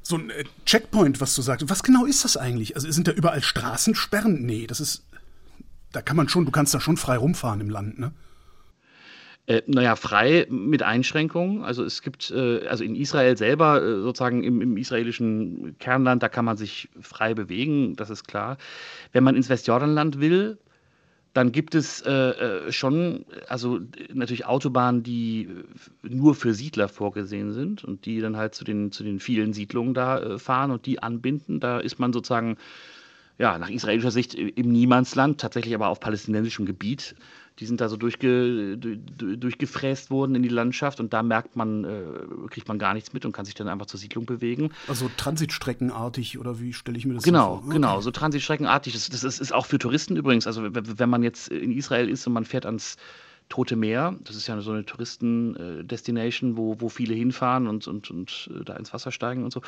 so 0.04 0.18
ein 0.18 0.30
äh, 0.30 0.44
Checkpoint, 0.66 1.22
was 1.22 1.36
du 1.36 1.42
sagst. 1.42 1.70
Was 1.70 1.84
genau 1.84 2.06
ist 2.06 2.26
das 2.26 2.36
eigentlich? 2.36 2.76
Also 2.76 2.92
sind 2.92 3.08
da 3.08 3.12
überall 3.12 3.42
Straßensperren? 3.42 4.46
Nee, 4.46 4.68
das 4.68 4.80
ist 4.80 5.04
da 5.98 6.04
kann 6.04 6.16
man 6.16 6.30
schon, 6.30 6.46
du 6.46 6.52
kannst 6.52 6.76
da 6.76 6.80
schon 6.80 6.96
frei 6.96 7.18
rumfahren 7.18 7.60
im 7.60 7.72
Land, 7.72 7.98
ne? 7.98 8.12
Äh, 9.48 9.64
naja, 9.66 9.96
frei 9.96 10.46
mit 10.50 10.84
Einschränkungen. 10.84 11.64
Also 11.64 11.84
es 11.84 12.04
gibt, 12.04 12.30
äh, 12.30 12.68
also 12.68 12.84
in 12.84 12.96
Israel 12.96 13.36
selber, 13.36 13.82
äh, 13.82 14.02
sozusagen 14.02 14.44
im, 14.44 14.62
im, 14.62 14.78
israelischen 14.78 15.76
Kernland, 15.80 16.22
da 16.22 16.30
kann 16.30 16.46
man 16.46 16.56
sich 16.56 16.90
frei 17.02 17.34
bewegen, 17.34 17.96
das 17.96 18.12
ist 18.12 18.28
klar. 18.28 18.58
Wenn 19.12 19.24
man 19.24 19.36
ins 19.36 19.50
Westjordanland 19.50 20.20
will, 20.20 20.60
dann 21.34 21.52
gibt 21.52 21.74
es 21.74 22.02
äh, 22.02 22.12
äh 22.12 22.72
schon, 22.72 23.26
also 23.48 23.80
natürlich 24.14 24.46
Autobahnen, 24.46 25.02
die 25.02 25.50
nur 26.04 26.36
für 26.36 26.54
Siedler 26.54 26.90
vorgesehen 26.90 27.54
sind 27.54 27.84
und 27.84 28.06
die 28.06 28.20
dann 28.20 28.38
halt 28.38 28.54
zu 28.54 28.64
den, 28.66 28.92
zu 28.92 29.04
den 29.04 29.20
vielen 29.20 29.54
Siedlungen 29.54 29.96
da 29.96 30.20
äh, 30.20 30.38
fahren 30.38 30.70
und 30.70 30.86
die 30.86 31.02
anbinden. 31.02 31.60
Da 31.60 31.80
ist 31.80 31.98
man 31.98 32.14
sozusagen 32.14 32.58
ja, 33.38 33.58
nach 33.58 33.70
israelischer 33.70 34.12
Sicht 34.12 34.34
im 34.34 34.72
Niemandsland, 34.72 35.40
tatsächlich 35.40 35.76
aber 35.76 35.90
auf 35.90 36.00
palästinensischem 36.00 36.66
Gebiet. 36.66 37.16
Die 37.60 37.66
sind 37.66 37.82
da 37.82 37.90
so 37.90 37.98
durchge, 37.98 38.78
durchgefräst 38.78 40.12
worden 40.12 40.36
in 40.36 40.44
die 40.44 40.50
Landschaft 40.50 41.00
und 41.00 41.12
da 41.12 41.24
merkt 41.24 41.56
man, 41.56 41.86
äh, 41.86 42.04
kriegt 42.52 42.68
man 42.68 42.78
gar 42.78 42.94
nichts 42.94 43.14
mit 43.14 43.26
und 43.26 43.32
kann 43.32 43.46
sich 43.46 43.56
dann 43.56 43.68
einfach 43.68 43.88
zur 43.88 44.00
Siedlung 44.00 44.28
bewegen. 44.28 44.70
Also 44.88 45.10
Transitstreckenartig 45.18 46.38
oder 46.38 46.60
wie 46.60 46.74
stelle 46.74 47.00
ich 47.00 47.06
mir 47.08 47.16
das 47.16 47.24
genau, 47.24 47.48
vor? 47.48 47.62
Genau, 47.62 47.74
genau, 47.74 48.02
so 48.02 48.12
Transitstreckenartig. 48.12 48.94
Das, 48.94 49.10
das 49.10 49.24
ist, 49.24 49.40
ist, 49.40 49.54
auch 49.54 49.66
für 49.66 49.80
Touristen 49.80 50.18
übrigens. 50.18 50.46
Also 50.46 50.68
wenn 50.72 51.10
man 51.10 51.24
jetzt 51.24 51.48
in 51.48 51.72
Israel 51.72 52.10
ist 52.10 52.28
und 52.28 52.34
man 52.34 52.46
fährt 52.46 52.68
ans 52.68 52.98
Tote 53.50 53.76
Meer, 53.76 54.16
das 54.24 54.36
ist 54.36 54.48
ja 54.48 54.60
so 54.60 54.72
eine 54.72 54.86
Touristen-Destination, 54.86 56.58
wo, 56.58 56.80
wo 56.80 56.90
viele 56.90 57.14
hinfahren 57.14 57.68
und, 57.68 57.88
und, 57.88 58.12
und 58.12 58.50
äh, 58.54 58.64
da 58.66 58.76
ins 58.76 58.94
Wasser 58.94 59.12
steigen 59.12 59.44
und 59.44 59.54
so, 59.54 59.62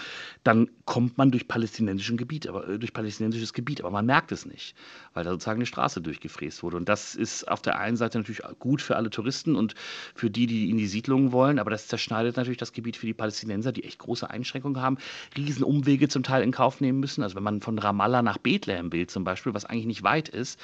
dann 0.43 0.69
kommt 0.85 1.17
man 1.17 1.31
durch 1.31 1.47
palästinensischen 1.47 2.17
Gebiet, 2.17 2.47
aber 2.47 2.67
äh, 2.67 2.77
durch 2.79 2.91
palästinensisches 2.91 3.53
Gebiet, 3.53 3.79
aber 3.79 3.91
man 3.91 4.05
merkt 4.05 4.31
es 4.33 4.45
nicht, 4.45 4.75
weil 5.13 5.23
da 5.23 5.31
sozusagen 5.31 5.59
eine 5.59 5.65
Straße 5.65 6.01
durchgefräst 6.01 6.61
wurde. 6.61 6.77
Und 6.77 6.89
das 6.89 7.15
ist 7.15 7.47
auf 7.47 7.61
der 7.61 7.79
einen 7.79 7.95
Seite 7.95 8.17
natürlich 8.17 8.41
gut 8.59 8.81
für 8.81 8.97
alle 8.97 9.09
Touristen 9.09 9.55
und 9.55 9.75
für 10.13 10.29
die, 10.29 10.45
die 10.45 10.69
in 10.69 10.77
die 10.77 10.87
Siedlungen 10.87 11.31
wollen, 11.31 11.57
aber 11.57 11.71
das 11.71 11.87
zerschneidet 11.87 12.35
natürlich 12.35 12.57
das 12.57 12.73
Gebiet 12.73 12.97
für 12.97 13.05
die 13.05 13.13
Palästinenser, 13.13 13.71
die 13.71 13.85
echt 13.85 13.99
große 13.99 14.29
Einschränkungen 14.29 14.81
haben, 14.81 14.97
Riesenumwege 15.37 16.09
zum 16.09 16.23
Teil 16.23 16.43
in 16.43 16.51
Kauf 16.51 16.81
nehmen 16.81 16.99
müssen. 16.99 17.23
Also 17.23 17.35
wenn 17.35 17.43
man 17.43 17.61
von 17.61 17.79
Ramallah 17.79 18.21
nach 18.21 18.37
Bethlehem 18.37 18.91
will 18.91 19.07
zum 19.07 19.23
Beispiel, 19.23 19.53
was 19.53 19.65
eigentlich 19.65 19.85
nicht 19.85 20.03
weit 20.03 20.27
ist, 20.27 20.59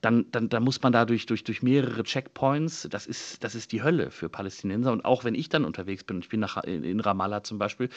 dann, 0.00 0.26
dann, 0.32 0.48
dann 0.48 0.62
muss 0.62 0.82
man 0.82 0.92
da 0.92 1.04
durch, 1.04 1.26
durch, 1.26 1.62
mehrere 1.62 2.04
Checkpoints, 2.04 2.88
das 2.90 3.06
ist, 3.06 3.44
das 3.44 3.54
ist 3.54 3.72
die 3.72 3.82
Hölle 3.82 4.10
für 4.10 4.28
Palästinenser. 4.30 4.92
Und 4.92 5.04
auch 5.04 5.24
wenn 5.24 5.34
ich 5.34 5.50
dann 5.50 5.64
unterwegs 5.64 6.04
bin, 6.04 6.20
ich 6.20 6.28
bin 6.30 6.40
nach, 6.40 6.56
in, 6.64 6.84
in 6.84 7.00
Ramallah 7.00 7.42
zum 7.42 7.58
Beispiel 7.58 7.90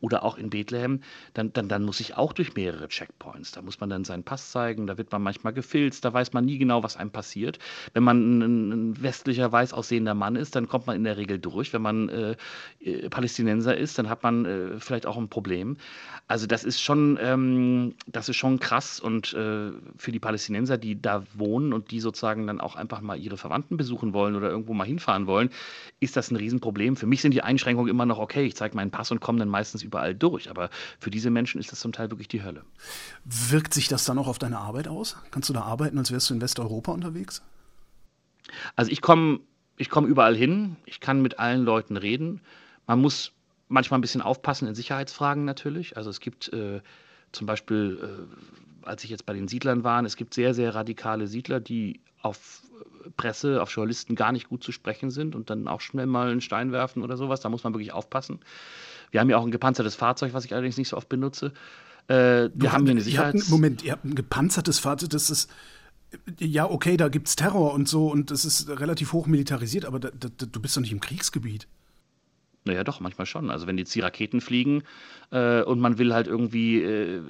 oder 0.00 0.24
auch 0.24 0.36
in 0.36 0.50
Bethlehem, 0.50 1.00
dann, 1.32 1.52
dann, 1.52 1.68
dann 1.68 1.84
muss 1.84 2.00
ich 2.00 2.16
auch 2.16 2.32
durch 2.32 2.54
mehrere 2.54 2.88
Checkpoints. 2.88 3.52
Da 3.52 3.62
muss 3.62 3.78
man 3.78 3.88
dann 3.88 4.04
seinen 4.04 4.24
Pass 4.24 4.50
zeigen, 4.50 4.88
da 4.88 4.98
wird 4.98 5.12
man 5.12 5.22
manchmal 5.22 5.52
gefilzt, 5.52 6.04
da 6.04 6.12
weiß 6.12 6.32
man 6.32 6.44
nie 6.44 6.58
genau, 6.58 6.82
was 6.82 6.96
einem 6.96 7.10
passiert. 7.10 7.60
Wenn 7.92 8.02
man 8.02 8.38
ein, 8.38 8.72
ein 8.72 9.02
westlicher, 9.02 9.52
weiß 9.52 9.72
aussehender 9.74 10.14
Mann 10.14 10.34
ist, 10.34 10.56
dann 10.56 10.68
kommt 10.68 10.88
man 10.88 10.96
in 10.96 11.04
der 11.04 11.16
Regel 11.16 11.38
durch. 11.38 11.72
Wenn 11.72 11.82
man 11.82 12.08
äh, 12.08 12.36
äh 12.80 13.08
Palästinenser 13.08 13.76
ist, 13.76 13.96
dann 13.98 14.08
hat 14.08 14.24
man 14.24 14.44
äh, 14.44 14.80
vielleicht 14.80 15.06
auch 15.06 15.16
ein 15.16 15.28
Problem. 15.28 15.76
Also 16.26 16.46
das 16.46 16.64
ist 16.64 16.80
schon, 16.80 17.16
ähm, 17.20 17.94
das 18.06 18.28
ist 18.28 18.36
schon 18.36 18.58
krass 18.58 18.98
und 18.98 19.34
äh, 19.34 19.70
für 19.96 20.10
die 20.10 20.18
Palästinenser, 20.18 20.78
die 20.78 21.00
da 21.00 21.22
wohnen 21.34 21.43
und 21.72 21.90
die 21.90 22.00
sozusagen 22.00 22.46
dann 22.46 22.60
auch 22.60 22.76
einfach 22.76 23.00
mal 23.00 23.18
ihre 23.18 23.36
Verwandten 23.36 23.76
besuchen 23.76 24.12
wollen 24.12 24.34
oder 24.34 24.48
irgendwo 24.50 24.74
mal 24.74 24.86
hinfahren 24.86 25.26
wollen, 25.26 25.50
ist 26.00 26.16
das 26.16 26.30
ein 26.30 26.36
Riesenproblem. 26.36 26.96
Für 26.96 27.06
mich 27.06 27.20
sind 27.20 27.32
die 27.32 27.42
Einschränkungen 27.42 27.90
immer 27.90 28.06
noch 28.06 28.18
okay. 28.18 28.44
Ich 28.44 28.56
zeige 28.56 28.76
meinen 28.76 28.90
Pass 28.90 29.10
und 29.10 29.20
komme 29.20 29.38
dann 29.38 29.48
meistens 29.48 29.82
überall 29.82 30.14
durch. 30.14 30.50
Aber 30.50 30.70
für 30.98 31.10
diese 31.10 31.30
Menschen 31.30 31.60
ist 31.60 31.72
das 31.72 31.80
zum 31.80 31.92
Teil 31.92 32.10
wirklich 32.10 32.28
die 32.28 32.42
Hölle. 32.42 32.64
Wirkt 33.24 33.74
sich 33.74 33.88
das 33.88 34.04
dann 34.04 34.18
auch 34.18 34.28
auf 34.28 34.38
deine 34.38 34.58
Arbeit 34.58 34.88
aus? 34.88 35.16
Kannst 35.30 35.48
du 35.48 35.52
da 35.52 35.62
arbeiten, 35.62 35.98
als 35.98 36.10
wärst 36.12 36.30
du 36.30 36.34
in 36.34 36.40
Westeuropa 36.40 36.92
unterwegs? 36.92 37.42
Also 38.76 38.90
ich 38.90 39.00
komme 39.00 39.40
ich 39.76 39.90
komm 39.90 40.06
überall 40.06 40.36
hin. 40.36 40.76
Ich 40.86 41.00
kann 41.00 41.22
mit 41.22 41.38
allen 41.38 41.64
Leuten 41.64 41.96
reden. 41.96 42.40
Man 42.86 43.00
muss 43.00 43.32
manchmal 43.68 43.98
ein 43.98 44.02
bisschen 44.02 44.22
aufpassen 44.22 44.68
in 44.68 44.74
Sicherheitsfragen 44.74 45.44
natürlich. 45.44 45.96
Also 45.96 46.10
es 46.10 46.20
gibt 46.20 46.52
äh, 46.52 46.80
zum 47.32 47.46
Beispiel, 47.46 47.98
äh, 48.02 48.63
als 48.84 49.04
ich 49.04 49.10
jetzt 49.10 49.26
bei 49.26 49.32
den 49.32 49.48
Siedlern 49.48 49.84
war, 49.84 50.04
es 50.04 50.16
gibt 50.16 50.34
sehr, 50.34 50.54
sehr 50.54 50.74
radikale 50.74 51.26
Siedler, 51.26 51.60
die 51.60 52.00
auf 52.22 52.62
Presse, 53.16 53.62
auf 53.62 53.70
Journalisten 53.70 54.14
gar 54.14 54.32
nicht 54.32 54.48
gut 54.48 54.64
zu 54.64 54.72
sprechen 54.72 55.10
sind 55.10 55.34
und 55.34 55.50
dann 55.50 55.68
auch 55.68 55.80
schnell 55.80 56.06
mal 56.06 56.30
einen 56.30 56.40
Stein 56.40 56.72
werfen 56.72 57.02
oder 57.02 57.16
sowas. 57.16 57.40
Da 57.40 57.48
muss 57.48 57.64
man 57.64 57.74
wirklich 57.74 57.92
aufpassen. 57.92 58.40
Wir 59.10 59.20
haben 59.20 59.30
ja 59.30 59.36
auch 59.36 59.44
ein 59.44 59.50
gepanzertes 59.50 59.94
Fahrzeug, 59.94 60.32
was 60.32 60.44
ich 60.44 60.52
allerdings 60.52 60.76
nicht 60.76 60.88
so 60.88 60.96
oft 60.96 61.08
benutze. 61.08 61.52
Äh, 62.08 62.50
wir 62.54 62.72
haben 62.72 62.84
hier 62.84 62.92
eine 62.92 63.00
Sicherheits... 63.00 63.48
Moment, 63.48 63.82
ihr 63.82 63.92
habt 63.92 64.04
ein 64.04 64.14
gepanzertes 64.14 64.78
Fahrzeug, 64.78 65.10
das 65.10 65.30
ist 65.30 65.50
ja, 66.38 66.70
okay, 66.70 66.96
da 66.96 67.08
gibt 67.08 67.28
es 67.28 67.36
Terror 67.36 67.72
und 67.74 67.88
so 67.88 68.08
und 68.08 68.30
das 68.30 68.44
ist 68.44 68.68
relativ 68.68 69.12
hoch 69.12 69.26
militarisiert, 69.26 69.84
aber 69.84 69.98
da, 69.98 70.10
da, 70.10 70.28
du 70.28 70.60
bist 70.60 70.76
doch 70.76 70.80
nicht 70.80 70.92
im 70.92 71.00
Kriegsgebiet. 71.00 71.66
Naja, 72.66 72.82
doch, 72.82 72.98
manchmal 73.00 73.26
schon. 73.26 73.50
Also 73.50 73.66
wenn 73.66 73.76
jetzt 73.76 73.94
die 73.94 74.00
Raketen 74.00 74.40
fliegen 74.40 74.84
äh, 75.30 75.62
und 75.62 75.80
man 75.80 75.98
will 75.98 76.14
halt 76.14 76.26
irgendwie 76.26 76.82
äh, 76.82 77.20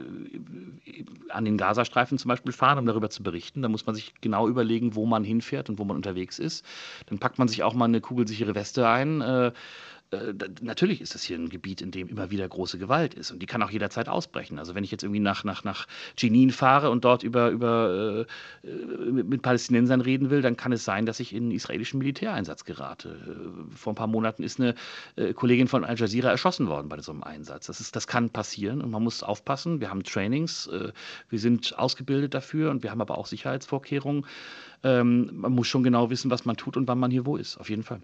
an 1.29 1.45
den 1.45 1.59
Gazastreifen 1.59 2.19
zum 2.19 2.29
Beispiel 2.29 2.53
fahren, 2.53 2.79
um 2.79 2.87
darüber 2.87 3.11
zu 3.11 3.25
berichten, 3.25 3.61
dann 3.61 3.73
muss 3.73 3.85
man 3.85 3.97
sich 3.97 4.15
genau 4.21 4.49
überlegen, 4.49 4.95
wo 4.95 5.07
man 5.07 5.25
hinfährt 5.25 5.69
und 5.69 5.79
wo 5.81 5.85
man 5.85 5.97
unterwegs 5.97 6.39
ist. 6.39 6.65
Dann 7.07 7.19
packt 7.19 7.39
man 7.39 7.49
sich 7.49 7.65
auch 7.65 7.75
mal 7.75 7.87
eine 7.87 8.01
kugelsichere 8.01 8.55
Weste 8.55 8.89
ein. 8.89 9.23
Äh, 9.23 9.51
äh, 10.11 10.35
natürlich 10.61 11.01
ist 11.01 11.15
das 11.15 11.23
hier 11.23 11.39
ein 11.39 11.49
Gebiet, 11.49 11.81
in 11.81 11.91
dem 11.91 12.09
immer 12.09 12.31
wieder 12.31 12.49
große 12.49 12.79
Gewalt 12.79 13.15
ist 13.15 13.31
und 13.31 13.41
die 13.41 13.47
kann 13.47 13.63
auch 13.63 13.71
jederzeit 13.71 14.09
ausbrechen. 14.09 14.59
Also 14.59 14.75
wenn 14.75 14.85
ich 14.85 14.91
jetzt 14.91 15.03
irgendwie 15.03 15.21
nach, 15.21 15.45
nach, 15.45 15.65
nach 15.65 15.87
Jenin 16.19 16.51
fahre 16.51 16.91
und 16.91 17.05
dort 17.05 17.23
über, 17.23 17.51
über 17.51 18.27
äh, 18.63 18.69
mit, 18.69 19.43
Palästinensern 19.43 20.01
reden 20.01 20.31
will, 20.31 20.43
dann 20.43 20.57
kann 20.57 20.73
es 20.73 20.85
sein, 20.85 21.07
dass 21.07 21.21
ich 21.21 21.33
in 21.33 21.45
einen 21.45 21.53
israelischen 21.53 21.99
Militäreinsatz 21.99 22.65
gerate. 22.65 23.11
Äh, 23.11 23.77
vor 23.77 23.93
ein 23.93 23.97
paar 23.97 24.07
Monaten 24.07 24.43
ist 24.43 24.61
eine 24.61 24.75
äh, 25.17 25.33
Kollegin 25.33 25.69
von 25.69 25.85
Al 25.85 25.99
Jazeera 25.99 26.31
erschossen 26.31 26.69
worden 26.69 26.89
bei 26.89 27.01
so 27.01 27.13
einem 27.13 27.23
Einsatz. 27.23 27.67
Das, 27.67 27.81
ist, 27.81 27.97
das 27.97 28.07
kann 28.07 28.31
passieren 28.31 28.81
und 28.81 28.91
man 28.91 29.03
muss 29.03 29.23
aufpassen. 29.23 29.81
Wir 29.81 29.91
haben 29.91 30.03
Trainings, 30.03 30.69
wir 31.31 31.39
sind 31.39 31.79
ausgebildet 31.79 32.35
dafür 32.35 32.71
und 32.71 32.83
wir 32.83 32.91
haben 32.91 33.01
aber 33.01 33.19
auch 33.19 33.27
Sicherheitsvorkehrungen. 33.27 34.27
Ähm, 34.83 35.31
man 35.33 35.53
muss 35.53 35.67
schon 35.67 35.83
genau 35.83 36.11
wissen, 36.11 36.31
was 36.31 36.45
man 36.45 36.57
tut 36.57 36.77
und 36.77 36.87
wann 36.89 36.99
man 36.99 37.11
hier 37.11 37.27
wo 37.27 37.37
ist, 37.37 37.57
auf 37.57 37.71
jeden 37.71 37.83
Fall. 37.83 38.01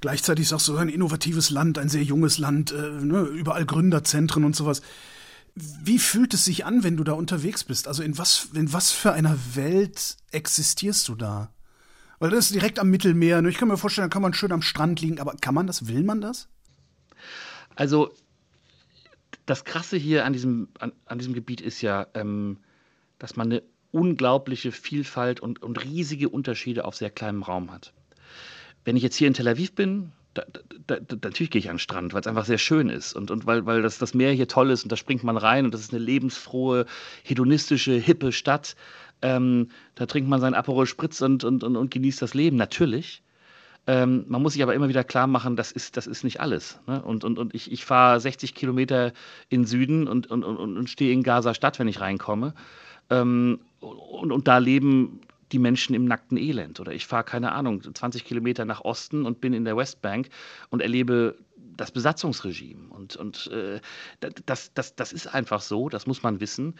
Gleichzeitig 0.00 0.48
sagst 0.48 0.68
du, 0.68 0.76
ein 0.76 0.88
innovatives 0.88 1.50
Land, 1.50 1.78
ein 1.78 1.88
sehr 1.88 2.02
junges 2.02 2.38
Land, 2.38 2.72
äh, 2.72 2.90
ne, 2.90 3.22
überall 3.22 3.66
Gründerzentren 3.66 4.44
und 4.44 4.54
sowas. 4.54 4.80
Wie 5.54 5.98
fühlt 5.98 6.34
es 6.34 6.44
sich 6.44 6.64
an, 6.64 6.84
wenn 6.84 6.96
du 6.96 7.04
da 7.04 7.12
unterwegs 7.14 7.64
bist? 7.64 7.88
Also 7.88 8.02
in 8.02 8.16
was, 8.16 8.48
in 8.54 8.72
was 8.72 8.92
für 8.92 9.12
einer 9.12 9.36
Welt 9.54 10.16
existierst 10.30 11.08
du 11.08 11.16
da? 11.16 11.50
Weil 12.20 12.30
das 12.30 12.46
ist 12.46 12.54
direkt 12.54 12.78
am 12.78 12.90
Mittelmeer. 12.90 13.42
Ne? 13.42 13.48
Ich 13.48 13.58
kann 13.58 13.68
mir 13.68 13.76
vorstellen, 13.76 14.08
da 14.08 14.12
kann 14.12 14.22
man 14.22 14.34
schön 14.34 14.52
am 14.52 14.62
Strand 14.62 15.00
liegen, 15.00 15.20
aber 15.20 15.34
kann 15.40 15.54
man 15.54 15.66
das? 15.66 15.88
Will 15.88 16.04
man 16.04 16.20
das? 16.20 16.48
Also 17.74 18.12
das 19.46 19.64
Krasse 19.64 19.96
hier 19.96 20.24
an 20.24 20.32
diesem, 20.32 20.68
an, 20.78 20.92
an 21.06 21.18
diesem 21.18 21.34
Gebiet 21.34 21.60
ist 21.60 21.80
ja, 21.80 22.06
ähm, 22.14 22.58
dass 23.18 23.36
man 23.36 23.50
eine 23.50 23.62
unglaubliche 23.90 24.72
Vielfalt 24.72 25.40
und, 25.40 25.62
und 25.62 25.82
riesige 25.82 26.28
Unterschiede 26.28 26.84
auf 26.84 26.96
sehr 26.96 27.10
kleinem 27.10 27.42
Raum 27.42 27.72
hat. 27.72 27.92
Wenn 28.88 28.96
ich 28.96 29.02
jetzt 29.02 29.16
hier 29.16 29.28
in 29.28 29.34
Tel 29.34 29.46
Aviv 29.46 29.74
bin, 29.74 30.12
da, 30.32 30.44
da, 30.86 30.96
da, 30.96 31.16
natürlich 31.22 31.50
gehe 31.50 31.58
ich 31.58 31.68
an 31.68 31.74
den 31.74 31.78
Strand, 31.78 32.14
weil 32.14 32.22
es 32.22 32.26
einfach 32.26 32.46
sehr 32.46 32.56
schön 32.56 32.88
ist 32.88 33.12
und, 33.12 33.30
und 33.30 33.44
weil, 33.44 33.66
weil 33.66 33.82
das, 33.82 33.98
das 33.98 34.14
Meer 34.14 34.32
hier 34.32 34.48
toll 34.48 34.70
ist 34.70 34.82
und 34.82 34.90
da 34.90 34.96
springt 34.96 35.22
man 35.22 35.36
rein 35.36 35.66
und 35.66 35.74
das 35.74 35.82
ist 35.82 35.92
eine 35.92 36.02
lebensfrohe, 36.02 36.86
hedonistische, 37.22 37.92
hippe 37.92 38.32
Stadt. 38.32 38.76
Ähm, 39.20 39.68
da 39.94 40.06
trinkt 40.06 40.30
man 40.30 40.40
seinen 40.40 40.54
Aperol 40.54 40.86
Spritz 40.86 41.20
und, 41.20 41.44
und, 41.44 41.64
und, 41.64 41.76
und 41.76 41.90
genießt 41.90 42.22
das 42.22 42.32
Leben, 42.32 42.56
natürlich. 42.56 43.20
Ähm, 43.86 44.24
man 44.26 44.40
muss 44.40 44.54
sich 44.54 44.62
aber 44.62 44.74
immer 44.74 44.88
wieder 44.88 45.04
klar 45.04 45.26
machen, 45.26 45.54
das 45.54 45.70
ist, 45.70 45.98
das 45.98 46.06
ist 46.06 46.24
nicht 46.24 46.40
alles. 46.40 46.80
Ne? 46.86 47.02
Und, 47.02 47.24
und, 47.24 47.38
und 47.38 47.54
ich, 47.54 47.70
ich 47.70 47.84
fahre 47.84 48.20
60 48.20 48.54
Kilometer 48.54 49.12
in 49.50 49.66
Süden 49.66 50.08
und, 50.08 50.30
und, 50.30 50.44
und, 50.44 50.78
und 50.78 50.88
stehe 50.88 51.12
in 51.12 51.22
Gaza 51.22 51.52
Stadt, 51.52 51.78
wenn 51.78 51.88
ich 51.88 52.00
reinkomme. 52.00 52.54
Ähm, 53.10 53.60
und, 53.80 54.32
und 54.32 54.48
da 54.48 54.56
leben 54.56 55.20
die 55.52 55.58
Menschen 55.58 55.94
im 55.94 56.04
nackten 56.04 56.36
Elend. 56.36 56.80
Oder 56.80 56.92
ich 56.92 57.06
fahre, 57.06 57.24
keine 57.24 57.52
Ahnung, 57.52 57.82
20 57.82 58.24
Kilometer 58.24 58.64
nach 58.64 58.82
Osten 58.82 59.26
und 59.26 59.40
bin 59.40 59.52
in 59.52 59.64
der 59.64 59.76
Westbank 59.76 60.28
und 60.70 60.82
erlebe 60.82 61.36
das 61.56 61.90
Besatzungsregime. 61.90 62.88
Und, 62.90 63.16
und 63.16 63.48
äh, 63.52 63.80
das, 64.46 64.72
das, 64.74 64.96
das 64.96 65.12
ist 65.12 65.26
einfach 65.28 65.60
so, 65.60 65.88
das 65.88 66.06
muss 66.06 66.22
man 66.22 66.40
wissen 66.40 66.74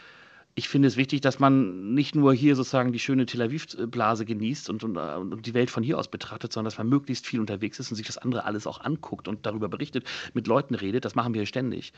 ich 0.59 0.69
finde 0.69 0.89
es 0.89 0.97
wichtig, 0.97 1.21
dass 1.21 1.39
man 1.39 1.95
nicht 1.95 2.17
nur 2.17 2.35
hier 2.35 2.57
sozusagen 2.57 2.91
die 2.91 2.99
schöne 2.99 3.27
Tel 3.27 3.43
Aviv-Blase 3.43 4.25
genießt 4.25 4.69
und, 4.71 4.83
und, 4.83 4.97
und, 4.97 5.47
die 5.47 5.55
Welt 5.55 5.71
von 5.71 5.85
hier 5.85 5.97
aus 5.97 6.09
betrachtet, 6.09 6.53
sondern 6.53 6.65
dass 6.65 6.79
man 6.79 6.89
möglichst 6.89 7.29
viel 7.29 7.39
unterwegs 7.39 7.79
ist 7.79 7.93
und 7.93 7.97
sich 7.97 8.09
das 8.09 8.19
andere 8.19 8.45
alles 8.45 8.67
auch 8.67 8.81
anguckt 8.81 9.29
und 9.29 9.47
darüber 9.47 9.69
berichtet, 9.69 10.05
mit 10.35 10.49
Leuten 10.49 10.75
redet. 10.75 11.05
Das 11.05 11.15
machen 11.15 11.33
wir 11.33 11.47
ständig. 11.47 11.93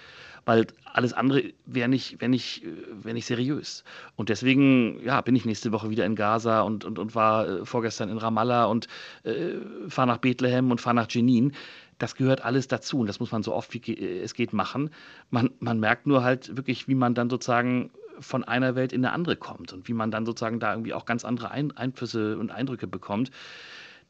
Weil 0.45 0.67
alles 0.93 1.15
andere 1.15 1.55
wäre 1.65 1.89
nicht, 1.89 2.21
wär 2.21 2.29
nicht, 2.29 2.63
wär 3.03 3.15
nicht 3.15 3.25
seriös. 3.25 3.83
Und 4.17 4.29
deswegen 4.29 5.03
ja, 5.03 5.23
bin 5.23 5.35
ich 5.35 5.47
nächste 5.47 5.73
Woche 5.73 5.89
wieder 5.89 6.05
in 6.05 6.15
Gaza 6.15 6.61
und, 6.61 6.85
und, 6.85 6.99
und 6.99 7.15
war 7.15 7.49
äh, 7.49 7.65
vorgestern 7.65 8.11
in 8.11 8.19
Ramallah 8.19 8.67
und 8.67 8.89
äh, 9.23 9.55
fahre 9.89 10.09
nach 10.09 10.19
Bethlehem 10.19 10.71
und 10.71 10.83
fahre 10.83 10.97
nach 10.97 11.11
Jenin 11.11 11.53
das 11.99 12.15
gehört 12.15 12.43
alles 12.43 12.67
dazu 12.67 13.01
und 13.01 13.09
das 13.09 13.21
muss 13.21 13.31
man 13.31 13.43
so 13.43 13.53
oft 13.53 13.75
wie 13.75 14.21
es 14.23 14.33
geht 14.33 14.55
machen. 14.55 14.89
Man, 15.29 15.51
man 15.61 15.79
merkt 15.79 16.07
nur 16.07 16.25
halt 16.25 16.57
wirklich, 16.57 16.89
wie 16.89 16.95
man 16.95 17.15
dann 17.15 17.29
sozusagen 17.29 17.91
von 18.21 18.45
einer 18.45 18.75
Welt 18.75 18.93
in 18.93 19.05
eine 19.05 19.15
andere 19.15 19.37
kommt 19.37 19.73
und 19.73 19.89
wie 19.89 19.95
man 19.95 20.11
dann 20.11 20.27
sozusagen 20.27 20.61
da 20.61 20.73
irgendwie 20.73 20.95
auch 20.95 21.05
ganz 21.05 21.25
andere 21.25 21.51
Ein 21.51 21.77
Einflüsse 21.77 22.39
und 22.39 22.51
Eindrücke 22.51 22.87
bekommt. 22.87 23.31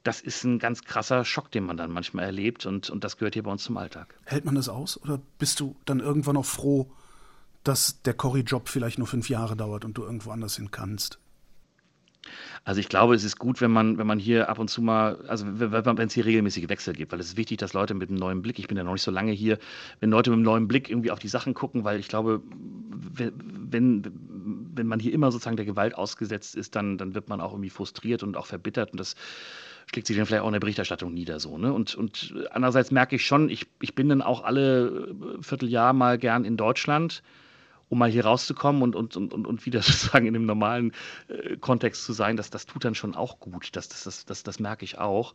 Das 0.03 0.21
ist 0.21 0.45
ein 0.45 0.59
ganz 0.59 0.83
krasser 0.83 1.25
Schock, 1.25 1.51
den 1.51 1.65
man 1.65 1.77
dann 1.77 1.91
manchmal 1.91 2.25
erlebt 2.25 2.65
und, 2.67 2.91
und 2.91 3.05
das 3.05 3.19
gehört 3.19 3.35
hier 3.35 3.43
bei 3.43 3.51
uns 3.51 3.65
zum 3.65 3.77
Alltag. 3.77 4.15
Hält 4.25 4.45
man 4.45 4.55
das 4.55 4.69
aus 4.69 5.01
oder 5.01 5.21
bist 5.39 5.61
du 5.61 5.77
dann 5.85 6.01
irgendwann 6.01 6.37
auch 6.37 6.47
froh, 6.47 6.91
dass 7.65 8.01
der 8.03 8.15
Corrie-Job 8.15 8.69
vielleicht 8.69 8.99
nur 8.99 9.07
fünf 9.07 9.29
Jahre 9.29 9.57
dauert 9.57 9.85
und 9.85 9.99
du 9.99 10.03
irgendwo 10.03 10.31
anders 10.31 10.57
hin 10.57 10.71
kannst? 10.71 11.19
Also 12.65 12.81
ich 12.81 12.89
glaube, 12.89 13.15
es 13.15 13.25
ist 13.25 13.39
gut, 13.39 13.61
wenn 13.61 13.71
man, 13.71 13.99
wenn 13.99 14.07
man 14.07 14.19
hier 14.19 14.49
ab 14.49 14.59
und 14.59 14.69
zu 14.69 14.83
mal, 14.83 15.17
also 15.27 15.47
wenn 15.49 16.07
es 16.07 16.13
hier 16.13 16.27
regelmäßige 16.27 16.69
Wechsel 16.69 16.95
gibt, 16.95 17.13
weil 17.13 17.21
es 17.21 17.29
ist 17.29 17.37
wichtig, 17.37 17.59
dass 17.59 17.73
Leute 17.73 17.95
mit 17.95 18.11
einem 18.11 18.19
neuen 18.19 18.43
Blick, 18.43 18.59
ich 18.59 18.69
bin 18.69 18.77
ja 18.77 18.85
noch 18.85 18.93
nicht 18.93 19.03
so 19.03 19.11
lange 19.11 19.33
hier, 19.33 19.59
wenn 20.01 20.11
Leute 20.11 20.31
mit 20.31 20.37
einem 20.37 20.45
neuen 20.45 20.69
Blick 20.69 20.91
irgendwie 20.91 21.11
auf 21.11 21.19
die 21.19 21.29
Sachen 21.29 21.55
gucken, 21.55 21.85
weil 21.85 21.99
ich 21.99 22.09
glaube, 22.09 22.43
wenn, 23.13 24.05
wenn 24.75 24.87
man 24.87 25.01
hier 25.01 25.13
immer 25.13 25.33
sozusagen 25.33 25.57
der 25.57 25.67
Gewalt 25.67 25.95
ausgesetzt 25.95 26.55
ist, 26.55 26.77
dann, 26.77 26.99
dann 26.99 27.15
wird 27.15 27.29
man 27.29 27.41
auch 27.41 27.53
irgendwie 27.53 27.71
frustriert 27.71 28.23
und 28.23 28.37
auch 28.37 28.47
verbittert 28.47 28.93
und 28.93 29.01
das 29.01 29.17
schlägt 29.91 30.07
sich 30.07 30.17
dann 30.17 30.27
vielleicht 30.27 30.43
auch 30.43 30.49
in 30.49 30.53
der 30.53 30.61
Berichterstattung 30.61 31.13
nieder 31.13 31.41
so. 31.41 31.59
Ne? 31.59 31.73
Und, 31.73 31.95
und 31.95 32.35
andererseits 32.51 32.91
merke 32.91 33.17
ich 33.17 33.25
schon, 33.25 33.49
ich, 33.49 33.67
ich 33.81 33.95
bin 33.95 34.09
dann 34.09 34.23
auch 34.23 34.45
alle 34.45 35.15
Vierteljahr 35.41 35.93
mal 35.93 36.19
gern 36.19 36.45
in 36.45 36.57
Deutschland 36.57 37.23
um 37.91 37.99
mal 37.99 38.11
hier 38.11 38.25
rauszukommen 38.25 38.83
und, 38.83 38.97
und, 38.97 39.17
und, 39.17 39.33
und 39.33 39.67
wieder 39.67 39.83
sozusagen 39.83 40.27
in 40.27 40.33
dem 40.33 40.47
normalen 40.47 40.93
äh, 41.29 41.57
Kontext 41.59 42.05
zu 42.05 42.15
sein, 42.15 42.39
das, 42.39 42.49
das 42.49 42.65
tut 42.65 42.85
dann 42.85 42.95
schon 42.95 43.15
auch 43.15 43.39
gut. 43.41 43.77
Das, 43.77 43.89
das, 43.89 44.05
das, 44.05 44.25
das, 44.25 44.43
das 44.43 44.59
merke 44.59 44.85
ich 44.85 44.97
auch. 44.97 45.35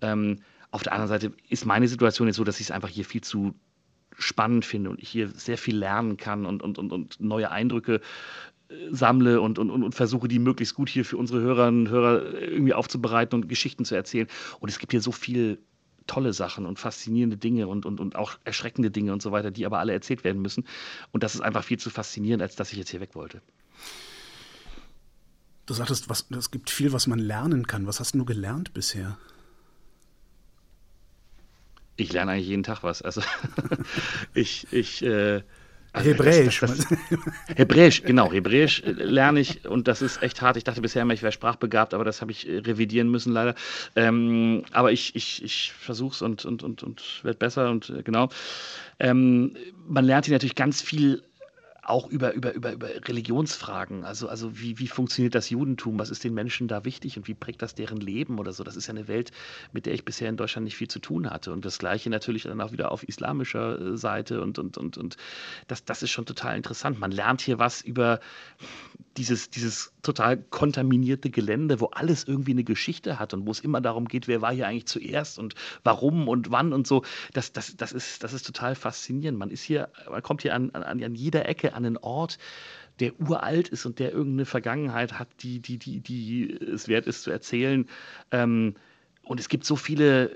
Ähm, 0.00 0.40
auf 0.70 0.82
der 0.82 0.92
anderen 0.92 1.08
Seite 1.08 1.32
ist 1.48 1.64
meine 1.64 1.88
Situation 1.88 2.28
jetzt 2.28 2.36
so, 2.36 2.44
dass 2.44 2.60
ich 2.60 2.66
es 2.66 2.70
einfach 2.70 2.88
hier 2.88 3.04
viel 3.04 3.22
zu 3.22 3.54
spannend 4.16 4.64
finde 4.64 4.90
und 4.90 5.02
ich 5.02 5.08
hier 5.08 5.28
sehr 5.28 5.58
viel 5.58 5.76
lernen 5.76 6.16
kann 6.16 6.46
und, 6.46 6.62
und, 6.62 6.78
und, 6.78 6.92
und 6.92 7.20
neue 7.20 7.50
Eindrücke 7.50 8.00
äh, 8.68 8.74
sammle 8.90 9.40
und, 9.40 9.58
und, 9.58 9.70
und 9.70 9.94
versuche, 9.94 10.28
die 10.28 10.38
möglichst 10.38 10.74
gut 10.74 10.90
hier 10.90 11.06
für 11.06 11.16
unsere 11.16 11.40
Hörerinnen 11.40 11.86
und 11.86 11.88
Hörer 11.88 12.34
irgendwie 12.34 12.74
aufzubereiten 12.74 13.34
und 13.34 13.48
Geschichten 13.48 13.84
zu 13.86 13.94
erzählen. 13.94 14.28
Und 14.60 14.68
es 14.68 14.78
gibt 14.78 14.92
hier 14.92 15.00
so 15.00 15.10
viel 15.10 15.58
tolle 16.06 16.32
Sachen 16.32 16.66
und 16.66 16.78
faszinierende 16.78 17.36
Dinge 17.36 17.66
und, 17.66 17.86
und, 17.86 18.00
und 18.00 18.16
auch 18.16 18.38
erschreckende 18.44 18.90
Dinge 18.90 19.12
und 19.12 19.22
so 19.22 19.32
weiter, 19.32 19.50
die 19.50 19.66
aber 19.66 19.78
alle 19.78 19.92
erzählt 19.92 20.24
werden 20.24 20.42
müssen. 20.42 20.64
Und 21.12 21.22
das 21.22 21.34
ist 21.34 21.40
einfach 21.40 21.64
viel 21.64 21.78
zu 21.78 21.90
faszinierend, 21.90 22.42
als 22.42 22.56
dass 22.56 22.72
ich 22.72 22.78
jetzt 22.78 22.90
hier 22.90 23.00
weg 23.00 23.14
wollte. 23.14 23.40
Du 25.66 25.72
sagtest, 25.72 26.10
was, 26.10 26.26
es 26.30 26.50
gibt 26.50 26.68
viel, 26.68 26.92
was 26.92 27.06
man 27.06 27.18
lernen 27.18 27.66
kann. 27.66 27.86
Was 27.86 28.00
hast 28.00 28.14
du 28.14 28.24
gelernt 28.24 28.74
bisher? 28.74 29.16
Ich 31.96 32.12
lerne 32.12 32.32
eigentlich 32.32 32.48
jeden 32.48 32.64
Tag 32.64 32.82
was. 32.82 33.00
Also 33.00 33.22
ich, 34.34 34.72
ich 34.72 35.02
äh, 35.02 35.42
also 35.94 36.10
Hebräisch. 36.10 36.60
Das, 36.60 36.76
das, 36.76 36.88
das, 36.88 37.56
Hebräisch, 37.56 38.02
genau. 38.02 38.32
Hebräisch 38.32 38.82
äh, 38.82 38.90
lerne 38.90 39.38
ich 39.38 39.64
und 39.64 39.86
das 39.86 40.02
ist 40.02 40.22
echt 40.22 40.42
hart. 40.42 40.56
Ich 40.56 40.64
dachte 40.64 40.80
bisher 40.80 41.02
immer, 41.02 41.14
ich 41.14 41.22
wäre 41.22 41.30
sprachbegabt, 41.30 41.94
aber 41.94 42.04
das 42.04 42.20
habe 42.20 42.32
ich 42.32 42.48
äh, 42.48 42.58
revidieren 42.58 43.10
müssen 43.10 43.32
leider. 43.32 43.54
Ähm, 43.94 44.64
aber 44.72 44.90
ich, 44.90 45.14
ich, 45.14 45.42
ich 45.44 45.72
versuche 45.72 46.14
es 46.14 46.22
und, 46.22 46.44
und, 46.44 46.64
und, 46.64 46.82
und 46.82 47.20
werde 47.22 47.38
besser 47.38 47.70
und 47.70 47.90
äh, 47.90 48.02
genau. 48.02 48.28
Ähm, 48.98 49.56
man 49.86 50.04
lernt 50.04 50.26
hier 50.26 50.34
natürlich 50.34 50.56
ganz 50.56 50.82
viel 50.82 51.22
auch 51.84 52.08
über, 52.08 52.32
über, 52.32 52.52
über, 52.52 52.72
Religionsfragen. 52.72 54.04
Also, 54.04 54.28
also 54.28 54.58
wie, 54.58 54.78
wie 54.78 54.88
funktioniert 54.88 55.34
das 55.34 55.50
Judentum? 55.50 55.98
Was 55.98 56.10
ist 56.10 56.24
den 56.24 56.34
Menschen 56.34 56.68
da 56.68 56.84
wichtig 56.84 57.16
und 57.16 57.28
wie 57.28 57.34
prägt 57.34 57.62
das 57.62 57.74
deren 57.74 57.98
Leben 57.98 58.38
oder 58.38 58.52
so? 58.52 58.64
Das 58.64 58.76
ist 58.76 58.86
ja 58.86 58.94
eine 58.94 59.08
Welt, 59.08 59.32
mit 59.72 59.86
der 59.86 59.94
ich 59.94 60.04
bisher 60.04 60.28
in 60.28 60.36
Deutschland 60.36 60.64
nicht 60.64 60.76
viel 60.76 60.88
zu 60.88 60.98
tun 60.98 61.28
hatte. 61.28 61.52
Und 61.52 61.64
das 61.64 61.78
Gleiche 61.78 62.10
natürlich 62.10 62.44
dann 62.44 62.60
auch 62.60 62.72
wieder 62.72 62.90
auf 62.90 63.06
islamischer 63.06 63.80
äh, 63.80 63.96
Seite. 63.96 64.40
Und, 64.40 64.58
und, 64.58 64.78
und, 64.78 64.96
und 64.96 65.16
das, 65.66 65.84
das 65.84 66.02
ist 66.02 66.10
schon 66.10 66.26
total 66.26 66.56
interessant. 66.56 66.98
Man 66.98 67.10
lernt 67.10 67.40
hier 67.40 67.58
was 67.58 67.82
über 67.82 68.20
dieses, 69.16 69.50
dieses 69.50 69.92
total 70.02 70.38
kontaminierte 70.38 71.30
Gelände, 71.30 71.80
wo 71.80 71.86
alles 71.86 72.24
irgendwie 72.24 72.52
eine 72.52 72.64
Geschichte 72.64 73.18
hat 73.18 73.32
und 73.34 73.46
wo 73.46 73.50
es 73.50 73.60
immer 73.60 73.80
darum 73.80 74.06
geht, 74.06 74.26
wer 74.26 74.42
war 74.42 74.52
hier 74.52 74.66
eigentlich 74.66 74.86
zuerst 74.86 75.38
und 75.38 75.54
warum 75.84 76.28
und 76.28 76.50
wann 76.50 76.72
und 76.72 76.86
so. 76.86 77.04
Das, 77.32 77.52
das, 77.52 77.76
das, 77.76 77.92
ist, 77.92 78.24
das 78.24 78.32
ist 78.32 78.44
total 78.44 78.74
faszinierend. 78.74 79.38
Man 79.38 79.50
ist 79.50 79.62
hier, 79.62 79.88
man 80.10 80.22
kommt 80.22 80.42
hier 80.42 80.54
an, 80.54 80.70
an, 80.70 81.02
an 81.02 81.14
jeder 81.14 81.48
Ecke 81.48 81.73
an 81.74 81.84
einen 81.84 81.96
Ort, 81.96 82.38
der 83.00 83.18
uralt 83.20 83.68
ist 83.68 83.86
und 83.86 83.98
der 83.98 84.12
irgendeine 84.12 84.46
Vergangenheit 84.46 85.18
hat, 85.18 85.28
die, 85.40 85.60
die, 85.60 85.78
die, 85.78 86.00
die 86.00 86.52
es 86.52 86.88
wert 86.88 87.06
ist 87.06 87.22
zu 87.22 87.30
erzählen. 87.30 87.88
Ähm, 88.30 88.74
und 89.22 89.40
es 89.40 89.48
gibt 89.48 89.64
so 89.64 89.76
viele 89.76 90.30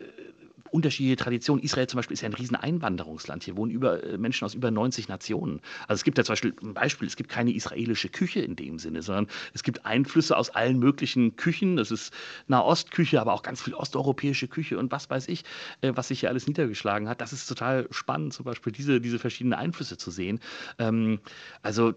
unterschiedliche 0.71 1.16
Traditionen. 1.16 1.62
Israel 1.62 1.87
zum 1.87 1.99
Beispiel 1.99 2.14
ist 2.14 2.23
ja 2.23 2.29
ein 2.29 2.35
riesen 2.35 2.57
Einwanderungsland. 2.57 3.45
Hier 3.45 3.57
wohnen 3.57 3.71
über, 3.71 4.03
äh, 4.03 4.19
Menschen 4.19 4.45
aus 4.45 4.55
über 4.55 4.71
90 4.71 5.09
Nationen. 5.09 5.61
Also 5.87 6.01
es 6.01 6.05
gibt 6.05 6.19
ja 6.19 6.25
zum 6.25 6.33
Beispiel 6.33 6.55
ein 6.62 6.75
Beispiel, 6.75 7.09
es 7.09 7.16
gibt 7.16 7.31
keine 7.31 7.53
israelische 7.53 8.09
Küche 8.09 8.41
in 8.41 8.57
dem 8.57 8.79
Sinne, 8.79 9.03
sondern 9.03 9.29
es 9.55 9.62
gibt 9.62 9.87
Einflüsse 9.87 10.37
aus 10.37 10.51
allen 10.51 10.79
möglichen 10.79 11.37
Küchen. 11.37 11.77
Das 11.77 11.91
ist 11.91 12.12
Nahostküche, 12.47 13.21
aber 13.21 13.33
auch 13.33 13.43
ganz 13.43 13.62
viel 13.62 13.75
osteuropäische 13.75 14.49
Küche 14.49 14.79
und 14.79 14.93
was 14.93 15.11
weiß 15.11 15.29
ich, 15.29 15.45
äh, 15.81 15.93
was 15.95 16.09
sich 16.09 16.21
hier 16.21 16.29
alles 16.29 16.47
niedergeschlagen 16.47 17.09
hat. 17.09 17.21
Das 17.21 17.33
ist 17.33 17.47
total 17.47 17.89
spannend, 17.91 18.33
zum 18.35 18.45
Beispiel 18.45 18.73
diese, 18.73 19.01
diese 19.01 19.19
verschiedenen 19.19 19.59
Einflüsse 19.59 19.97
zu 19.97 20.11
sehen. 20.11 20.41
Ähm, 20.79 21.21
also 21.62 21.95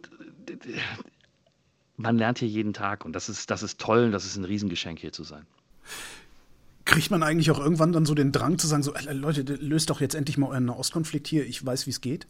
man 1.98 2.18
lernt 2.18 2.40
hier 2.40 2.48
jeden 2.48 2.74
Tag 2.74 3.06
und 3.06 3.14
das 3.14 3.30
ist, 3.30 3.52
das 3.52 3.64
ist 3.64 3.80
toll 3.80 4.06
und 4.06 4.12
das 4.12 4.26
ist 4.26 4.36
ein 4.38 4.46
Riesengeschenk 4.46 5.00
hier 5.00 5.12
zu 5.12 5.24
sein 5.24 5.46
kriegt 6.86 7.12
man 7.12 7.24
eigentlich 7.24 7.52
auch 7.52 7.60
irgendwann 7.60 7.92
dann 7.92 8.06
so 8.06 8.14
den 8.16 8.32
Drang 8.32 8.58
zu 8.58 8.68
sagen, 8.68 8.84
so 8.84 8.94
Leute, 9.12 9.42
löst 9.56 9.90
doch 9.90 10.02
jetzt 10.02 10.16
endlich 10.16 10.38
mal 10.38 10.48
euren 10.48 10.66
Nahostkonflikt 10.66 11.28
hier, 11.28 11.46
ich 11.46 11.66
weiß, 11.66 11.86
wie 11.86 11.92
es 11.92 12.02
geht? 12.02 12.28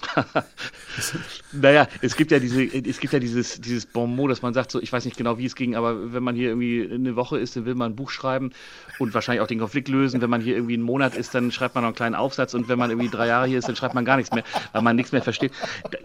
naja, 1.52 1.86
es 2.00 2.16
gibt 2.16 2.30
ja 2.30 2.38
diese, 2.38 2.62
es 2.62 3.00
gibt 3.00 3.12
ja 3.12 3.18
dieses, 3.18 3.60
dieses 3.60 3.86
Bon 3.86 4.14
mot, 4.14 4.30
dass 4.30 4.42
man 4.42 4.54
sagt, 4.54 4.70
so, 4.70 4.80
ich 4.80 4.92
weiß 4.92 5.04
nicht 5.04 5.16
genau, 5.16 5.38
wie 5.38 5.46
es 5.46 5.54
ging, 5.54 5.74
aber 5.76 6.12
wenn 6.12 6.22
man 6.22 6.34
hier 6.34 6.48
irgendwie 6.48 6.88
eine 6.90 7.16
Woche 7.16 7.38
ist, 7.38 7.56
dann 7.56 7.64
will 7.64 7.74
man 7.74 7.92
ein 7.92 7.96
Buch 7.96 8.10
schreiben 8.10 8.50
und 8.98 9.14
wahrscheinlich 9.14 9.42
auch 9.42 9.46
den 9.46 9.58
Konflikt 9.58 9.88
lösen. 9.88 10.20
Wenn 10.20 10.30
man 10.30 10.40
hier 10.40 10.54
irgendwie 10.54 10.74
einen 10.74 10.82
Monat 10.82 11.14
ist, 11.14 11.34
dann 11.34 11.52
schreibt 11.52 11.74
man 11.74 11.82
noch 11.82 11.88
einen 11.88 11.96
kleinen 11.96 12.14
Aufsatz 12.14 12.54
und 12.54 12.68
wenn 12.68 12.78
man 12.78 12.90
irgendwie 12.90 13.10
drei 13.10 13.26
Jahre 13.26 13.46
hier 13.46 13.58
ist, 13.58 13.68
dann 13.68 13.76
schreibt 13.76 13.94
man 13.94 14.04
gar 14.04 14.16
nichts 14.16 14.32
mehr, 14.34 14.44
weil 14.72 14.82
man 14.82 14.96
nichts 14.96 15.12
mehr 15.12 15.22
versteht. 15.22 15.52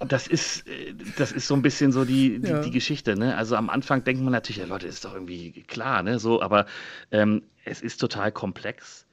Das 0.08 0.28
ist, 0.28 0.66
das 1.18 1.32
ist 1.32 1.48
so 1.48 1.56
ein 1.56 1.62
bisschen 1.62 1.92
so 1.92 2.06
die, 2.06 2.40
die, 2.40 2.50
ja. 2.50 2.62
die 2.62 2.72
Geschichte, 2.72 3.16
ne? 3.16 3.36
Also 3.38 3.56
am 3.56 3.70
Anfang 3.70 4.04
denkt 4.04 4.22
man 4.22 4.34
natürlich, 4.34 4.58
ja 4.58 4.66
Leute, 4.66 4.88
ist 4.88 5.06
doch 5.06 5.14
irgendwie 5.14 5.64
klar, 5.68 6.04
ne? 6.04 6.20
So, 6.20 6.42
aber 6.42 6.66
ähm, 7.12 7.42
es 7.66 7.82
ist 7.82 7.98
total 7.98 8.32
komplex 8.32 9.06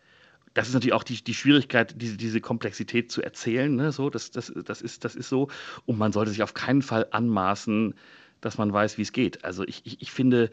das 0.54 0.68
ist 0.68 0.74
natürlich 0.74 0.92
auch 0.92 1.04
die, 1.04 1.22
die 1.22 1.34
Schwierigkeit, 1.34 1.94
diese, 2.00 2.16
diese 2.16 2.40
Komplexität 2.40 3.10
zu 3.10 3.22
erzählen. 3.22 3.74
Ne? 3.74 3.92
So, 3.92 4.10
das, 4.10 4.30
das, 4.30 4.52
das, 4.64 4.82
ist, 4.82 5.04
das 5.04 5.14
ist 5.14 5.28
so. 5.28 5.48
Und 5.86 5.98
man 5.98 6.12
sollte 6.12 6.30
sich 6.30 6.42
auf 6.42 6.54
keinen 6.54 6.82
Fall 6.82 7.06
anmaßen, 7.10 7.94
dass 8.40 8.58
man 8.58 8.72
weiß, 8.72 8.98
wie 8.98 9.02
es 9.02 9.12
geht. 9.12 9.44
Also 9.44 9.64
ich, 9.64 9.82
ich, 9.84 10.02
ich 10.02 10.12
finde, 10.12 10.50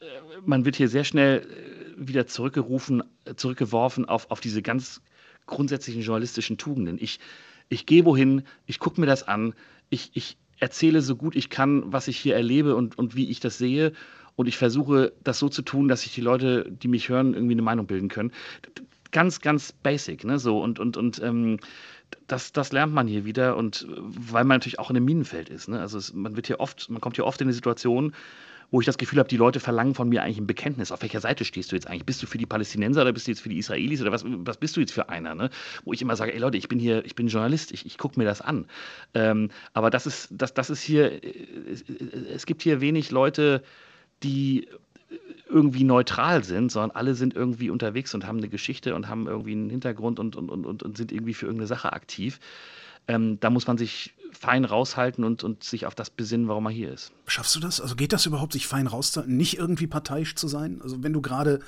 äh, 0.00 0.04
man 0.44 0.64
wird 0.64 0.76
hier 0.76 0.88
sehr 0.88 1.04
schnell 1.04 1.40
äh, 1.40 2.08
wieder 2.08 2.26
zurückgerufen, 2.26 3.04
zurückgeworfen 3.36 4.04
auf, 4.06 4.30
auf 4.30 4.40
diese 4.40 4.62
ganz 4.62 5.00
grundsätzlichen 5.46 6.02
journalistischen 6.02 6.58
Tugenden. 6.58 6.98
Ich, 7.00 7.20
ich 7.68 7.86
gehe 7.86 8.04
wohin, 8.04 8.42
ich 8.66 8.80
gucke 8.80 9.00
mir 9.00 9.06
das 9.06 9.22
an, 9.22 9.54
ich, 9.90 10.10
ich 10.14 10.36
erzähle 10.58 11.02
so 11.02 11.14
gut 11.14 11.36
ich 11.36 11.50
kann, 11.50 11.92
was 11.92 12.08
ich 12.08 12.16
hier 12.18 12.34
erlebe 12.34 12.74
und, 12.74 12.98
und 12.98 13.14
wie 13.14 13.30
ich 13.30 13.38
das 13.38 13.58
sehe. 13.58 13.92
Und 14.36 14.46
ich 14.46 14.56
versuche, 14.56 15.12
das 15.24 15.38
so 15.38 15.48
zu 15.48 15.62
tun, 15.62 15.88
dass 15.88 16.02
sich 16.02 16.14
die 16.14 16.20
Leute, 16.20 16.70
die 16.70 16.88
mich 16.88 17.08
hören, 17.08 17.34
irgendwie 17.34 17.54
eine 17.54 17.62
Meinung 17.62 17.86
bilden 17.86 18.08
können 18.08 18.32
ganz, 19.16 19.40
ganz 19.40 19.72
basic, 19.72 20.24
ne? 20.24 20.38
So 20.38 20.60
und, 20.60 20.78
und, 20.78 20.98
und 20.98 21.22
ähm, 21.22 21.58
das, 22.26 22.52
das 22.52 22.72
lernt 22.72 22.92
man 22.92 23.06
hier 23.06 23.24
wieder 23.24 23.56
und 23.56 23.86
weil 23.88 24.44
man 24.44 24.56
natürlich 24.56 24.78
auch 24.78 24.90
in 24.90 24.96
einem 24.96 25.06
Minenfeld 25.06 25.48
ist. 25.48 25.68
Ne? 25.68 25.80
Also 25.80 25.98
es, 25.98 26.12
man 26.12 26.36
wird 26.36 26.46
hier 26.46 26.60
oft, 26.60 26.88
man 26.90 27.00
kommt 27.00 27.16
hier 27.16 27.24
oft 27.24 27.40
in 27.40 27.46
eine 27.46 27.52
Situation, 27.52 28.14
wo 28.70 28.80
ich 28.80 28.86
das 28.86 28.98
Gefühl 28.98 29.20
habe, 29.20 29.28
die 29.28 29.36
Leute 29.36 29.58
verlangen 29.60 29.94
von 29.94 30.08
mir 30.08 30.22
eigentlich 30.22 30.38
ein 30.38 30.46
Bekenntnis. 30.46 30.92
Auf 30.92 31.02
welcher 31.02 31.20
Seite 31.20 31.44
stehst 31.44 31.70
du 31.70 31.76
jetzt 31.76 31.86
eigentlich? 31.86 32.04
Bist 32.04 32.22
du 32.22 32.26
für 32.26 32.36
die 32.36 32.46
Palästinenser 32.46 33.02
oder 33.02 33.12
bist 33.12 33.26
du 33.26 33.30
jetzt 33.30 33.40
für 33.40 33.48
die 33.48 33.58
Israelis 33.58 34.02
oder 34.02 34.12
was, 34.12 34.24
was 34.26 34.56
bist 34.56 34.76
du 34.76 34.80
jetzt 34.80 34.92
für 34.92 35.08
einer? 35.08 35.34
Ne? 35.34 35.50
Wo 35.84 35.92
ich 35.92 36.02
immer 36.02 36.16
sage, 36.16 36.34
ey 36.34 36.38
Leute, 36.38 36.58
ich 36.58 36.68
bin 36.68 36.78
hier, 36.78 37.04
ich 37.04 37.14
bin 37.14 37.28
Journalist, 37.28 37.72
ich, 37.72 37.86
ich 37.86 37.96
gucke 37.96 38.18
mir 38.18 38.24
das 38.24 38.40
an. 38.40 38.66
Ähm, 39.14 39.50
aber 39.72 39.90
das 39.90 40.06
ist, 40.06 40.28
das, 40.30 40.52
das 40.52 40.68
ist 40.68 40.82
hier, 40.82 41.22
es, 41.72 41.84
es 42.32 42.44
gibt 42.44 42.62
hier 42.62 42.80
wenig 42.80 43.10
Leute, 43.10 43.62
die 44.22 44.68
irgendwie 45.48 45.84
neutral 45.84 46.42
sind, 46.42 46.72
sondern 46.72 46.90
alle 46.90 47.14
sind 47.14 47.34
irgendwie 47.34 47.70
unterwegs 47.70 48.14
und 48.14 48.26
haben 48.26 48.38
eine 48.38 48.48
Geschichte 48.48 48.94
und 48.94 49.08
haben 49.08 49.26
irgendwie 49.26 49.52
einen 49.52 49.70
Hintergrund 49.70 50.18
und, 50.18 50.36
und, 50.36 50.50
und, 50.50 50.82
und 50.82 50.96
sind 50.96 51.12
irgendwie 51.12 51.34
für 51.34 51.46
irgendeine 51.46 51.68
Sache 51.68 51.92
aktiv. 51.92 52.40
Ähm, 53.08 53.38
da 53.38 53.50
muss 53.50 53.66
man 53.66 53.78
sich 53.78 54.12
fein 54.32 54.64
raushalten 54.64 55.24
und, 55.24 55.44
und 55.44 55.62
sich 55.62 55.86
auf 55.86 55.94
das 55.94 56.10
besinnen, 56.10 56.48
warum 56.48 56.64
man 56.64 56.72
hier 56.72 56.92
ist. 56.92 57.12
Schaffst 57.26 57.54
du 57.54 57.60
das? 57.60 57.80
Also 57.80 57.94
geht 57.94 58.12
das 58.12 58.26
überhaupt, 58.26 58.52
sich 58.52 58.66
fein 58.66 58.88
rauszuhalten, 58.88 59.36
nicht 59.36 59.56
irgendwie 59.56 59.86
parteiisch 59.86 60.34
zu 60.34 60.48
sein? 60.48 60.80
Also 60.82 61.02
wenn 61.02 61.12
du 61.12 61.22
gerade 61.22 61.60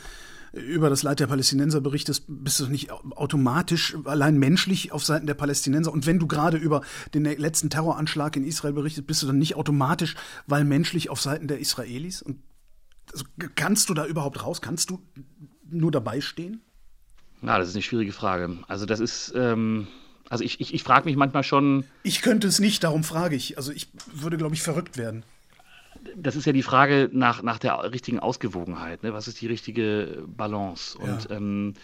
über 0.53 0.91
das 0.91 1.03
Leid 1.03 1.21
der 1.21 1.27
Palästinenser 1.27 1.81
berichtest, 1.81 2.25
bist 2.29 2.61
du 2.61 2.67
nicht 2.67 2.91
automatisch 2.91 3.97
allein 4.05 4.39
menschlich 4.39 4.93
auf 4.93 5.05
Seiten 5.05 5.27
der 5.27 5.35
Palästinenser. 5.35 5.93
Und 5.93 6.07
wenn 6.07 6.19
du 6.19 6.27
gerade 6.27 6.57
über 6.57 6.83
den 7.15 7.25
letzten 7.25 7.71
Terroranschlag 7.71 8.37
in 8.37 8.45
Israel 8.45 8.73
berichtest, 8.73 9.07
bist 9.07 9.23
du 9.23 9.27
dann 9.27 9.39
nicht 9.39 9.57
automatisch, 9.57 10.15
weil 10.47 10.65
menschlich 10.65 11.11
auf 11.11 11.21
Seiten 11.21 11.49
der 11.49 11.59
Israelis? 11.59 12.23
Und 12.23 12.39
also, 13.13 13.25
kannst 13.55 13.89
du 13.89 13.95
da 13.95 14.07
überhaupt 14.07 14.43
raus? 14.45 14.61
Kannst 14.61 14.91
du 14.91 15.01
nur 15.71 15.91
dabei 15.91 16.21
stehen? 16.21 16.61
Na, 17.41 17.59
das 17.59 17.69
ist 17.69 17.75
eine 17.75 17.83
schwierige 17.83 18.13
Frage. 18.13 18.59
Also 18.67 18.85
das 18.85 19.01
ist, 19.01 19.33
ähm, 19.37 19.87
also 20.29 20.45
ich, 20.45 20.61
ich, 20.61 20.75
ich 20.75 20.83
frage 20.83 21.07
mich 21.07 21.17
manchmal 21.17 21.45
schon. 21.45 21.85
Ich 22.03 22.23
könnte 22.23 22.49
es 22.49 22.59
nicht, 22.59 22.85
darum 22.85 23.05
frage 23.05 23.37
ich. 23.37 23.57
Also 23.57 23.73
ich 23.73 23.89
würde, 24.13 24.37
glaube 24.37 24.55
ich, 24.55 24.63
verrückt 24.63 24.97
werden. 24.97 25.25
Das 26.17 26.37
ist 26.37 26.47
ja 26.47 26.53
die 26.53 26.63
Frage 26.63 27.09
nach, 27.13 27.43
nach 27.43 27.59
der 27.59 27.93
richtigen 27.93 28.19
Ausgewogenheit. 28.19 29.03
Ne? 29.03 29.13
Was 29.13 29.29
ist 29.29 29.41
die 29.41 29.47
richtige 29.47 30.25
Balance? 30.27 30.99
Und 30.99 31.29
ja. 31.29 31.37
ähm, 31.37 31.75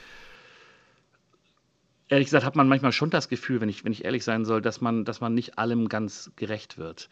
ehrlich 2.09 2.27
gesagt 2.27 2.45
hat 2.45 2.57
man 2.57 2.69
manchmal 2.69 2.93
schon 2.93 3.11
das 3.11 3.29
Gefühl, 3.29 3.61
wenn 3.61 3.69
ich, 3.69 3.85
wenn 3.85 3.93
ich 3.93 4.05
ehrlich 4.05 4.25
sein 4.25 4.45
soll, 4.45 4.63
dass 4.63 4.81
man, 4.81 5.05
dass 5.05 5.21
man 5.21 5.35
nicht 5.35 5.59
allem 5.59 5.89
ganz 5.89 6.31
gerecht 6.37 6.79
wird. 6.79 7.09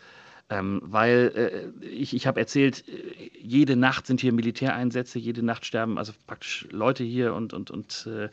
Ähm, 0.51 0.83
weil 0.85 1.73
äh, 1.81 1.87
ich, 1.87 2.15
ich 2.15 2.27
habe 2.27 2.41
erzählt, 2.41 2.87
äh, 2.89 3.31
jede 3.41 3.77
Nacht 3.77 4.07
sind 4.07 4.21
hier 4.21 4.33
Militäreinsätze, 4.33 5.19
jede 5.19 5.43
Nacht 5.43 5.65
sterben 5.65 5.99
also 5.99 6.13
praktisch 6.27 6.67
Leute 6.71 7.05
hier 7.05 7.35
und, 7.35 7.55
und, 7.55 7.71
und 7.71 8.07
äh, 8.07 8.29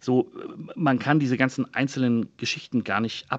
so, 0.00 0.30
man 0.74 0.98
kann 0.98 1.18
diese 1.18 1.36
ganzen 1.36 1.72
einzelnen 1.74 2.28
Geschichten 2.36 2.84
gar 2.84 3.00
nicht 3.00 3.30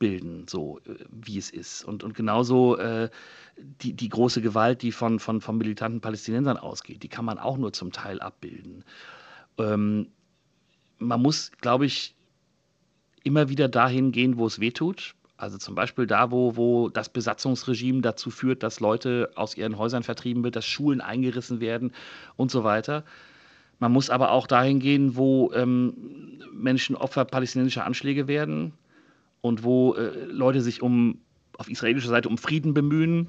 abbilden, 0.00 0.46
so 0.48 0.78
äh, 0.86 0.94
wie 1.10 1.36
es 1.36 1.50
ist. 1.50 1.84
Und, 1.84 2.02
und 2.02 2.14
genauso 2.14 2.78
äh, 2.78 3.10
die, 3.58 3.92
die 3.92 4.08
große 4.08 4.40
Gewalt, 4.40 4.80
die 4.82 4.92
von, 4.92 5.18
von, 5.18 5.42
von 5.42 5.58
militanten 5.58 6.00
Palästinensern 6.00 6.56
ausgeht, 6.56 7.02
die 7.02 7.08
kann 7.08 7.26
man 7.26 7.38
auch 7.38 7.58
nur 7.58 7.72
zum 7.74 7.92
Teil 7.92 8.20
abbilden. 8.20 8.84
Ähm, 9.58 10.08
man 10.98 11.20
muss, 11.20 11.52
glaube 11.60 11.84
ich, 11.84 12.14
immer 13.24 13.50
wieder 13.50 13.68
dahin 13.68 14.10
gehen, 14.12 14.38
wo 14.38 14.46
es 14.46 14.58
weh 14.60 14.70
tut 14.70 15.14
Also 15.36 15.58
zum 15.58 15.74
Beispiel 15.74 16.06
da, 16.06 16.30
wo, 16.30 16.56
wo 16.56 16.88
das 16.88 17.10
Besatzungsregime 17.10 18.00
dazu 18.00 18.30
führt, 18.30 18.62
dass 18.62 18.80
Leute 18.80 19.30
aus 19.34 19.54
ihren 19.54 19.76
Häusern 19.76 20.02
vertrieben 20.02 20.42
wird, 20.42 20.56
dass 20.56 20.64
Schulen 20.64 21.02
eingerissen 21.02 21.60
werden 21.60 21.92
und 22.36 22.50
so 22.50 22.64
weiter. 22.64 23.04
Man 23.78 23.92
muss 23.92 24.08
aber 24.08 24.30
auch 24.30 24.46
dahin 24.46 24.80
gehen, 24.80 25.16
wo 25.16 25.52
ähm, 25.52 26.38
Menschen 26.52 26.96
Opfer 26.96 27.26
palästinensischer 27.26 27.84
Anschläge 27.84 28.28
werden 28.28 28.72
und 29.40 29.64
wo 29.64 29.94
äh, 29.94 30.24
Leute 30.24 30.60
sich 30.60 30.82
um 30.82 31.20
auf 31.58 31.68
israelischer 31.68 32.08
Seite 32.08 32.28
um 32.28 32.38
Frieden 32.38 32.74
bemühen 32.74 33.28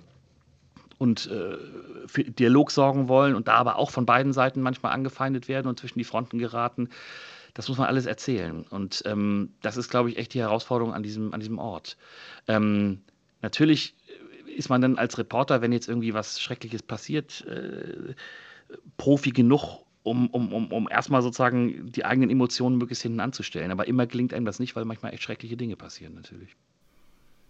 und 0.97 1.27
äh, 1.27 1.57
für 2.05 2.23
Dialog 2.23 2.71
sorgen 2.71 3.07
wollen 3.07 3.35
und 3.35 3.47
da 3.47 3.55
aber 3.55 3.77
auch 3.77 3.91
von 3.91 4.05
beiden 4.05 4.33
Seiten 4.33 4.61
manchmal 4.61 4.93
angefeindet 4.93 5.47
werden 5.47 5.67
und 5.67 5.79
zwischen 5.79 5.99
die 5.99 6.05
Fronten 6.05 6.37
geraten. 6.37 6.89
Das 7.53 7.67
muss 7.67 7.77
man 7.77 7.87
alles 7.87 8.05
erzählen. 8.05 8.63
Und 8.69 9.03
ähm, 9.05 9.49
das 9.61 9.77
ist, 9.77 9.89
glaube 9.89 10.09
ich, 10.09 10.17
echt 10.17 10.33
die 10.33 10.39
Herausforderung 10.39 10.93
an 10.93 11.03
diesem, 11.03 11.33
an 11.33 11.39
diesem 11.39 11.59
Ort. 11.59 11.97
Ähm, 12.47 13.01
natürlich 13.41 13.95
ist 14.55 14.69
man 14.69 14.81
dann 14.81 14.97
als 14.97 15.17
Reporter, 15.17 15.61
wenn 15.61 15.73
jetzt 15.73 15.89
irgendwie 15.89 16.13
was 16.13 16.39
Schreckliches 16.39 16.83
passiert, 16.83 17.45
äh, 17.47 18.13
Profi 18.97 19.31
genug, 19.31 19.83
um, 20.03 20.27
um, 20.29 20.51
um, 20.53 20.71
um 20.71 20.89
erstmal 20.89 21.21
sozusagen 21.21 21.91
die 21.91 22.05
eigenen 22.05 22.29
Emotionen 22.29 22.77
möglichst 22.77 23.03
hinten 23.03 23.19
anzustellen. 23.19 23.71
Aber 23.71 23.87
immer 23.87 24.07
gelingt 24.07 24.33
einem 24.33 24.45
das 24.45 24.59
nicht, 24.59 24.75
weil 24.75 24.85
manchmal 24.85 25.13
echt 25.13 25.23
schreckliche 25.23 25.57
Dinge 25.57 25.75
passieren, 25.75 26.15
natürlich. 26.15 26.55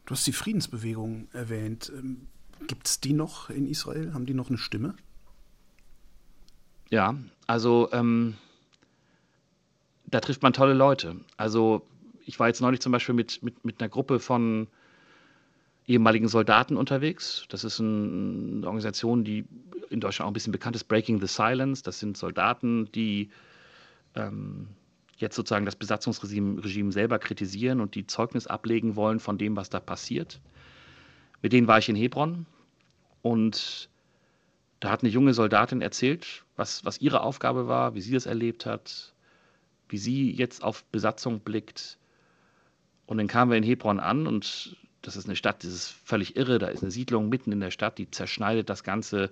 Du 0.06 0.16
hast 0.16 0.28
die 0.28 0.34
Friedensbewegung 0.34 1.28
erwähnt. 1.34 1.92
Ähm, 1.96 2.28
Gibt 2.68 2.88
es 2.88 3.00
die 3.00 3.14
noch 3.14 3.50
in 3.50 3.68
Israel? 3.68 4.14
Haben 4.14 4.26
die 4.26 4.34
noch 4.34 4.50
eine 4.50 4.58
Stimme? 4.58 4.96
Ja, 6.90 7.16
also 7.48 7.90
ähm, 7.94 8.36
da 10.06 10.20
trifft 10.20 10.44
man 10.44 10.54
tolle 10.54 10.74
Leute. 10.74 11.16
Also 11.38 11.88
ich 12.26 12.40
war 12.40 12.48
jetzt 12.48 12.62
neulich 12.62 12.82
zum 12.82 12.92
Beispiel 12.92 13.16
mit, 13.16 13.42
mit, 13.42 13.64
mit 13.64 13.80
einer 13.80 13.90
Gruppe 13.90 14.20
von 14.20 14.68
ehemaligen 15.92 16.28
Soldaten 16.28 16.78
unterwegs. 16.78 17.46
Das 17.50 17.64
ist 17.64 17.80
ein, 17.80 18.58
eine 18.58 18.68
Organisation, 18.68 19.24
die 19.24 19.46
in 19.90 20.00
Deutschland 20.00 20.26
auch 20.26 20.32
ein 20.32 20.34
bisschen 20.34 20.52
bekannt 20.52 20.76
ist, 20.76 20.86
Breaking 20.86 21.20
the 21.20 21.28
Silence. 21.28 21.84
Das 21.84 22.00
sind 22.00 22.18
Soldaten, 22.18 22.90
die 22.94 23.30
ähm, 24.16 24.68
jetzt 25.18 25.36
sozusagen 25.36 25.66
das 25.66 25.76
Besatzungsregime 25.76 26.64
Regime 26.64 26.92
selber 26.92 27.20
kritisieren 27.20 27.82
und 27.82 27.96
die 27.96 28.08
Zeugnis 28.08 28.48
ablegen 28.48 28.96
wollen 28.96 29.20
von 29.20 29.38
dem, 29.38 29.56
was 29.56 29.70
da 29.70 29.80
passiert. 29.80 30.42
Mit 31.42 31.54
denen 31.54 31.68
war 31.68 31.80
ich 31.80 31.90
in 31.90 31.96
Hebron 31.96 32.46
und 33.22 33.90
da 34.80 34.90
hat 34.90 35.04
eine 35.04 35.12
junge 35.12 35.34
Soldatin 35.34 35.82
erzählt, 35.82 36.44
was, 36.56 36.84
was 36.86 37.00
ihre 37.00 37.22
Aufgabe 37.22 37.68
war, 37.68 37.94
wie 37.94 38.02
sie 38.02 38.14
das 38.14 38.26
erlebt 38.26 38.66
hat, 38.66 39.14
wie 39.90 39.98
sie 39.98 40.32
jetzt 40.32 40.64
auf 40.64 40.84
Besatzung 40.86 41.42
blickt. 41.42 42.00
Und 43.06 43.18
dann 43.18 43.28
kamen 43.28 43.52
wir 43.52 43.58
in 43.58 43.64
Hebron 43.64 44.00
an 44.00 44.26
und 44.26 44.76
das 45.02 45.16
ist 45.16 45.26
eine 45.26 45.36
Stadt, 45.36 45.64
das 45.64 45.74
ist 45.74 45.96
völlig 46.06 46.36
irre. 46.36 46.60
Da 46.60 46.68
ist 46.68 46.84
eine 46.84 46.92
Siedlung 46.92 47.30
mitten 47.30 47.52
in 47.52 47.60
der 47.60 47.72
Stadt, 47.72 47.98
die 47.98 48.10
zerschneidet 48.10 48.70
das 48.70 48.84
Ganze. 48.84 49.32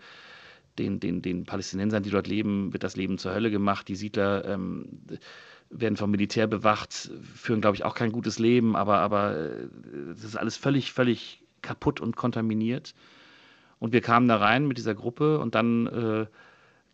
Den, 0.78 1.00
den, 1.00 1.22
den 1.22 1.44
Palästinensern, 1.44 2.04
die 2.04 2.10
dort 2.10 2.28
leben, 2.28 2.72
wird 2.72 2.84
das 2.84 2.96
Leben 2.96 3.18
zur 3.18 3.34
Hölle 3.34 3.52
gemacht. 3.52 3.88
Die 3.90 3.96
Siedler 3.96 4.46
ähm, 4.46 4.86
werden 5.70 5.98
vom 5.98 6.12
Militär 6.12 6.48
bewacht, 6.48 7.12
führen, 7.36 7.60
glaube 7.60 7.76
ich, 7.76 7.84
auch 7.84 7.96
kein 7.96 8.12
gutes 8.12 8.40
Leben, 8.40 8.76
aber, 8.76 9.00
aber 9.00 9.38
äh, 9.38 9.68
das 10.14 10.24
ist 10.24 10.38
alles 10.38 10.58
völlig, 10.58 10.94
völlig 10.94 11.44
kaputt 11.62 12.00
und 12.00 12.16
kontaminiert. 12.16 12.94
Und 13.80 13.94
wir 13.94 14.02
kamen 14.02 14.28
da 14.28 14.38
rein 14.38 14.68
mit 14.68 14.78
dieser 14.78 14.96
Gruppe 14.96 15.40
und 15.40 15.56
dann 15.56 15.88
äh, 15.88 16.26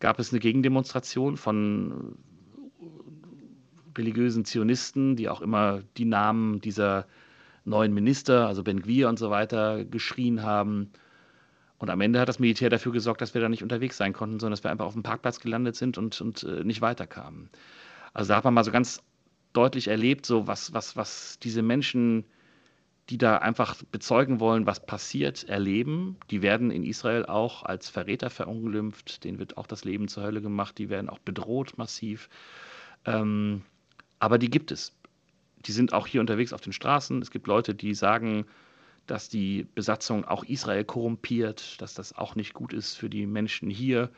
gab 0.00 0.18
es 0.18 0.32
eine 0.32 0.40
Gegendemonstration 0.40 1.36
von 1.36 2.16
religiösen 3.96 4.44
Zionisten, 4.44 5.16
die 5.16 5.28
auch 5.28 5.40
immer 5.40 5.82
die 5.96 6.04
Namen 6.04 6.60
dieser 6.60 7.06
neuen 7.66 7.92
Minister, 7.92 8.46
also 8.46 8.62
Ben 8.62 8.80
Gvir 8.80 9.08
und 9.08 9.18
so 9.18 9.30
weiter, 9.30 9.84
geschrien 9.84 10.42
haben. 10.42 10.90
Und 11.78 11.90
am 11.90 12.00
Ende 12.00 12.20
hat 12.20 12.28
das 12.28 12.38
Militär 12.38 12.70
dafür 12.70 12.92
gesorgt, 12.92 13.20
dass 13.20 13.34
wir 13.34 13.40
da 13.40 13.48
nicht 13.48 13.62
unterwegs 13.62 13.96
sein 13.96 14.12
konnten, 14.12 14.40
sondern 14.40 14.52
dass 14.52 14.64
wir 14.64 14.70
einfach 14.70 14.86
auf 14.86 14.94
dem 14.94 15.02
Parkplatz 15.02 15.40
gelandet 15.40 15.76
sind 15.76 15.98
und, 15.98 16.20
und 16.20 16.42
äh, 16.44 16.64
nicht 16.64 16.80
weiterkamen. 16.80 17.50
Also 18.14 18.28
da 18.28 18.36
hat 18.36 18.44
man 18.44 18.54
mal 18.54 18.64
so 18.64 18.70
ganz 18.70 19.02
deutlich 19.52 19.88
erlebt, 19.88 20.24
so 20.24 20.46
was, 20.46 20.72
was, 20.72 20.96
was 20.96 21.38
diese 21.38 21.62
Menschen, 21.62 22.24
die 23.10 23.18
da 23.18 23.38
einfach 23.38 23.82
bezeugen 23.92 24.40
wollen, 24.40 24.66
was 24.66 24.84
passiert, 24.84 25.44
erleben. 25.44 26.16
Die 26.30 26.42
werden 26.42 26.70
in 26.70 26.82
Israel 26.82 27.26
auch 27.26 27.62
als 27.62 27.88
Verräter 27.88 28.30
verunglimpft, 28.30 29.24
denen 29.24 29.38
wird 29.38 29.56
auch 29.58 29.66
das 29.66 29.84
Leben 29.84 30.08
zur 30.08 30.24
Hölle 30.24 30.40
gemacht, 30.40 30.78
die 30.78 30.88
werden 30.88 31.08
auch 31.08 31.18
bedroht 31.18 31.76
massiv. 31.76 32.28
Ähm, 33.04 33.62
aber 34.18 34.38
die 34.38 34.50
gibt 34.50 34.72
es. 34.72 34.96
Die 35.66 35.72
sind 35.72 35.92
auch 35.92 36.06
hier 36.06 36.20
unterwegs 36.20 36.52
auf 36.52 36.60
den 36.60 36.72
Straßen. 36.72 37.20
Es 37.22 37.30
gibt 37.30 37.46
Leute, 37.46 37.74
die 37.74 37.94
sagen, 37.94 38.46
dass 39.06 39.28
die 39.28 39.66
Besatzung 39.74 40.24
auch 40.24 40.44
Israel 40.44 40.84
korrumpiert, 40.84 41.80
dass 41.80 41.94
das 41.94 42.16
auch 42.16 42.34
nicht 42.34 42.54
gut 42.54 42.72
ist 42.72 42.94
für 42.94 43.08
die 43.08 43.26
Menschen 43.26 43.70
hier. 43.70 44.10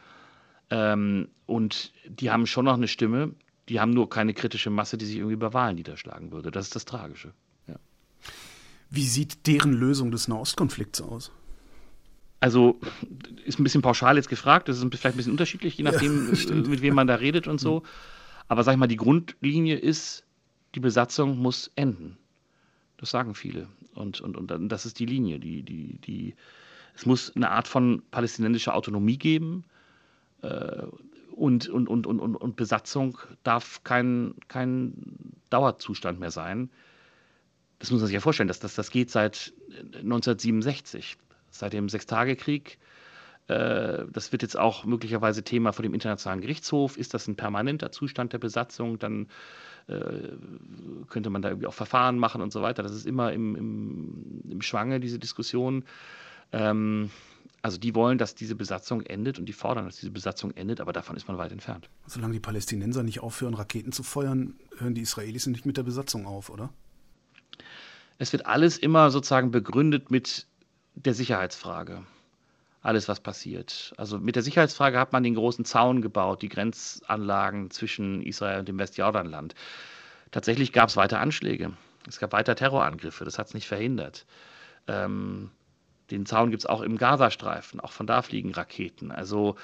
Ähm, 0.71 1.29
und 1.47 1.93
die 2.07 2.31
haben 2.31 2.47
schon 2.47 2.67
noch 2.67 2.75
eine 2.75 2.89
Stimme, 2.89 3.35
die 3.69 3.81
haben 3.81 3.93
nur 3.93 4.09
keine 4.09 4.35
kritische 4.35 4.71
Masse, 4.71 4.99
die 4.99 5.07
sich 5.07 5.17
irgendwie 5.17 5.35
über 5.35 5.53
Wahlen 5.55 5.77
niederschlagen 5.77 6.33
würde. 6.33 6.51
Das 6.51 6.67
ist 6.67 6.77
das 6.77 6.85
Tragische. 6.85 7.33
Ja. 7.67 7.77
Wie 8.91 9.07
sieht 9.07 9.47
deren 9.47 9.73
Lösung 9.73 10.11
des 10.11 10.29
Nahostkonflikts 10.29 11.01
aus? 11.01 11.31
Also 12.41 12.79
ist 13.45 13.59
ein 13.59 13.65
bisschen 13.65 13.83
pauschal 13.83 14.17
jetzt 14.17 14.29
gefragt, 14.29 14.69
das 14.69 14.79
ist 14.79 14.83
vielleicht 14.83 15.05
ein 15.07 15.17
bisschen 15.17 15.33
unterschiedlich, 15.33 15.77
je 15.77 15.85
nachdem, 15.85 16.33
ja, 16.35 16.55
mit 16.55 16.83
wem 16.83 16.95
man 16.95 17.07
da 17.07 17.17
redet 17.17 17.49
und 17.49 17.59
so. 17.59 17.83
Aber 18.47 18.63
sag 18.63 18.73
ich 18.73 18.79
mal, 18.79 18.87
die 18.87 18.97
Grundlinie 18.97 19.77
ist, 19.77 20.25
die 20.79 20.81
Besatzung 20.81 21.39
muss 21.39 21.73
enden. 21.75 22.17
Das 22.99 23.11
sagen 23.11 23.35
viele. 23.35 23.67
Und, 23.97 24.21
und, 24.21 24.37
und 24.37 24.69
das 24.69 24.87
ist 24.87 25.01
die 25.01 25.07
Linie. 25.07 25.41
Die, 25.41 25.65
die, 25.65 25.99
die, 25.99 26.37
es 26.95 27.05
muss 27.05 27.35
eine 27.35 27.51
Art 27.51 27.67
von 27.67 28.05
palästinensischer 28.13 28.77
Autonomie 28.77 29.19
geben. 29.19 29.65
Äh, 30.43 30.85
und, 31.33 31.69
und, 31.69 31.89
und, 31.89 32.07
und, 32.07 32.21
und 32.21 32.55
Besatzung 32.55 33.19
darf 33.43 33.83
kein, 33.83 34.35
kein 34.47 34.95
Dauerzustand 35.51 36.21
mehr 36.21 36.31
sein. 36.31 36.71
Das 37.81 37.91
muss 37.91 37.99
man 37.99 38.07
sich 38.07 38.15
ja 38.15 38.21
vorstellen, 38.21 38.49
dass 38.49 38.61
das, 38.61 38.77
das 38.77 38.93
geht 38.93 39.11
seit 39.11 39.53
1967, 39.95 41.17
seit 41.51 41.73
dem 41.73 41.89
Sechstagekrieg 41.89 42.79
äh, 43.49 44.05
das 44.13 44.31
wird 44.31 44.43
jetzt 44.43 44.57
auch 44.57 44.85
möglicherweise 44.85 45.43
Thema 45.43 45.73
vor 45.73 45.83
dem 45.83 45.95
Internationalen 45.95 46.41
Gerichtshof. 46.41 46.97
Ist 46.97 47.15
das 47.15 47.27
ein 47.27 47.37
permanenter 47.37 47.91
Zustand 47.91 48.33
der 48.33 48.39
Besatzung? 48.39 48.99
Dann 48.99 49.27
könnte 51.09 51.31
man 51.31 51.43
da 51.43 51.49
irgendwie 51.49 51.67
auch 51.67 51.75
Verfahren 51.75 52.19
machen 52.19 52.43
und 52.43 52.53
so 52.53 52.63
weiter. 52.63 52.83
Das 52.83 52.93
ist 52.93 53.07
immer 53.07 53.33
im, 53.33 53.57
im, 53.57 54.43
im 54.51 54.63
Schwange, 54.63 55.01
diese 55.01 55.19
Diskussion. 55.19 55.85
Ähm, 56.53 57.11
also 57.63 57.79
die 57.79 57.95
wollen, 57.95 58.19
dass 58.19 58.35
diese 58.35 58.55
Besatzung 58.55 59.03
endet 59.03 59.39
und 59.39 59.47
die 59.47 59.53
fordern, 59.53 59.87
dass 59.87 59.97
diese 59.97 60.13
Besatzung 60.13 60.53
endet, 60.53 60.81
aber 60.81 60.93
davon 60.93 61.17
ist 61.17 61.27
man 61.27 61.39
weit 61.39 61.53
entfernt. 61.53 61.89
Solange 62.07 62.35
die 62.35 62.41
Palästinenser 62.41 63.03
nicht 63.03 63.21
aufhören, 63.21 63.55
Raketen 63.55 63.93
zu 63.93 64.03
feuern, 64.03 64.55
hören 64.77 64.95
die 64.95 65.01
Israelis 65.03 65.47
nicht 65.47 65.67
mit 65.67 65.77
der 65.77 65.83
Besatzung 65.83 66.27
auf, 66.27 66.51
oder? 66.51 66.71
Es 68.19 68.33
wird 68.33 68.47
alles 68.47 68.79
immer 68.79 69.11
sozusagen 69.11 69.51
begründet 69.51 70.11
mit 70.11 70.47
der 70.95 71.15
Sicherheitsfrage 71.15 72.05
alles, 72.89 73.07
was 73.07 73.21
passiert. 73.21 73.93
Also 73.99 74.19
mit 74.19 74.35
der 74.35 74.43
Sicherheitsfrage 74.43 74.99
hat 74.99 75.13
man 75.13 75.23
den 75.23 75.35
großen 75.35 75.67
Zaun 75.67 76.01
gebaut, 76.01 76.41
die 76.41 76.49
Grenzanlagen 76.49 77.71
zwischen 77.71 78.23
Israel 78.23 78.61
und 78.61 78.69
dem 78.69 78.79
Westjordanland. 78.79 79.55
Tatsächlich 80.31 80.73
gab 80.73 80.89
es 80.89 80.97
weiter 80.97 81.21
Anschläge. 81.21 81.75
Es 82.09 82.19
gab 82.19 82.33
weiter 82.33 82.57
Terrorangriffe. 82.57 83.27
Das 83.27 83.39
hat 83.39 83.49
es 83.49 83.55
nicht 83.55 83.69
verhindert. 83.69 84.25
Ähm, 84.87 85.51
den 86.11 86.25
Zaun 86.25 86.51
gibt 86.51 86.63
es 86.63 86.67
auch 86.67 86.81
im 86.81 86.97
Gazastreifen. 86.97 87.79
Auch 87.79 87.93
von 87.93 88.07
da 88.07 88.23
fliegen 88.23 88.55
Raketen. 88.55 89.13
Also 89.13 89.57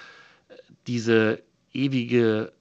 äh, 0.48 0.56
diese 0.86 1.42
ewige 1.72 2.52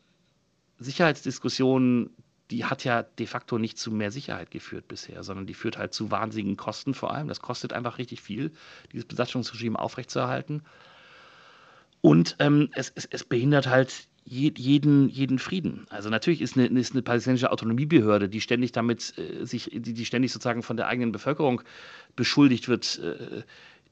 Sicherheitsdiskussion, 0.79 2.09
die 2.53 2.65
hat 2.65 2.83
ja 2.83 3.01
de 3.01 3.25
facto 3.25 3.57
nicht 3.57 3.79
zu 3.79 3.89
mehr 3.91 4.11
Sicherheit 4.11 4.51
geführt 4.51 4.87
bisher, 4.87 5.23
sondern 5.23 5.47
die 5.47 5.55
führt 5.55 5.79
halt 5.79 5.91
zu 5.91 6.11
wahnsinnigen 6.11 6.55
Kosten 6.55 6.93
vor 6.93 7.11
allem. 7.11 7.27
Das 7.27 7.41
kostet 7.41 7.73
einfach 7.73 7.97
richtig 7.97 8.21
viel, 8.21 8.51
dieses 8.91 9.05
Besatzungsregime 9.05 9.79
aufrechtzuerhalten. 9.79 10.61
Und 12.01 12.35
ähm, 12.37 12.69
es, 12.75 12.91
es, 12.93 13.07
es, 13.09 13.23
behindert 13.23 13.67
halt 13.67 14.07
jeden, 14.23 15.09
jeden 15.09 15.39
Frieden. 15.39 15.87
Also 15.89 16.09
natürlich 16.09 16.41
ist 16.41 16.55
eine, 16.55 16.67
ist 16.79 16.93
eine 16.93 17.01
palästinensische 17.01 17.51
Autonomiebehörde, 17.51 18.29
die 18.29 18.39
ständig 18.39 18.71
damit 18.71 19.17
äh, 19.17 19.45
sich, 19.45 19.71
die, 19.73 19.93
die, 19.93 20.05
ständig 20.05 20.31
sozusagen 20.31 20.61
von 20.61 20.77
der 20.77 20.87
eigenen 20.87 21.11
Bevölkerung 21.11 21.63
beschuldigt 22.15 22.67
wird, 22.67 22.99
äh, 22.99 23.41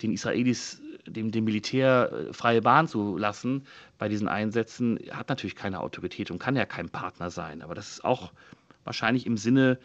den 0.04 0.14
Israelis, 0.14 0.82
dem, 1.06 1.32
dem 1.32 1.46
Militär 1.46 2.12
äh, 2.12 2.34
freie 2.34 2.62
Bahn 2.62 2.88
zu 2.88 3.18
lassen 3.18 3.66
bei 3.98 4.10
diesen 4.10 4.28
Einsätzen, 4.28 5.00
hat 5.12 5.30
natürlich 5.30 5.56
keine 5.56 5.80
Autorität 5.80 6.32
und 6.32 6.40
kann 6.40 6.56
ja 6.56 6.66
kein 6.66 6.90
Partner 6.90 7.30
sein. 7.30 7.62
Aber 7.62 7.76
das 7.76 7.90
ist 7.90 8.06
auch 8.06 8.32
wahrscheinlich 8.84 9.26
im 9.26 9.38
Sinne 9.38 9.80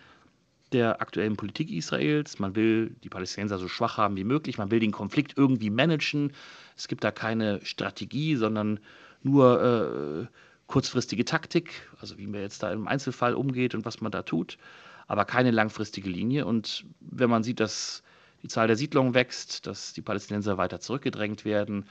der 0.73 1.01
aktuellen 1.01 1.37
Politik 1.37 1.71
Israels. 1.71 2.39
Man 2.39 2.57
will 2.57 2.97
die 3.05 3.09
Palästinenser 3.09 3.59
so 3.59 3.69
schwach 3.69 3.99
haben 3.99 4.17
wie 4.17 4.25
möglich. 4.25 4.59
Man 4.59 4.71
will 4.71 4.81
den 4.81 4.93
Konflikt 4.93 5.35
irgendwie 5.37 5.71
managen. 5.71 6.33
Es 6.77 6.89
gibt 6.89 7.05
da 7.05 7.13
keine 7.13 7.65
Strategie, 7.65 8.37
sondern 8.37 8.81
nur 9.23 9.63
äh, 9.63 10.27
kurzfristige 10.67 11.25
Taktik, 11.25 11.71
also 12.01 12.19
wie 12.19 12.27
man 12.27 12.41
jetzt 12.41 12.63
da 12.63 12.73
im 12.73 12.89
Einzelfall 12.89 13.35
umgeht 13.35 13.75
und 13.75 13.85
was 13.85 14.01
man 14.01 14.11
da 14.11 14.23
tut. 14.23 14.59
aber 15.07 15.25
keine 15.25 15.51
langfristige 15.51 16.09
Linie. 16.11 16.47
Und 16.47 16.85
wenn 17.01 17.31
man 17.31 17.43
sieht, 17.43 17.61
dass 17.61 18.03
die 18.47 18.53
Zahl 18.53 18.69
der 18.69 18.77
Siedlungen 18.77 19.15
wächst, 19.15 19.67
dass 19.67 19.93
die 19.93 20.03
Palästinenser 20.03 20.57
weiter 20.57 20.79
zurückgedrängt 20.79 21.45
werden, 21.45 21.87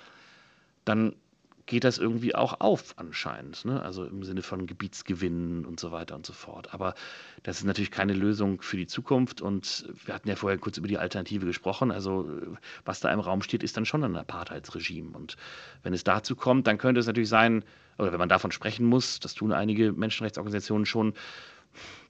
dann 0.85 1.15
geht 1.65 1.83
das 1.83 1.97
irgendwie 1.97 2.35
auch 2.35 2.61
auf 2.61 2.93
anscheinend. 2.97 3.65
Ne? 3.65 3.81
Also 3.81 4.05
im 4.05 4.23
Sinne 4.23 4.41
von 4.41 4.67
Gebietsgewinnen 4.67 5.65
und 5.65 5.79
so 5.79 5.91
weiter 5.91 6.15
und 6.15 6.25
so 6.25 6.31
fort. 6.31 6.73
Aber 6.73 6.93
das 7.43 7.57
ist 7.57 7.65
natürlich 7.65 7.91
keine 7.91 8.13
Lösung 8.13 8.61
für 8.61 8.77
die 8.77 8.87
Zukunft. 8.87 9.41
Und 9.41 9.85
wir 10.05 10.13
hatten 10.13 10.29
ja 10.29 10.35
vorher 10.35 10.59
kurz 10.59 10.77
über 10.77 10.87
die 10.87 10.97
Alternative 10.97 11.45
gesprochen. 11.45 11.91
Also 11.91 12.29
was 12.85 12.99
da 12.99 13.11
im 13.11 13.19
Raum 13.19 13.41
steht, 13.41 13.63
ist 13.63 13.75
dann 13.75 13.85
schon 13.85 14.03
ein 14.03 14.15
Apartheidsregime. 14.15 15.17
Und 15.17 15.37
wenn 15.83 15.93
es 15.93 16.03
dazu 16.03 16.35
kommt, 16.35 16.67
dann 16.67 16.77
könnte 16.77 16.99
es 16.99 17.07
natürlich 17.07 17.29
sein, 17.29 17.65
oder 17.97 18.11
wenn 18.11 18.19
man 18.19 18.29
davon 18.29 18.51
sprechen 18.51 18.85
muss, 18.85 19.19
das 19.19 19.33
tun 19.33 19.51
einige 19.51 19.91
Menschenrechtsorganisationen 19.91 20.85
schon, 20.85 21.13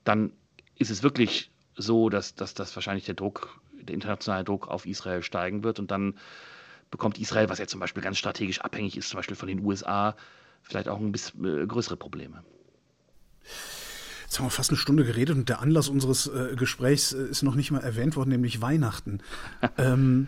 dann 0.04 0.34
ist 0.78 0.92
es 0.92 1.02
wirklich 1.02 1.50
so, 1.78 2.10
dass, 2.10 2.36
dass 2.36 2.76
wahrscheinlich 2.76 3.06
der 3.06 3.16
Druck, 3.16 3.60
der 3.82 3.94
internationale 3.94 4.44
Druck 4.44 4.68
auf 4.68 4.86
Israel 4.86 5.24
steigen 5.24 5.64
wird 5.64 5.80
und 5.80 5.92
dann 5.92 6.16
bekommt 6.92 7.18
Israel, 7.18 7.50
was 7.50 7.60
ja 7.60 7.68
zum 7.68 7.80
Beispiel 7.80 8.04
ganz 8.04 8.18
strategisch 8.18 8.62
abhängig 8.62 8.98
ist, 8.98 9.10
zum 9.10 9.18
Beispiel 9.18 9.36
von 9.36 9.48
den 9.48 9.64
USA, 9.66 10.16
vielleicht 10.62 10.88
auch 10.88 11.00
ein 11.00 11.12
bisschen 11.12 11.46
äh, 11.46 11.66
größere 11.66 11.98
Probleme. 11.98 12.44
Jetzt 14.24 14.40
haben 14.40 14.46
wir 14.46 14.52
fast 14.52 14.72
eine 14.72 14.78
Stunde 14.78 15.06
geredet 15.06 15.36
und 15.36 15.50
der 15.50 15.62
Anlass 15.62 15.88
unseres 15.88 16.28
äh, 16.28 16.56
Gesprächs 16.56 17.14
äh, 17.14 17.28
ist 17.28 17.44
noch 17.44 17.56
nicht 17.56 17.72
mal 17.72 17.80
erwähnt 17.80 18.16
worden, 18.16 18.30
nämlich 18.30 18.62
Weihnachten. 18.62 19.20
ähm, 19.78 20.28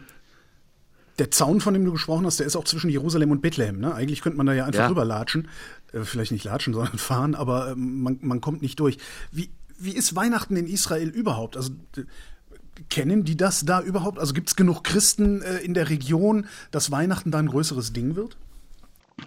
der 1.19 1.31
Zaun, 1.31 1.61
von 1.61 1.73
dem 1.73 1.83
du 1.83 1.91
gesprochen 1.91 2.25
hast, 2.25 2.39
der 2.39 2.45
ist 2.45 2.55
auch 2.55 2.63
zwischen 2.63 2.89
Jerusalem 2.89 3.31
und 3.31 3.41
Bethlehem. 3.41 3.79
Ne? 3.79 3.93
Eigentlich 3.93 4.21
könnte 4.21 4.37
man 4.37 4.45
da 4.45 4.53
ja 4.53 4.65
einfach 4.65 4.81
ja. 4.81 4.87
rüberlatschen. 4.87 5.47
Äh, 5.91 6.01
vielleicht 6.01 6.31
nicht 6.31 6.45
latschen, 6.45 6.73
sondern 6.75 6.97
fahren, 6.97 7.35
aber 7.35 7.71
äh, 7.71 7.75
man, 7.75 8.19
man 8.21 8.41
kommt 8.41 8.61
nicht 8.61 8.79
durch. 8.79 8.97
Wie, 9.31 9.49
wie 9.79 9.93
ist 9.93 10.15
Weihnachten 10.15 10.55
in 10.55 10.67
Israel 10.67 11.09
überhaupt? 11.09 11.57
Also 11.57 11.71
kennen 12.89 13.23
die 13.23 13.37
das 13.37 13.65
da 13.65 13.81
überhaupt? 13.81 14.19
Also 14.19 14.33
gibt 14.33 14.49
es 14.49 14.55
genug 14.55 14.83
Christen 14.83 15.41
äh, 15.41 15.57
in 15.57 15.73
der 15.73 15.89
Region, 15.89 16.47
dass 16.71 16.91
Weihnachten 16.91 17.31
da 17.31 17.39
ein 17.39 17.47
größeres 17.47 17.93
Ding 17.93 18.15
wird? 18.15 18.37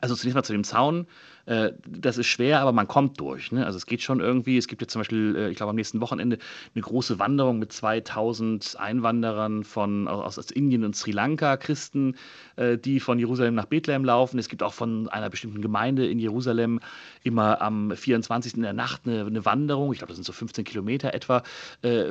Also 0.00 0.14
zunächst 0.14 0.36
mal 0.36 0.44
zu 0.44 0.52
dem 0.52 0.64
Zaun. 0.64 1.06
Äh, 1.46 1.72
das 1.84 2.16
ist 2.16 2.28
schwer, 2.28 2.60
aber 2.60 2.70
man 2.70 2.86
kommt 2.86 3.18
durch. 3.18 3.50
Ne? 3.50 3.66
Also 3.66 3.76
es 3.76 3.86
geht 3.86 4.02
schon 4.02 4.20
irgendwie. 4.20 4.56
Es 4.56 4.68
gibt 4.68 4.82
jetzt 4.82 4.92
zum 4.92 5.00
Beispiel, 5.00 5.34
äh, 5.36 5.50
ich 5.50 5.56
glaube 5.56 5.70
am 5.70 5.76
nächsten 5.76 6.00
Wochenende, 6.00 6.38
eine 6.74 6.82
große 6.82 7.18
Wanderung 7.18 7.58
mit 7.58 7.72
2000 7.72 8.76
Einwanderern 8.78 9.64
von, 9.64 10.06
aus, 10.06 10.38
aus 10.38 10.50
Indien 10.52 10.84
und 10.84 10.94
Sri 10.94 11.10
Lanka, 11.10 11.56
Christen, 11.56 12.14
äh, 12.54 12.78
die 12.78 13.00
von 13.00 13.18
Jerusalem 13.18 13.56
nach 13.56 13.66
Bethlehem 13.66 14.04
laufen. 14.04 14.38
Es 14.38 14.48
gibt 14.48 14.62
auch 14.62 14.74
von 14.74 15.08
einer 15.08 15.28
bestimmten 15.28 15.60
Gemeinde 15.60 16.06
in 16.06 16.20
Jerusalem 16.20 16.78
immer 17.24 17.60
am 17.60 17.90
24. 17.96 18.54
in 18.54 18.62
der 18.62 18.72
Nacht 18.72 19.02
eine, 19.04 19.26
eine 19.26 19.44
Wanderung. 19.44 19.92
Ich 19.92 19.98
glaube, 19.98 20.10
das 20.10 20.18
sind 20.18 20.24
so 20.24 20.32
15 20.32 20.64
Kilometer 20.64 21.12
etwa 21.14 21.42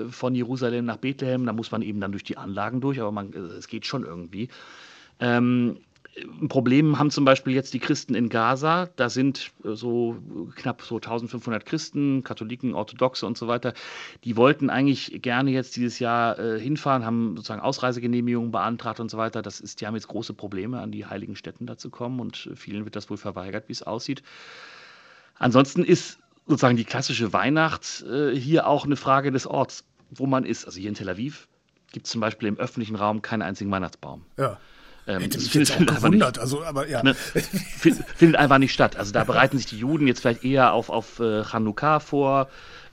von 0.10 0.36
Jerusalem 0.36 0.86
nach 0.86 0.98
Bethlehem. 0.98 1.46
Da 1.46 1.54
muss 1.54 1.72
man 1.72 1.82
eben 1.82 2.00
dann 2.00 2.12
durch 2.12 2.24
die 2.24 2.38
Anlagen 2.38 2.82
durch, 2.82 3.00
aber 3.00 3.12
man, 3.12 3.34
es 3.34 3.68
geht 3.68 3.86
schon 3.86 4.04
irgendwie. 4.04 4.50
Ähm, 5.20 5.78
ein 6.18 6.47
Problem 6.49 6.99
haben 6.99 7.12
zum 7.12 7.26
Beispiel 7.26 7.53
jetzt 7.53 7.74
die 7.74 7.80
Christen 7.80 8.16
in 8.16 8.30
Gaza. 8.30 8.89
Da 8.95 9.10
sind 9.10 9.51
äh, 9.64 9.76
so 9.76 10.18
knapp 10.55 10.82
so 10.82 10.95
1500 10.95 11.66
Christen, 11.66 12.24
Katholiken, 12.24 12.74
Orthodoxe 12.74 13.26
und 13.26 13.38
so 13.38 13.47
weiter. 13.47 13.74
Die 14.24 14.36
wollten 14.36 14.70
eigentlich 14.70 15.22
gerne 15.22 15.51
jetzt 15.51 15.76
dieses 15.76 15.99
Jahr 15.99 16.38
äh, 16.39 16.60
hinfahren, 16.60 17.05
haben 17.05 17.36
sozusagen 17.36 17.62
Ausreisegenehmigungen 17.62 18.51
beantragt 18.51 18.99
und 18.99 19.10
so 19.10 19.18
weiter. 19.18 19.41
Das 19.41 19.60
ist, 19.60 19.82
die 19.82 19.88
haben 19.88 19.95
jetzt 19.95 20.07
große 20.07 20.34
Probleme, 20.34 20.80
an 20.80 20.91
die 20.91 21.05
heiligen 21.05 21.36
Städten 21.36 21.66
da 21.66 21.78
zu 21.78 21.89
kommen 21.89 22.20
und 22.20 22.49
vielen 22.55 22.86
wird 22.86 22.95
das 22.95 23.10
wohl 23.10 23.18
verweigert, 23.18 23.68
wie 23.68 23.74
es 23.74 23.84
aussieht. 23.84 24.24
Ansonsten 25.38 25.84
ist 25.84 26.20
sozusagen 26.47 26.78
die 26.78 26.86
klassische 26.86 27.32
Weihnacht 27.32 28.03
äh, 28.03 28.36
hier 28.36 28.68
auch 28.68 28.86
eine 28.86 28.95
Frage 28.95 29.32
des 29.32 29.47
Orts, 29.47 29.86
wo 30.10 30.26
man 30.26 30.43
ist. 30.43 30.66
Also 30.66 30.80
hier 30.80 30.89
in 30.89 30.95
Tel 30.95 31.10
Aviv 31.10 31.47
gibt 31.91 32.05
es 32.07 32.12
zum 32.12 32.22
Beispiel 32.22 32.47
im 32.47 32.57
öffentlichen 32.57 32.95
Raum 32.95 33.22
keinen 33.22 33.41
einzigen 33.41 33.72
Weihnachtsbaum. 33.72 34.26
Ja. 34.38 34.60
Ähm, 35.10 35.22
Hätte 35.22 35.39
mich 35.39 35.51
jetzt 35.55 35.72
auch 35.72 35.80
gewundert, 35.80 36.36
nicht, 36.36 36.39
also, 36.39 36.64
aber 36.64 36.88
ja. 36.88 37.01
Ne, 37.01 37.16
findet 38.16 38.36
einfach 38.36 38.60
nicht 38.60 38.74
statt. 38.74 38.95
Also 38.95 39.12
da 39.12 39.24
bereiten 39.24 39.57
sich 39.57 39.66
die 39.66 39.80
Juden 39.80 40.05
jetzt 40.05 40.22
vielleicht 40.22 40.43
eher 40.43 40.74
auf, 40.74 40.89
auf 40.89 41.20
äh, 41.20 41.43
Chanukka 41.43 41.99
vor, 41.99 42.47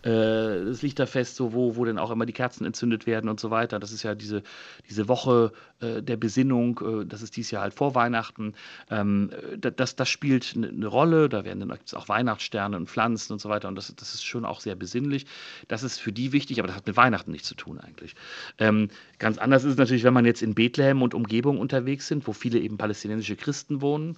das 0.07 0.83
Lichterfest, 0.83 1.37
so, 1.37 1.53
wo, 1.53 1.77
wo 1.77 1.85
dann 1.85 1.99
auch 1.99 2.11
immer 2.11 2.27
die 2.27 2.33
Kerzen 2.33 2.65
entzündet 2.65 3.07
werden 3.07 3.29
und 3.29 3.41
so 3.41 3.51
weiter. 3.51 3.81
Das 3.81 3.93
ist 3.93 4.03
ja 4.03 4.15
diese, 4.15 4.43
diese 4.89 5.09
Woche 5.09 5.53
äh, 5.81 6.03
der 6.03 6.17
Besinnung, 6.17 6.81
äh, 6.81 7.05
das 7.05 7.23
ist 7.23 7.37
dieses 7.37 7.51
Jahr 7.51 7.63
halt 7.63 7.75
vor 7.75 7.95
Weihnachten. 7.95 8.55
Ähm, 8.91 9.31
das, 9.59 9.97
das 9.97 10.09
spielt 10.09 10.55
eine, 10.55 10.69
eine 10.69 10.87
Rolle, 10.87 11.29
da 11.29 11.45
werden 11.45 11.61
dann 11.61 11.71
gibt's 11.71 11.95
auch 11.95 12.09
Weihnachtssterne 12.09 12.77
und 12.77 12.89
Pflanzen 12.89 13.33
und 13.33 13.41
so 13.41 13.49
weiter 13.49 13.69
und 13.69 13.75
das, 13.75 13.95
das 13.97 14.15
ist 14.15 14.25
schon 14.25 14.45
auch 14.45 14.61
sehr 14.61 14.77
besinnlich. 14.77 15.27
Das 15.69 15.83
ist 15.83 15.99
für 15.99 16.13
die 16.13 16.33
wichtig, 16.33 16.59
aber 16.61 16.69
das 16.69 16.77
hat 16.77 16.87
mit 16.87 16.97
Weihnachten 16.97 17.33
nichts 17.33 17.49
zu 17.49 17.55
tun 17.55 17.81
eigentlich. 17.81 18.15
Ähm, 18.59 18.89
ganz 19.19 19.39
anders 19.39 19.65
ist 19.65 19.73
es 19.73 19.79
natürlich, 19.79 20.05
wenn 20.05 20.15
man 20.15 20.25
jetzt 20.25 20.43
in 20.43 20.55
Bethlehem 20.55 21.03
und 21.03 21.15
Umgebung 21.15 21.59
unterwegs 21.59 22.07
sind, 22.07 22.27
wo 22.27 22.33
viele 22.33 22.59
eben 22.59 22.79
palästinensische 22.79 23.37
Christen 23.37 23.81
wohnen. 23.81 24.17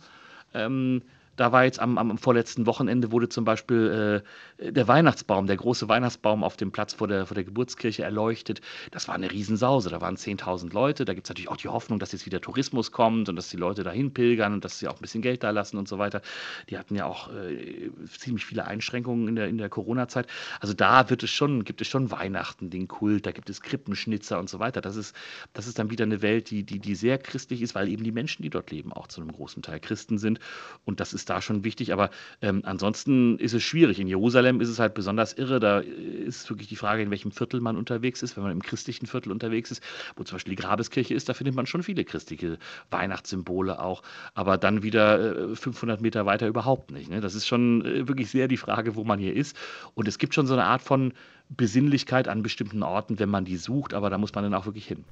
Ähm, 0.55 1.03
da 1.39 1.53
war 1.53 1.64
jetzt 1.64 1.78
am, 1.78 1.99
am 1.99 2.18
vorletzten 2.18 2.66
Wochenende 2.66 3.12
wurde 3.12 3.28
zum 3.28 3.45
Beispiel 3.45 4.22
äh, 4.59 4.72
der 4.72 4.89
Weihnachtsbaum, 4.89 5.47
der 5.47 5.57
große 5.57 5.89
Weihnachtsbaum 5.89 6.43
auf 6.43 6.57
dem 6.57 6.72
Platz 6.72 6.95
vor 6.95 7.07
der, 7.07 7.26
vor 7.26 7.36
der 7.36 7.45
Geburtskirche 7.45 8.03
erleuchtet. 8.03 8.61
Das 8.91 9.07
war 9.07 9.14
eine 9.14 9.30
Riesensause. 9.30 9.89
Da 9.89 10.01
waren 10.01 10.16
10.000 10.16 10.72
Leute. 10.72 11.05
Da 11.05 11.14
gibt 11.14 11.26
es 11.26 11.30
natürlich 11.30 11.49
auch 11.49 11.57
die 11.57 11.68
Hoffnung, 11.68 12.01
dass 12.01 12.11
jetzt 12.11 12.26
wieder 12.26 12.41
Tourismus 12.41 12.91
kommt 12.91 13.28
und 13.28 13.36
dass 13.36 13.51
die 13.51 13.57
Leute 13.57 13.84
dahin 13.84 14.12
pilgern 14.12 14.53
und 14.53 14.64
dass 14.64 14.80
sie 14.80 14.89
auch 14.89 14.97
ein 14.97 15.01
bisschen 15.01 15.22
Geld 15.22 15.45
da 15.45 15.51
lassen 15.51 15.76
und 15.76 15.86
so 15.86 15.99
weiter. 15.99 16.22
Die 16.70 16.76
hatten 16.76 16.97
ja 16.97 17.07
auch 17.07 17.32
äh, 17.32 17.91
ziemlich 18.18 18.45
viele 18.45 18.66
Einschränkungen 18.66 19.28
in 19.28 19.36
der, 19.36 19.49
in 19.49 19.59
der 19.59 19.68
Corona-Zeit. 19.68 20.26
Also 20.61 20.74
da 20.74 21.09
wird 21.09 21.22
es 21.22 21.30
schon, 21.30 21.62
gibt 21.62 21.80
es 21.80 21.86
schon 21.86 22.11
Weihnachten, 22.11 22.68
den 22.68 22.89
Kult, 22.89 23.26
da 23.26 23.30
gibt 23.30 23.49
es 23.49 23.61
Krippenschnitzer 23.61 24.41
und 24.41 24.51
so 24.51 24.59
weiter. 24.59 24.80
Das 24.80 24.97
ist, 24.97 25.14
das 25.53 25.68
ist 25.68 25.78
dann 25.78 25.91
wieder 25.91 26.05
eine 26.05 26.20
Welt, 26.20 26.51
die, 26.51 26.64
die, 26.64 26.80
die 26.80 26.97
sehr 26.97 27.18
christlich 27.18 27.62
ist, 27.62 27.76
weil 27.76 27.89
eben 27.89 28.03
die 28.03 28.12
Menschen, 28.12 28.43
die 28.43 28.51
dort 28.51 28.72
leben, 28.72 28.93
auch 28.93 29.07
zu 29.07 29.20
einem 29.20 29.30
großen 29.30 29.62
Teil 29.62 29.78
Christen 29.78 30.18
sind. 30.18 30.41
Und 30.84 30.99
das 30.99 31.12
ist 31.12 31.28
da 31.29 31.41
schon 31.41 31.64
wichtig, 31.64 31.93
aber 31.93 32.11
ähm, 32.43 32.62
ansonsten 32.64 33.39
ist 33.39 33.55
es 33.55 33.62
schwierig. 33.62 34.01
In 34.01 34.09
Jerusalem 34.09 34.61
ist 34.61 34.68
es 34.68 34.79
halt 34.79 34.95
besonders 34.95 35.33
irre. 35.33 35.61
Da 35.61 35.81
ist 35.81 36.49
wirklich 36.51 36.68
die 36.68 36.76
Frage, 36.76 37.03
in 37.03 37.11
welchem 37.11 37.33
Viertel 37.33 37.61
man 37.61 37.76
unterwegs 37.76 38.22
ist. 38.22 38.37
Wenn 38.37 38.45
man 38.45 38.53
im 38.53 38.62
christlichen 38.62 39.07
Viertel 39.07 39.33
unterwegs 39.33 39.70
ist, 39.70 39.83
wo 40.16 40.24
zum 40.24 40.37
Beispiel 40.37 40.57
die 40.57 40.62
Grabeskirche 40.62 41.14
ist, 41.14 41.29
da 41.29 41.35
findet 41.35 41.55
man 41.55 41.66
schon 41.66 41.83
viele 41.83 42.05
christliche 42.05 42.59
Weihnachtssymbole 42.91 43.81
auch. 43.81 44.03
Aber 44.35 44.59
dann 44.59 44.83
wieder 44.83 45.51
äh, 45.51 45.57
500 45.57 46.01
Meter 46.01 46.26
weiter 46.26 46.49
überhaupt 46.49 46.91
nicht. 46.91 47.11
Ne? 47.11 47.20
Das 47.20 47.35
ist 47.35 47.47
schon 47.47 47.85
äh, 47.85 48.09
wirklich 48.09 48.31
sehr 48.31 48.49
die 48.49 48.57
Frage, 48.57 48.97
wo 48.97 49.05
man 49.05 49.18
hier 49.18 49.35
ist. 49.35 49.57
Und 49.95 50.09
es 50.09 50.18
gibt 50.18 50.35
schon 50.35 50.47
so 50.47 50.55
eine 50.55 50.64
Art 50.64 50.83
von 50.83 51.12
Besinnlichkeit 51.51 52.29
an 52.29 52.43
bestimmten 52.43 52.83
Orten, 52.83 53.18
wenn 53.18 53.29
man 53.29 53.45
die 53.45 53.57
sucht, 53.57 53.95
aber 53.95 54.11
da 54.11 54.18
muss 54.18 54.35
man 54.35 54.45
dann 54.45 54.55
auch 54.55 54.66
wirklich 54.66 54.87
hin. 54.87 55.05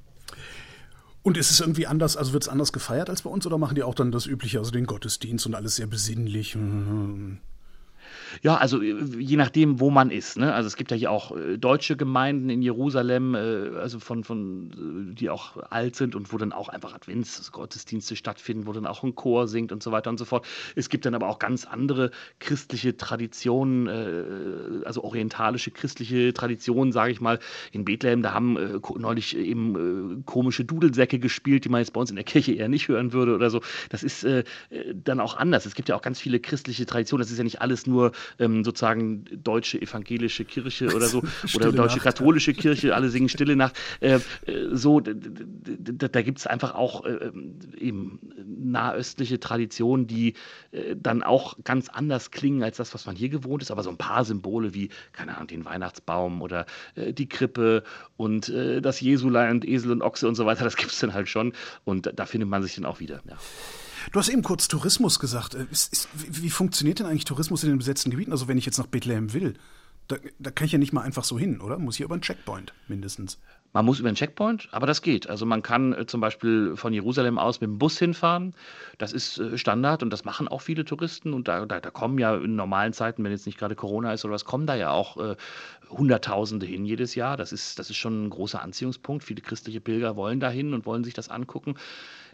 Und 1.27 1.35
ist 1.35 1.51
es 1.51 1.59
irgendwie 1.59 1.87
anders, 1.87 2.15
also 2.15 2.31
wird 2.31 2.43
es 2.43 2.47
anders 2.47 2.71
gefeiert 2.71 3.09
als 3.09 3.23
bei 3.23 3.29
uns 3.29 3.45
oder 3.45 3.57
machen 3.57 3.75
die 3.75 3.83
auch 3.83 3.95
dann 3.95 4.13
das 4.13 4.27
Übliche, 4.27 4.59
also 4.59 4.71
den 4.71 4.85
Gottesdienst 4.85 5.45
und 5.45 5.55
alles 5.55 5.75
sehr 5.75 5.85
besinnlich? 5.85 6.55
Ja, 8.41 8.55
also 8.55 8.81
äh, 8.81 8.95
je 9.17 9.37
nachdem, 9.37 9.79
wo 9.79 9.89
man 9.89 10.11
ist. 10.11 10.37
Ne? 10.37 10.53
Also 10.53 10.67
es 10.67 10.75
gibt 10.75 10.91
ja 10.91 10.97
hier 10.97 11.11
auch 11.11 11.35
äh, 11.35 11.57
deutsche 11.57 11.97
Gemeinden 11.97 12.49
in 12.49 12.61
Jerusalem, 12.61 13.35
äh, 13.35 13.77
also 13.77 13.99
von, 13.99 14.23
von, 14.23 15.15
die 15.17 15.29
auch 15.29 15.57
alt 15.69 15.95
sind 15.95 16.15
und 16.15 16.31
wo 16.33 16.37
dann 16.37 16.51
auch 16.51 16.69
einfach 16.69 16.93
Adventsgottesdienste 16.93 18.15
stattfinden, 18.15 18.67
wo 18.67 18.73
dann 18.73 18.85
auch 18.85 19.03
ein 19.03 19.15
Chor 19.15 19.47
singt 19.47 19.71
und 19.71 19.83
so 19.83 19.91
weiter 19.91 20.09
und 20.09 20.17
so 20.17 20.25
fort. 20.25 20.45
Es 20.75 20.89
gibt 20.89 21.05
dann 21.05 21.15
aber 21.15 21.27
auch 21.27 21.39
ganz 21.39 21.65
andere 21.65 22.11
christliche 22.39 22.95
Traditionen, 22.97 23.87
also 24.85 25.03
orientalische 25.03 25.71
christliche 25.71 26.33
Traditionen, 26.33 26.91
sage 26.91 27.11
ich 27.11 27.21
mal. 27.21 27.39
In 27.71 27.85
Bethlehem, 27.85 28.21
da 28.21 28.33
haben 28.33 28.57
neulich 28.97 29.35
eben 29.37 30.23
komische 30.25 30.65
Dudelsäcke 30.65 31.19
gespielt, 31.19 31.65
die 31.65 31.69
man 31.69 31.81
jetzt 31.81 31.93
bei 31.93 32.01
uns 32.01 32.09
in 32.09 32.15
der 32.15 32.25
Kirche 32.25 32.53
eher 32.53 32.67
nicht 32.69 32.87
hören 32.87 33.13
würde 33.13 33.35
oder 33.35 33.49
so. 33.49 33.61
Das 33.89 34.03
ist 34.03 34.25
dann 34.93 35.19
auch 35.19 35.37
anders. 35.37 35.65
Es 35.65 35.75
gibt 35.75 35.89
ja 35.89 35.95
auch 35.95 36.01
ganz 36.01 36.19
viele 36.19 36.39
christliche 36.39 36.85
Traditionen. 36.85 37.21
Das 37.21 37.31
ist 37.31 37.37
ja 37.37 37.43
nicht 37.43 37.61
alles 37.61 37.87
nur 37.87 38.11
ähm, 38.39 38.63
sozusagen 38.63 39.25
deutsche 39.43 39.81
evangelische 39.81 40.45
Kirche 40.45 40.93
oder 40.95 41.07
so 41.07 41.23
oder 41.55 41.71
deutsche 41.71 41.97
Nacht. 41.97 42.03
katholische 42.03 42.53
Kirche, 42.53 42.95
alle 42.95 43.09
singen 43.09 43.29
Stille 43.29 43.55
Nacht. 43.55 43.77
Äh, 43.99 44.19
äh 44.45 44.67
so, 44.71 44.99
da, 44.99 46.07
da 46.07 46.21
gibt 46.21 46.39
es 46.39 46.47
einfach 46.47 46.75
auch 46.75 47.05
äh, 47.05 47.31
eben 47.77 48.19
nahöstliche 48.45 49.39
Traditionen, 49.39 50.07
die 50.07 50.33
äh, 50.71 50.95
dann 50.95 51.23
auch 51.23 51.57
ganz 51.63 51.89
anders 51.89 52.31
klingen 52.31 52.63
als 52.63 52.77
das, 52.77 52.93
was 52.93 53.05
man 53.05 53.15
hier 53.15 53.29
gewohnt 53.29 53.61
ist, 53.61 53.71
aber 53.71 53.83
so 53.83 53.89
ein 53.89 53.97
paar 53.97 54.25
Symbole 54.25 54.73
wie, 54.73 54.89
keine 55.11 55.35
Ahnung, 55.35 55.47
den 55.47 55.65
Weihnachtsbaum 55.65 56.41
oder 56.41 56.65
äh, 56.95 57.13
die 57.13 57.27
Krippe 57.27 57.83
und 58.15 58.49
äh, 58.49 58.81
das 58.81 59.01
Jesulein 59.01 59.51
und 59.51 59.67
Esel 59.67 59.91
und 59.91 60.01
Ochse 60.01 60.27
und 60.27 60.35
so 60.35 60.45
weiter, 60.45 60.63
das 60.63 60.75
gibt 60.75 60.91
es 60.91 60.99
dann 60.99 61.13
halt 61.13 61.29
schon 61.29 61.53
und 61.85 62.11
da 62.15 62.25
findet 62.25 62.49
man 62.49 62.63
sich 62.63 62.75
dann 62.75 62.85
auch 62.85 62.99
wieder. 62.99 63.21
Ja. 63.27 63.37
Du 64.11 64.19
hast 64.19 64.29
eben 64.29 64.43
kurz 64.43 64.67
Tourismus 64.67 65.19
gesagt. 65.19 65.55
Äh, 65.55 65.65
ist, 65.71 65.91
ist, 65.91 66.09
wie, 66.13 66.43
wie, 66.43 66.49
funktioniert 66.49 66.99
denn 66.99 67.05
eigentlich 67.05 67.25
Tourismus 67.25 67.63
in 67.63 67.69
den 67.69 67.77
besetzten 67.77 68.11
Gebieten? 68.11 68.31
Also 68.31 68.47
wenn 68.47 68.57
ich 68.57 68.65
jetzt 68.65 68.77
nach 68.77 68.87
Bethlehem 68.87 69.33
will, 69.33 69.55
da, 70.07 70.15
da, 70.39 70.51
kann 70.51 70.65
ich 70.65 70.71
ja 70.71 70.79
nicht 70.79 70.93
mal 70.93 71.01
einfach 71.01 71.25
so 71.25 71.37
hin, 71.37 71.59
oder? 71.59 71.77
Muss 71.77 71.97
hier 71.97 72.05
über 72.05 72.15
einen 72.15 72.21
Checkpoint 72.21 72.73
mindestens. 72.87 73.39
Man 73.73 73.85
muss 73.85 73.99
über 73.99 74.09
den 74.09 74.15
Checkpoint, 74.15 74.69
aber 74.71 74.87
das 74.87 75.01
geht. 75.01 75.29
Also 75.29 75.45
man 75.45 75.61
kann 75.61 75.93
äh, 75.93 76.05
zum 76.05 76.21
Beispiel 76.21 76.77
von 76.77 76.93
Jerusalem 76.93 77.37
aus 77.37 77.59
mit 77.59 77.69
dem 77.69 77.77
Bus 77.77 77.99
hinfahren. 77.99 78.55
Das 78.97 79.11
ist 79.11 79.37
äh, 79.37 79.57
Standard 79.57 80.01
und 80.03 80.09
das 80.09 80.23
machen 80.23 80.47
auch 80.47 80.61
viele 80.61 80.85
Touristen. 80.85 81.33
Und 81.33 81.49
da, 81.49 81.65
da, 81.65 81.81
da, 81.81 81.91
kommen 81.91 82.17
ja 82.17 82.35
in 82.37 82.55
normalen 82.55 82.93
Zeiten, 82.93 83.23
wenn 83.25 83.31
jetzt 83.31 83.45
nicht 83.45 83.57
gerade 83.57 83.75
Corona 83.75 84.13
ist 84.13 84.23
oder 84.23 84.33
was, 84.33 84.45
kommen 84.45 84.65
da 84.65 84.75
ja 84.75 84.91
auch 84.91 85.17
äh, 85.17 85.35
Hunderttausende 85.89 86.65
hin 86.65 86.85
jedes 86.85 87.13
Jahr. 87.15 87.35
Das 87.35 87.51
ist, 87.51 87.77
das 87.77 87.89
ist 87.89 87.97
schon 87.97 88.27
ein 88.27 88.29
großer 88.29 88.61
Anziehungspunkt. 88.61 89.25
Viele 89.25 89.41
christliche 89.41 89.81
Pilger 89.81 90.15
wollen 90.15 90.39
dahin 90.39 90.73
und 90.73 90.85
wollen 90.85 91.03
sich 91.03 91.13
das 91.13 91.29
angucken. 91.29 91.75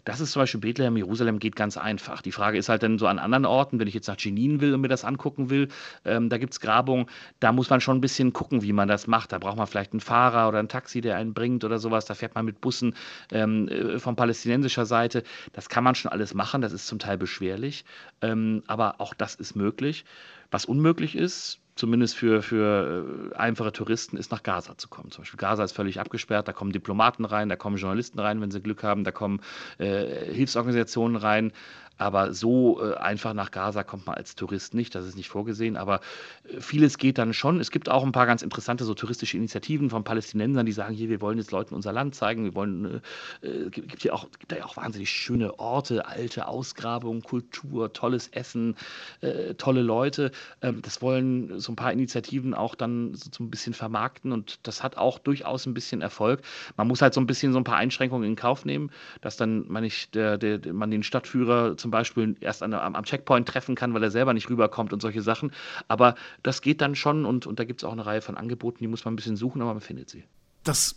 Das 0.04 0.20
ist 0.20 0.32
zum 0.32 0.42
Beispiel 0.42 0.60
Bethlehem, 0.60 0.96
Jerusalem 0.96 1.38
geht 1.38 1.56
ganz 1.56 1.76
einfach. 1.76 2.20
Die 2.20 2.32
Frage 2.32 2.58
ist 2.58 2.68
halt 2.68 2.82
dann 2.82 2.98
so 2.98 3.06
an 3.06 3.18
anderen 3.18 3.46
Orten, 3.46 3.80
wenn 3.80 3.88
ich 3.88 3.94
jetzt 3.94 4.06
nach 4.06 4.18
Jenin 4.18 4.60
will 4.60 4.74
und 4.74 4.82
mir 4.82 4.88
das 4.88 5.04
angucken 5.04 5.48
will, 5.50 5.68
ähm, 6.04 6.28
da 6.28 6.38
gibt 6.38 6.52
es 6.52 6.60
Grabungen, 6.60 7.06
da 7.40 7.52
muss 7.52 7.70
man 7.70 7.80
schon 7.80 7.98
ein 7.98 8.00
bisschen 8.00 8.32
gucken, 8.32 8.62
wie 8.62 8.72
man 8.72 8.88
das 8.88 9.06
macht. 9.06 9.32
Da 9.32 9.38
braucht 9.38 9.56
man 9.56 9.66
vielleicht 9.66 9.92
einen 9.92 10.00
Fahrer 10.00 10.48
oder 10.48 10.58
ein 10.58 10.68
Taxi, 10.68 11.00
der 11.00 11.16
einen 11.16 11.32
bringt 11.32 11.64
oder 11.64 11.78
sowas. 11.78 12.04
Da 12.04 12.14
fährt 12.14 12.34
man 12.34 12.44
mit 12.44 12.60
Bussen 12.60 12.94
ähm, 13.32 13.68
äh, 13.68 13.98
von 13.98 14.16
palästinensischer 14.16 14.86
Seite. 14.86 15.22
Das 15.52 15.68
kann 15.68 15.84
man 15.84 15.94
schon 15.94 16.12
alles 16.12 16.34
machen, 16.34 16.60
das 16.60 16.72
ist 16.72 16.86
zum 16.86 16.98
Teil 16.98 17.16
beschwerlich, 17.16 17.84
ähm, 18.20 18.62
aber 18.66 19.00
auch 19.00 19.14
das 19.14 19.34
ist 19.34 19.56
möglich. 19.56 20.04
Was 20.50 20.66
unmöglich 20.66 21.16
ist, 21.16 21.60
zumindest 21.74 22.16
für, 22.16 22.42
für 22.42 23.30
äh, 23.32 23.36
einfache 23.36 23.72
Touristen, 23.72 24.16
ist 24.16 24.30
nach 24.30 24.42
Gaza 24.42 24.78
zu 24.78 24.88
kommen. 24.88 25.10
Zum 25.10 25.22
Beispiel 25.22 25.38
Gaza 25.38 25.64
ist 25.64 25.72
völlig 25.72 26.00
abgesperrt, 26.00 26.46
da 26.46 26.52
kommen 26.52 26.72
Diplomaten 26.72 27.24
rein, 27.24 27.48
da 27.48 27.56
kommen 27.56 27.76
Journalisten 27.76 28.18
rein, 28.18 28.40
wenn 28.40 28.50
sie 28.50 28.60
Glück 28.60 28.82
haben, 28.82 29.04
da 29.04 29.12
kommen 29.12 29.40
äh, 29.78 30.32
Hilfsorganisationen 30.32 31.16
rein. 31.16 31.52
Aber 31.96 32.34
so 32.34 32.82
äh, 32.82 32.94
einfach 32.94 33.34
nach 33.34 33.50
Gaza 33.50 33.82
kommt 33.84 34.06
man 34.06 34.16
als 34.16 34.34
Tourist 34.34 34.74
nicht, 34.74 34.94
das 34.94 35.06
ist 35.06 35.16
nicht 35.16 35.28
vorgesehen. 35.28 35.76
Aber 35.76 36.00
äh, 36.48 36.60
vieles 36.60 36.98
geht 36.98 37.18
dann 37.18 37.32
schon. 37.32 37.60
Es 37.60 37.70
gibt 37.70 37.88
auch 37.88 38.04
ein 38.04 38.12
paar 38.12 38.26
ganz 38.26 38.42
interessante 38.42 38.84
so 38.84 38.94
touristische 38.94 39.36
Initiativen 39.36 39.90
von 39.90 40.04
Palästinensern, 40.04 40.66
die 40.66 40.72
sagen, 40.72 40.94
hier, 40.94 41.08
wir 41.08 41.20
wollen 41.20 41.38
jetzt 41.38 41.52
Leuten 41.52 41.74
unser 41.74 41.92
Land 41.92 42.14
zeigen, 42.14 42.44
wir 42.44 42.54
wollen, 42.54 43.02
äh, 43.42 43.46
äh 43.46 43.70
gibt, 43.70 44.02
hier 44.02 44.14
auch, 44.14 44.28
gibt 44.38 44.50
da 44.50 44.56
ja 44.56 44.64
auch 44.64 44.76
wahnsinnig 44.76 45.10
schöne 45.10 45.58
Orte, 45.58 46.06
alte 46.06 46.48
Ausgrabungen, 46.48 47.22
Kultur, 47.22 47.92
tolles 47.92 48.28
Essen, 48.28 48.76
äh, 49.20 49.54
tolle 49.54 49.82
Leute. 49.82 50.32
Ähm, 50.62 50.82
das 50.82 51.00
wollen 51.00 51.60
so 51.60 51.72
ein 51.72 51.76
paar 51.76 51.92
Initiativen 51.92 52.54
auch 52.54 52.74
dann 52.74 53.14
so, 53.14 53.44
ein 53.44 53.50
bisschen 53.50 53.74
vermarkten 53.74 54.32
und 54.32 54.58
das 54.66 54.82
hat 54.82 54.96
auch 54.96 55.18
durchaus 55.18 55.66
ein 55.66 55.74
bisschen 55.74 56.00
Erfolg. 56.00 56.42
Man 56.76 56.88
muss 56.88 57.02
halt 57.02 57.14
so 57.14 57.20
ein 57.20 57.26
bisschen 57.26 57.52
so 57.52 57.58
ein 57.58 57.64
paar 57.64 57.76
Einschränkungen 57.76 58.28
in 58.28 58.36
Kauf 58.36 58.64
nehmen, 58.64 58.90
dass 59.20 59.36
dann 59.36 59.66
man 59.68 59.82
nicht 59.82 60.14
der, 60.14 60.38
der 60.38 60.72
man 60.72 60.90
den 60.90 61.02
Stadtführer 61.02 61.76
zum 61.84 61.90
Beispiel 61.90 62.34
erst 62.40 62.62
an, 62.62 62.72
am, 62.72 62.94
am, 62.94 63.04
Checkpoint 63.04 63.46
treffen 63.46 63.74
kann, 63.74 63.92
weil 63.92 64.02
er 64.02 64.10
selber 64.10 64.32
nicht 64.32 64.48
rüberkommt 64.48 64.94
und 64.94 65.02
solche 65.02 65.20
Sachen. 65.20 65.52
Aber 65.86 66.14
das 66.42 66.62
geht 66.62 66.80
dann 66.80 66.94
schon 66.94 67.26
und, 67.26 67.46
und 67.46 67.58
da 67.58 67.64
gibt 67.64 67.82
es 67.82 67.84
auch 67.84 67.92
eine 67.92 68.06
Reihe 68.06 68.22
von 68.22 68.38
Angeboten, 68.38 68.78
die 68.80 68.88
muss 68.88 69.04
man 69.04 69.12
ein 69.12 69.16
bisschen 69.16 69.36
suchen, 69.36 69.60
aber 69.60 69.74
man 69.74 69.82
findet 69.82 70.08
sie. 70.08 70.24
Das 70.62 70.96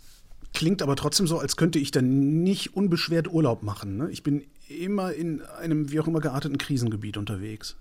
klingt 0.53 0.81
aber 0.81 0.95
trotzdem 0.95 1.27
so, 1.27 1.39
als 1.39 1.57
könnte 1.57 1.77
ich 1.77 1.91
dann 1.91 2.41
nicht 2.41 2.73
unbeschwert 2.73 3.27
Urlaub 3.27 3.63
machen. 3.63 3.97
Ne? 3.97 4.09
Ich 4.11 4.23
bin 4.23 4.45
immer 4.69 5.11
in 5.11 5.41
einem 5.41 5.91
wie 5.91 5.99
auch 5.99 6.07
immer 6.07 6.21
gearteten 6.21 6.57
Krisengebiet 6.57 7.17
unterwegs. 7.17 7.75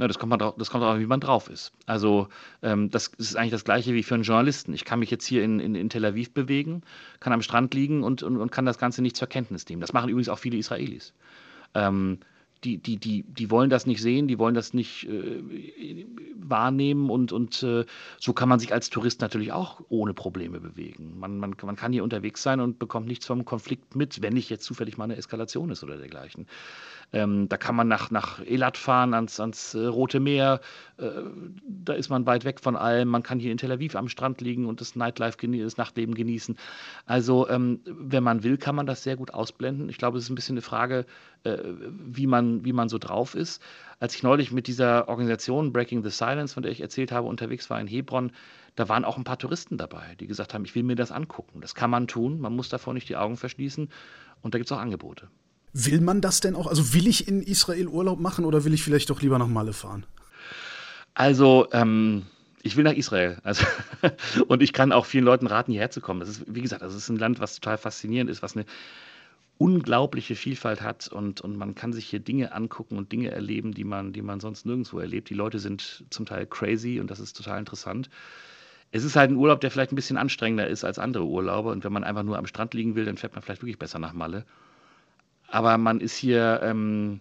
Na, 0.00 0.06
das 0.08 0.18
kommt, 0.18 0.40
drauf, 0.40 0.54
das 0.56 0.70
kommt 0.70 0.82
darauf, 0.82 0.98
wie 0.98 1.06
man 1.06 1.20
drauf 1.20 1.50
ist. 1.50 1.72
Also 1.84 2.28
ähm, 2.62 2.90
das 2.90 3.08
ist 3.18 3.36
eigentlich 3.36 3.50
das 3.50 3.64
Gleiche 3.64 3.92
wie 3.92 4.02
für 4.02 4.14
einen 4.14 4.22
Journalisten. 4.22 4.72
Ich 4.72 4.86
kann 4.86 5.00
mich 5.00 5.10
jetzt 5.10 5.26
hier 5.26 5.44
in, 5.44 5.60
in, 5.60 5.74
in 5.74 5.90
Tel 5.90 6.06
Aviv 6.06 6.32
bewegen, 6.32 6.82
kann 7.18 7.34
am 7.34 7.42
Strand 7.42 7.74
liegen 7.74 8.02
und, 8.02 8.22
und, 8.22 8.38
und 8.38 8.50
kann 8.50 8.64
das 8.64 8.78
Ganze 8.78 9.02
nicht 9.02 9.16
zur 9.16 9.28
Kenntnis 9.28 9.68
nehmen. 9.68 9.82
Das 9.82 9.92
machen 9.92 10.08
übrigens 10.08 10.30
auch 10.30 10.38
viele 10.38 10.56
Israelis. 10.56 11.12
Ähm, 11.74 12.18
die, 12.64 12.76
die, 12.78 12.98
die, 12.98 13.22
die 13.22 13.50
wollen 13.50 13.70
das 13.70 13.86
nicht 13.86 14.02
sehen, 14.02 14.28
die 14.28 14.38
wollen 14.38 14.54
das 14.54 14.74
nicht 14.74 15.08
äh, 15.08 16.04
wahrnehmen 16.36 17.08
und, 17.08 17.32
und 17.32 17.62
äh, 17.62 17.86
so 18.18 18.32
kann 18.32 18.48
man 18.48 18.58
sich 18.58 18.72
als 18.72 18.90
Tourist 18.90 19.20
natürlich 19.20 19.52
auch 19.52 19.80
ohne 19.88 20.12
Probleme 20.12 20.60
bewegen. 20.60 21.18
Man, 21.18 21.38
man, 21.38 21.54
man 21.62 21.76
kann 21.76 21.92
hier 21.92 22.04
unterwegs 22.04 22.42
sein 22.42 22.60
und 22.60 22.78
bekommt 22.78 23.06
nichts 23.06 23.26
vom 23.26 23.44
Konflikt 23.44 23.96
mit, 23.96 24.20
wenn 24.22 24.34
nicht 24.34 24.50
jetzt 24.50 24.64
zufällig 24.64 24.98
mal 24.98 25.04
eine 25.04 25.16
Eskalation 25.16 25.70
ist 25.70 25.82
oder 25.82 25.96
dergleichen. 25.96 26.46
Ähm, 27.12 27.48
da 27.48 27.56
kann 27.56 27.74
man 27.74 27.88
nach, 27.88 28.10
nach 28.10 28.40
Elat 28.40 28.76
fahren, 28.76 29.14
ans, 29.14 29.40
ans 29.40 29.74
äh, 29.74 29.86
Rote 29.86 30.20
Meer. 30.20 30.60
Äh, 30.96 31.10
da 31.66 31.94
ist 31.94 32.08
man 32.08 32.26
weit 32.26 32.44
weg 32.44 32.60
von 32.60 32.76
allem. 32.76 33.08
Man 33.08 33.22
kann 33.22 33.40
hier 33.40 33.50
in 33.50 33.58
Tel 33.58 33.72
Aviv 33.72 33.96
am 33.96 34.08
Strand 34.08 34.40
liegen 34.40 34.66
und 34.66 34.80
das 34.80 34.94
Nightlife, 34.94 35.36
das 35.36 35.76
Nachtleben 35.76 36.14
genießen. 36.14 36.56
Also, 37.06 37.48
ähm, 37.48 37.80
wenn 37.84 38.22
man 38.22 38.44
will, 38.44 38.58
kann 38.58 38.76
man 38.76 38.86
das 38.86 39.02
sehr 39.02 39.16
gut 39.16 39.34
ausblenden. 39.34 39.88
Ich 39.88 39.98
glaube, 39.98 40.18
es 40.18 40.24
ist 40.24 40.30
ein 40.30 40.36
bisschen 40.36 40.54
eine 40.54 40.62
Frage, 40.62 41.04
äh, 41.42 41.58
wie, 41.88 42.26
man, 42.26 42.64
wie 42.64 42.72
man 42.72 42.88
so 42.88 42.98
drauf 42.98 43.34
ist. 43.34 43.62
Als 43.98 44.14
ich 44.14 44.22
neulich 44.22 44.52
mit 44.52 44.66
dieser 44.66 45.08
Organisation 45.08 45.72
Breaking 45.72 46.02
the 46.02 46.10
Silence, 46.10 46.54
von 46.54 46.62
der 46.62 46.72
ich 46.72 46.80
erzählt 46.80 47.12
habe, 47.12 47.26
unterwegs 47.26 47.68
war 47.70 47.80
in 47.80 47.86
Hebron, 47.86 48.32
da 48.76 48.88
waren 48.88 49.04
auch 49.04 49.16
ein 49.16 49.24
paar 49.24 49.38
Touristen 49.38 49.76
dabei, 49.76 50.14
die 50.20 50.26
gesagt 50.26 50.54
haben, 50.54 50.64
ich 50.64 50.74
will 50.74 50.84
mir 50.84 50.96
das 50.96 51.12
angucken. 51.12 51.60
Das 51.60 51.74
kann 51.74 51.90
man 51.90 52.06
tun, 52.06 52.40
man 52.40 52.54
muss 52.54 52.68
davor 52.68 52.94
nicht 52.94 53.08
die 53.08 53.16
Augen 53.16 53.36
verschließen 53.36 53.88
und 54.42 54.54
da 54.54 54.58
gibt 54.58 54.70
es 54.70 54.72
auch 54.72 54.80
Angebote. 54.80 55.28
Will 55.72 56.00
man 56.00 56.20
das 56.20 56.40
denn 56.40 56.56
auch? 56.56 56.66
Also 56.66 56.94
will 56.94 57.06
ich 57.06 57.28
in 57.28 57.42
Israel 57.42 57.86
Urlaub 57.86 58.18
machen 58.18 58.44
oder 58.44 58.64
will 58.64 58.74
ich 58.74 58.82
vielleicht 58.82 59.10
doch 59.10 59.22
lieber 59.22 59.38
nach 59.38 59.46
Malle 59.46 59.72
fahren? 59.72 60.04
Also, 61.14 61.68
ähm, 61.72 62.26
ich 62.62 62.76
will 62.76 62.84
nach 62.84 62.92
Israel. 62.92 63.38
Also, 63.42 63.64
und 64.48 64.62
ich 64.62 64.72
kann 64.72 64.92
auch 64.92 65.06
vielen 65.06 65.24
Leuten 65.24 65.46
raten, 65.46 65.72
hierher 65.72 65.90
zu 65.90 66.00
kommen. 66.00 66.20
Das 66.20 66.28
ist, 66.28 66.44
wie 66.46 66.62
gesagt, 66.62 66.82
das 66.82 66.94
ist 66.94 67.08
ein 67.08 67.18
Land, 67.18 67.40
was 67.40 67.54
total 67.54 67.78
faszinierend 67.78 68.30
ist, 68.30 68.42
was 68.42 68.56
eine 68.56 68.66
unglaubliche 69.58 70.36
Vielfalt 70.36 70.80
hat 70.80 71.08
und, 71.08 71.42
und 71.42 71.56
man 71.56 71.74
kann 71.74 71.92
sich 71.92 72.06
hier 72.06 72.20
Dinge 72.20 72.52
angucken 72.52 72.96
und 72.96 73.12
Dinge 73.12 73.30
erleben, 73.30 73.74
die 73.74 73.84
man, 73.84 74.14
die 74.14 74.22
man 74.22 74.40
sonst 74.40 74.64
nirgendwo 74.64 74.98
erlebt. 74.98 75.28
Die 75.28 75.34
Leute 75.34 75.58
sind 75.58 76.04
zum 76.08 76.24
Teil 76.24 76.46
crazy 76.46 76.98
und 76.98 77.10
das 77.10 77.20
ist 77.20 77.36
total 77.36 77.58
interessant. 77.58 78.08
Es 78.90 79.04
ist 79.04 79.16
halt 79.16 79.30
ein 79.30 79.36
Urlaub, 79.36 79.60
der 79.60 79.70
vielleicht 79.70 79.92
ein 79.92 79.96
bisschen 79.96 80.16
anstrengender 80.16 80.66
ist 80.66 80.82
als 80.82 80.98
andere 80.98 81.26
Urlaube 81.26 81.68
und 81.68 81.84
wenn 81.84 81.92
man 81.92 82.04
einfach 82.04 82.22
nur 82.22 82.38
am 82.38 82.46
Strand 82.46 82.72
liegen 82.72 82.94
will, 82.94 83.04
dann 83.04 83.18
fährt 83.18 83.34
man 83.34 83.42
vielleicht 83.42 83.60
wirklich 83.60 83.78
besser 83.78 83.98
nach 83.98 84.14
Malle 84.14 84.46
aber 85.50 85.76
man 85.78 86.00
ist 86.00 86.16
hier 86.16 86.60
ähm, 86.62 87.20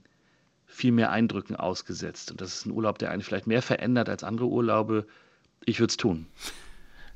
viel 0.65 0.91
mehr 0.91 1.11
Eindrücken 1.11 1.55
ausgesetzt. 1.55 2.31
Und 2.31 2.41
das 2.41 2.53
ist 2.53 2.65
ein 2.65 2.71
Urlaub, 2.71 2.99
der 2.99 3.11
einen 3.11 3.21
vielleicht 3.21 3.47
mehr 3.47 3.61
verändert 3.61 4.07
als 4.07 4.23
andere 4.23 4.47
Urlaube. 4.47 5.05
Ich 5.65 5.79
würde 5.79 5.91
es 5.91 5.97
tun. 5.97 6.27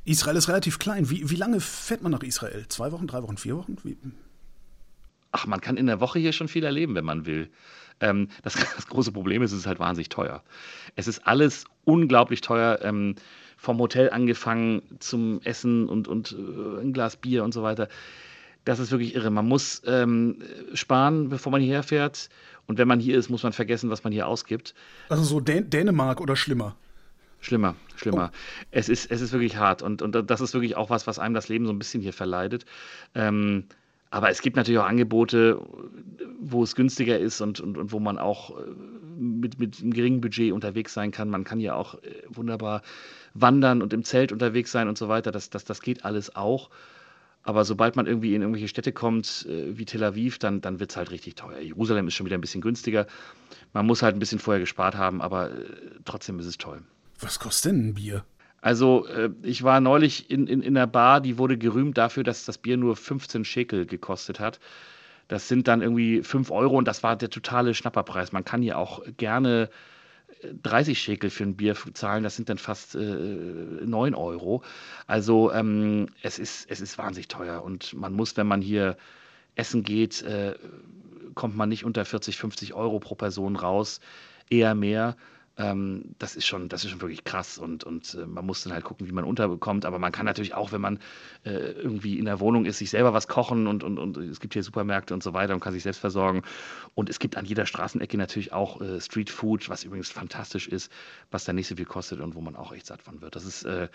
Israel 0.05 0.36
ist 0.36 0.49
relativ 0.49 0.80
klein. 0.80 1.09
Wie, 1.09 1.30
wie 1.30 1.36
lange 1.36 1.61
fährt 1.61 2.01
man 2.01 2.11
nach 2.11 2.24
Israel? 2.24 2.66
Zwei 2.68 2.91
Wochen, 2.91 3.07
drei 3.07 3.24
Wochen, 3.24 3.38
vier 3.38 3.55
Wochen? 3.55 3.78
Wie? 3.84 3.97
Ach, 5.32 5.45
man 5.45 5.61
kann 5.61 5.78
in 5.78 5.88
der 5.88 5.99
Woche 5.99 6.20
hier 6.20 6.34
schon 6.34 6.47
viel 6.47 6.64
erleben, 6.64 6.95
wenn 6.95 7.05
man 7.05 7.26
will. 7.26 7.49
Ähm, 8.01 8.28
das, 8.41 8.53
das, 8.76 8.88
große 8.88 9.11
Problem 9.11 9.41
ist, 9.43 9.51
es 9.51 9.59
ist 9.59 9.68
halt 9.68 9.80
wahnsinnig 9.80 10.09
teuer. 10.09 10.43
Es 10.95 11.07
ist 11.07 11.26
alles 11.26 11.66
unglaublich 11.86 12.41
teuer. 12.41 12.80
Ähm, 12.82 13.16
vom 13.55 13.80
Hotel 13.80 14.09
angefangen 14.09 14.82
zum 14.99 15.39
Essen 15.43 15.88
und, 15.88 16.09
und 16.09 16.34
äh, 16.34 16.82
ein 16.82 16.91
Glas 16.91 17.16
Bier 17.16 17.45
und 17.45 17.53
so 17.53 17.64
weiter 17.64 17.88
das 18.66 18.80
ist 18.80 18.91
wirklich 18.91 19.16
irre. 19.16 19.30
Man 19.30 19.47
muss 19.47 19.82
ähm, 19.86 20.39
sparen, 20.74 21.30
bevor 21.30 21.51
man 21.51 21.61
hierher 21.61 21.84
fährt. 21.84 22.30
Und 22.66 22.78
wenn 22.78 22.88
man 22.88 22.99
hier 22.99 23.18
ist, 23.18 23.30
muss 23.30 23.43
man 23.43 23.53
vergessen, 23.53 23.89
was 23.89 24.03
man 24.03 24.14
hier 24.14 24.28
ausgibt. 24.28 24.74
Also 25.09 25.24
so 25.24 25.39
Dän 25.39 25.70
Dänemark 25.70 26.22
oder 26.22 26.36
schlimmer? 26.36 26.76
Schlimmer, 27.41 27.76
schlimmer. 27.97 28.32
Oh. 28.34 28.38
Es, 28.72 28.88
ist, 28.88 29.11
es 29.11 29.20
ist 29.20 29.34
wirklich 29.34 29.57
hart. 29.57 29.82
Und, 29.82 30.01
und 30.01 30.30
das 30.30 30.39
ist 30.39 30.53
wirklich 30.53 30.78
auch 30.78 30.89
was, 30.89 31.07
was 31.07 31.20
einem 31.20 31.36
das 31.36 31.49
Leben 31.49 31.66
so 31.66 31.74
ein 31.74 31.80
bisschen 31.80 32.01
hier 32.01 32.14
verleidet. 32.14 32.66
Ähm, 33.16 33.66
aber 34.11 34.30
es 34.30 34.41
gibt 34.41 34.55
natürlich 34.55 34.80
auch 34.80 34.86
Angebote, 34.86 35.59
wo 36.39 36.64
es 36.64 36.76
günstiger 36.76 37.18
ist 37.20 37.41
und, 37.41 37.59
und, 37.59 37.78
und 37.78 37.91
wo 37.91 37.99
man 37.99 38.18
auch 38.18 38.51
äh, 38.51 38.61
mit, 39.18 39.59
mit 39.59 39.82
einem 39.82 39.91
geringen 39.91 40.22
Budget 40.22 40.53
unterwegs 40.53 40.93
sein 40.93 41.11
kann. 41.11 41.30
Man 41.30 41.43
kann 41.43 41.59
hier 41.59 41.76
auch 41.76 41.95
äh, 41.95 42.22
wunderbar 42.30 42.82
wandern 43.34 43.82
und 43.82 43.91
im 43.91 44.03
Zelt 44.03 44.32
unterwegs 44.32 44.72
sein 44.72 44.88
und 44.88 44.97
so 44.97 45.09
weiter. 45.09 45.32
Das, 45.32 45.49
das, 45.49 45.66
das 45.66 45.82
geht 45.82 46.05
alles 46.05 46.36
auch. 46.36 46.70
Aber 47.44 47.66
sobald 47.66 47.96
man 47.96 48.08
irgendwie 48.08 48.36
in 48.36 48.41
irgendwelche 48.41 48.70
Städte 48.70 48.94
kommt, 48.94 49.46
äh, 49.50 49.78
wie 49.78 49.86
Tel 49.86 50.04
Aviv, 50.04 50.39
dann, 50.39 50.62
dann 50.62 50.80
wird 50.80 50.91
es 50.91 50.98
halt 50.98 51.12
richtig 51.12 51.36
teuer. 51.36 51.60
Jerusalem 51.60 52.08
ist 52.08 52.14
schon 52.14 52.26
wieder 52.26 52.38
ein 52.38 52.41
bisschen 52.41 52.62
günstiger. 52.62 53.06
Man 53.74 53.86
muss 53.86 54.02
halt 54.02 54.16
ein 54.16 54.20
bisschen 54.20 54.39
vorher 54.39 54.62
gespart 54.62 54.96
haben, 54.96 55.22
aber 55.22 55.52
äh, 55.52 55.66
trotzdem 56.06 56.39
ist 56.39 56.46
es 56.46 56.58
toll. 56.58 56.82
Was 57.20 57.39
kostet 57.39 57.74
denn 57.74 57.89
ein 57.89 57.94
Bier? 57.96 58.24
Also, 58.62 59.06
äh, 59.08 59.30
ich 59.41 59.64
war 59.64 59.82
neulich 59.82 60.32
in, 60.32 60.48
in, 60.48 60.62
in 60.62 60.78
einer 60.78 60.88
Bar, 60.88 61.20
die 61.20 61.38
wurde 61.38 61.58
gerühmt 61.58 61.98
dafür, 61.98 62.24
dass 62.24 62.46
das 62.46 62.58
Bier 62.58 62.78
nur 62.78 62.96
15 62.96 63.44
Schekel 63.44 63.86
gekostet 63.86 64.39
hat. 64.39 64.62
Das 65.28 65.50
sind 65.50 65.68
dann 65.68 65.82
irgendwie 65.82 66.24
5 66.24 66.50
Euro 66.50 66.78
und 66.78 66.88
das 66.88 67.04
war 67.04 67.18
der 67.18 67.30
totale 67.30 67.74
Schnapperpreis. 67.74 68.32
Man 68.32 68.46
kann 68.46 68.62
hier 68.62 68.78
auch 68.78 69.02
gerne 69.18 69.70
30 70.62 71.00
Schekel 71.00 71.30
für 71.30 71.44
ein 71.44 71.56
Bier 71.56 71.76
zahlen, 71.94 72.24
das 72.24 72.36
sind 72.36 72.50
dann 72.50 72.58
fast 72.58 72.96
äh, 72.96 73.00
9 73.00 74.16
Euro. 74.16 74.64
Also 75.08 75.52
ähm, 75.52 76.08
es, 76.22 76.39
ist, 76.39 76.70
es 76.70 76.82
ist 76.82 76.98
wahnsinnig 76.98 77.28
teuer 77.28 77.64
und 77.64 77.94
man 77.94 78.14
muss, 78.14 78.38
wenn 78.38 78.48
man 78.48 78.62
hier 78.62 78.98
essen 79.56 79.84
geht, 79.84 80.22
äh, 80.24 80.56
kommt 81.36 81.56
man 81.56 81.70
nicht 81.70 81.86
unter 81.86 82.06
40, 82.06 82.38
50 82.38 82.74
Euro 82.74 83.00
pro 83.00 83.16
Person 83.16 83.56
raus, 83.56 84.00
eher 84.50 84.76
mehr. 84.76 85.16
Ähm, 85.56 86.16
das 86.18 86.36
ist 86.36 86.47
schon, 86.47 86.68
das 86.68 86.84
ist 86.84 86.89
schon 86.89 87.01
wirklich 87.01 87.24
krass 87.24 87.60
und, 87.60 87.84
und 87.84 88.16
äh, 88.16 88.26
man 88.26 88.43
muss 88.45 88.64
dann 88.64 88.74
halt 88.74 88.84
gucken, 88.84 89.08
wie 89.08 89.12
man 89.12 89.24
unterbekommt. 89.24 89.86
Aber 89.86 89.99
man 89.99 90.12
kann 90.12 90.26
natürlich 90.26 90.56
auch, 90.56 90.72
wenn 90.72 90.82
man 90.82 90.99
äh, 91.45 91.51
irgendwie 91.51 92.18
in 92.18 92.26
der 92.26 92.39
Wohnung 92.39 92.66
ist, 92.66 92.80
sich 92.80 92.89
selber 92.89 93.14
was 93.14 93.28
kochen 93.28 93.68
und, 93.68 93.84
und, 93.84 93.99
und 93.99 94.18
es 94.18 94.39
gibt 94.39 94.54
hier 94.54 94.64
Supermärkte 94.64 95.14
und 95.14 95.22
so 95.22 95.34
weiter 95.34 95.54
und 95.54 95.60
kann 95.60 95.74
sich 95.74 95.84
selbst 95.84 95.99
versorgen. 95.99 96.41
Und 96.95 97.10
es 97.10 97.20
gibt 97.20 97.38
an 97.38 97.45
jeder 97.45 97.68
Straßenecke 97.68 98.18
natürlich 98.18 98.51
auch 98.51 98.82
äh, 98.82 98.99
Street 98.99 99.30
Food, 99.30 99.70
was 99.70 99.84
übrigens 99.84 100.10
fantastisch 100.10 100.68
ist, 100.68 100.91
was 101.30 101.45
dann 101.45 101.56
nicht 101.56 101.68
so 101.68 101.76
viel 101.76 101.86
kostet 101.86 102.20
und 102.20 102.34
wo 102.34 102.41
man 102.41 102.56
auch 102.56 102.72
echt 102.72 102.88
satt 102.88 103.04
von 103.04 103.22
wird. 103.22 103.36
Das 103.36 103.45
ist 103.45 103.64
äh, 103.64 103.89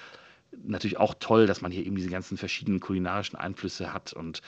natürlich 0.53 0.99
auch 0.99 1.15
toll, 1.19 1.47
dass 1.47 1.61
man 1.61 1.73
hier 1.73 1.85
eben 1.85 1.97
diese 1.97 2.11
ganzen 2.11 2.37
verschiedenen 2.37 2.79
kulinarischen 2.79 3.37
Einflüsse 3.37 3.93
hat 3.93 4.13
und 4.13 4.43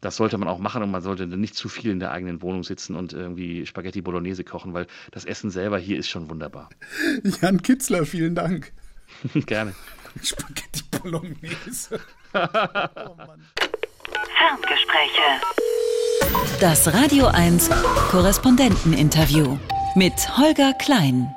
das 0.00 0.16
sollte 0.16 0.38
man 0.38 0.48
auch 0.48 0.58
machen 0.58 0.82
und 0.82 0.90
man 0.90 1.02
sollte 1.02 1.26
nicht 1.26 1.54
zu 1.54 1.68
viel 1.68 1.90
in 1.90 1.98
der 1.98 2.12
eigenen 2.12 2.42
Wohnung 2.42 2.62
sitzen 2.62 2.94
und 2.94 3.12
irgendwie 3.12 3.66
Spaghetti 3.66 4.02
Bolognese 4.02 4.44
kochen, 4.44 4.74
weil 4.74 4.86
das 5.10 5.24
Essen 5.24 5.50
selber 5.50 5.78
hier 5.78 5.98
ist 5.98 6.08
schon 6.08 6.28
wunderbar. 6.28 6.68
Jan 7.40 7.62
Kitzler, 7.62 8.04
vielen 8.04 8.34
Dank. 8.34 8.72
Gerne. 9.46 9.74
Spaghetti 10.22 10.82
Bolognese. 10.90 12.00
oh 12.34 13.16
Ferngespräche. 14.36 15.40
Das 16.60 16.92
Radio 16.92 17.26
1 17.26 17.70
Korrespondenteninterview 18.10 19.58
mit 19.96 20.36
Holger 20.36 20.72
Klein. 20.74 21.34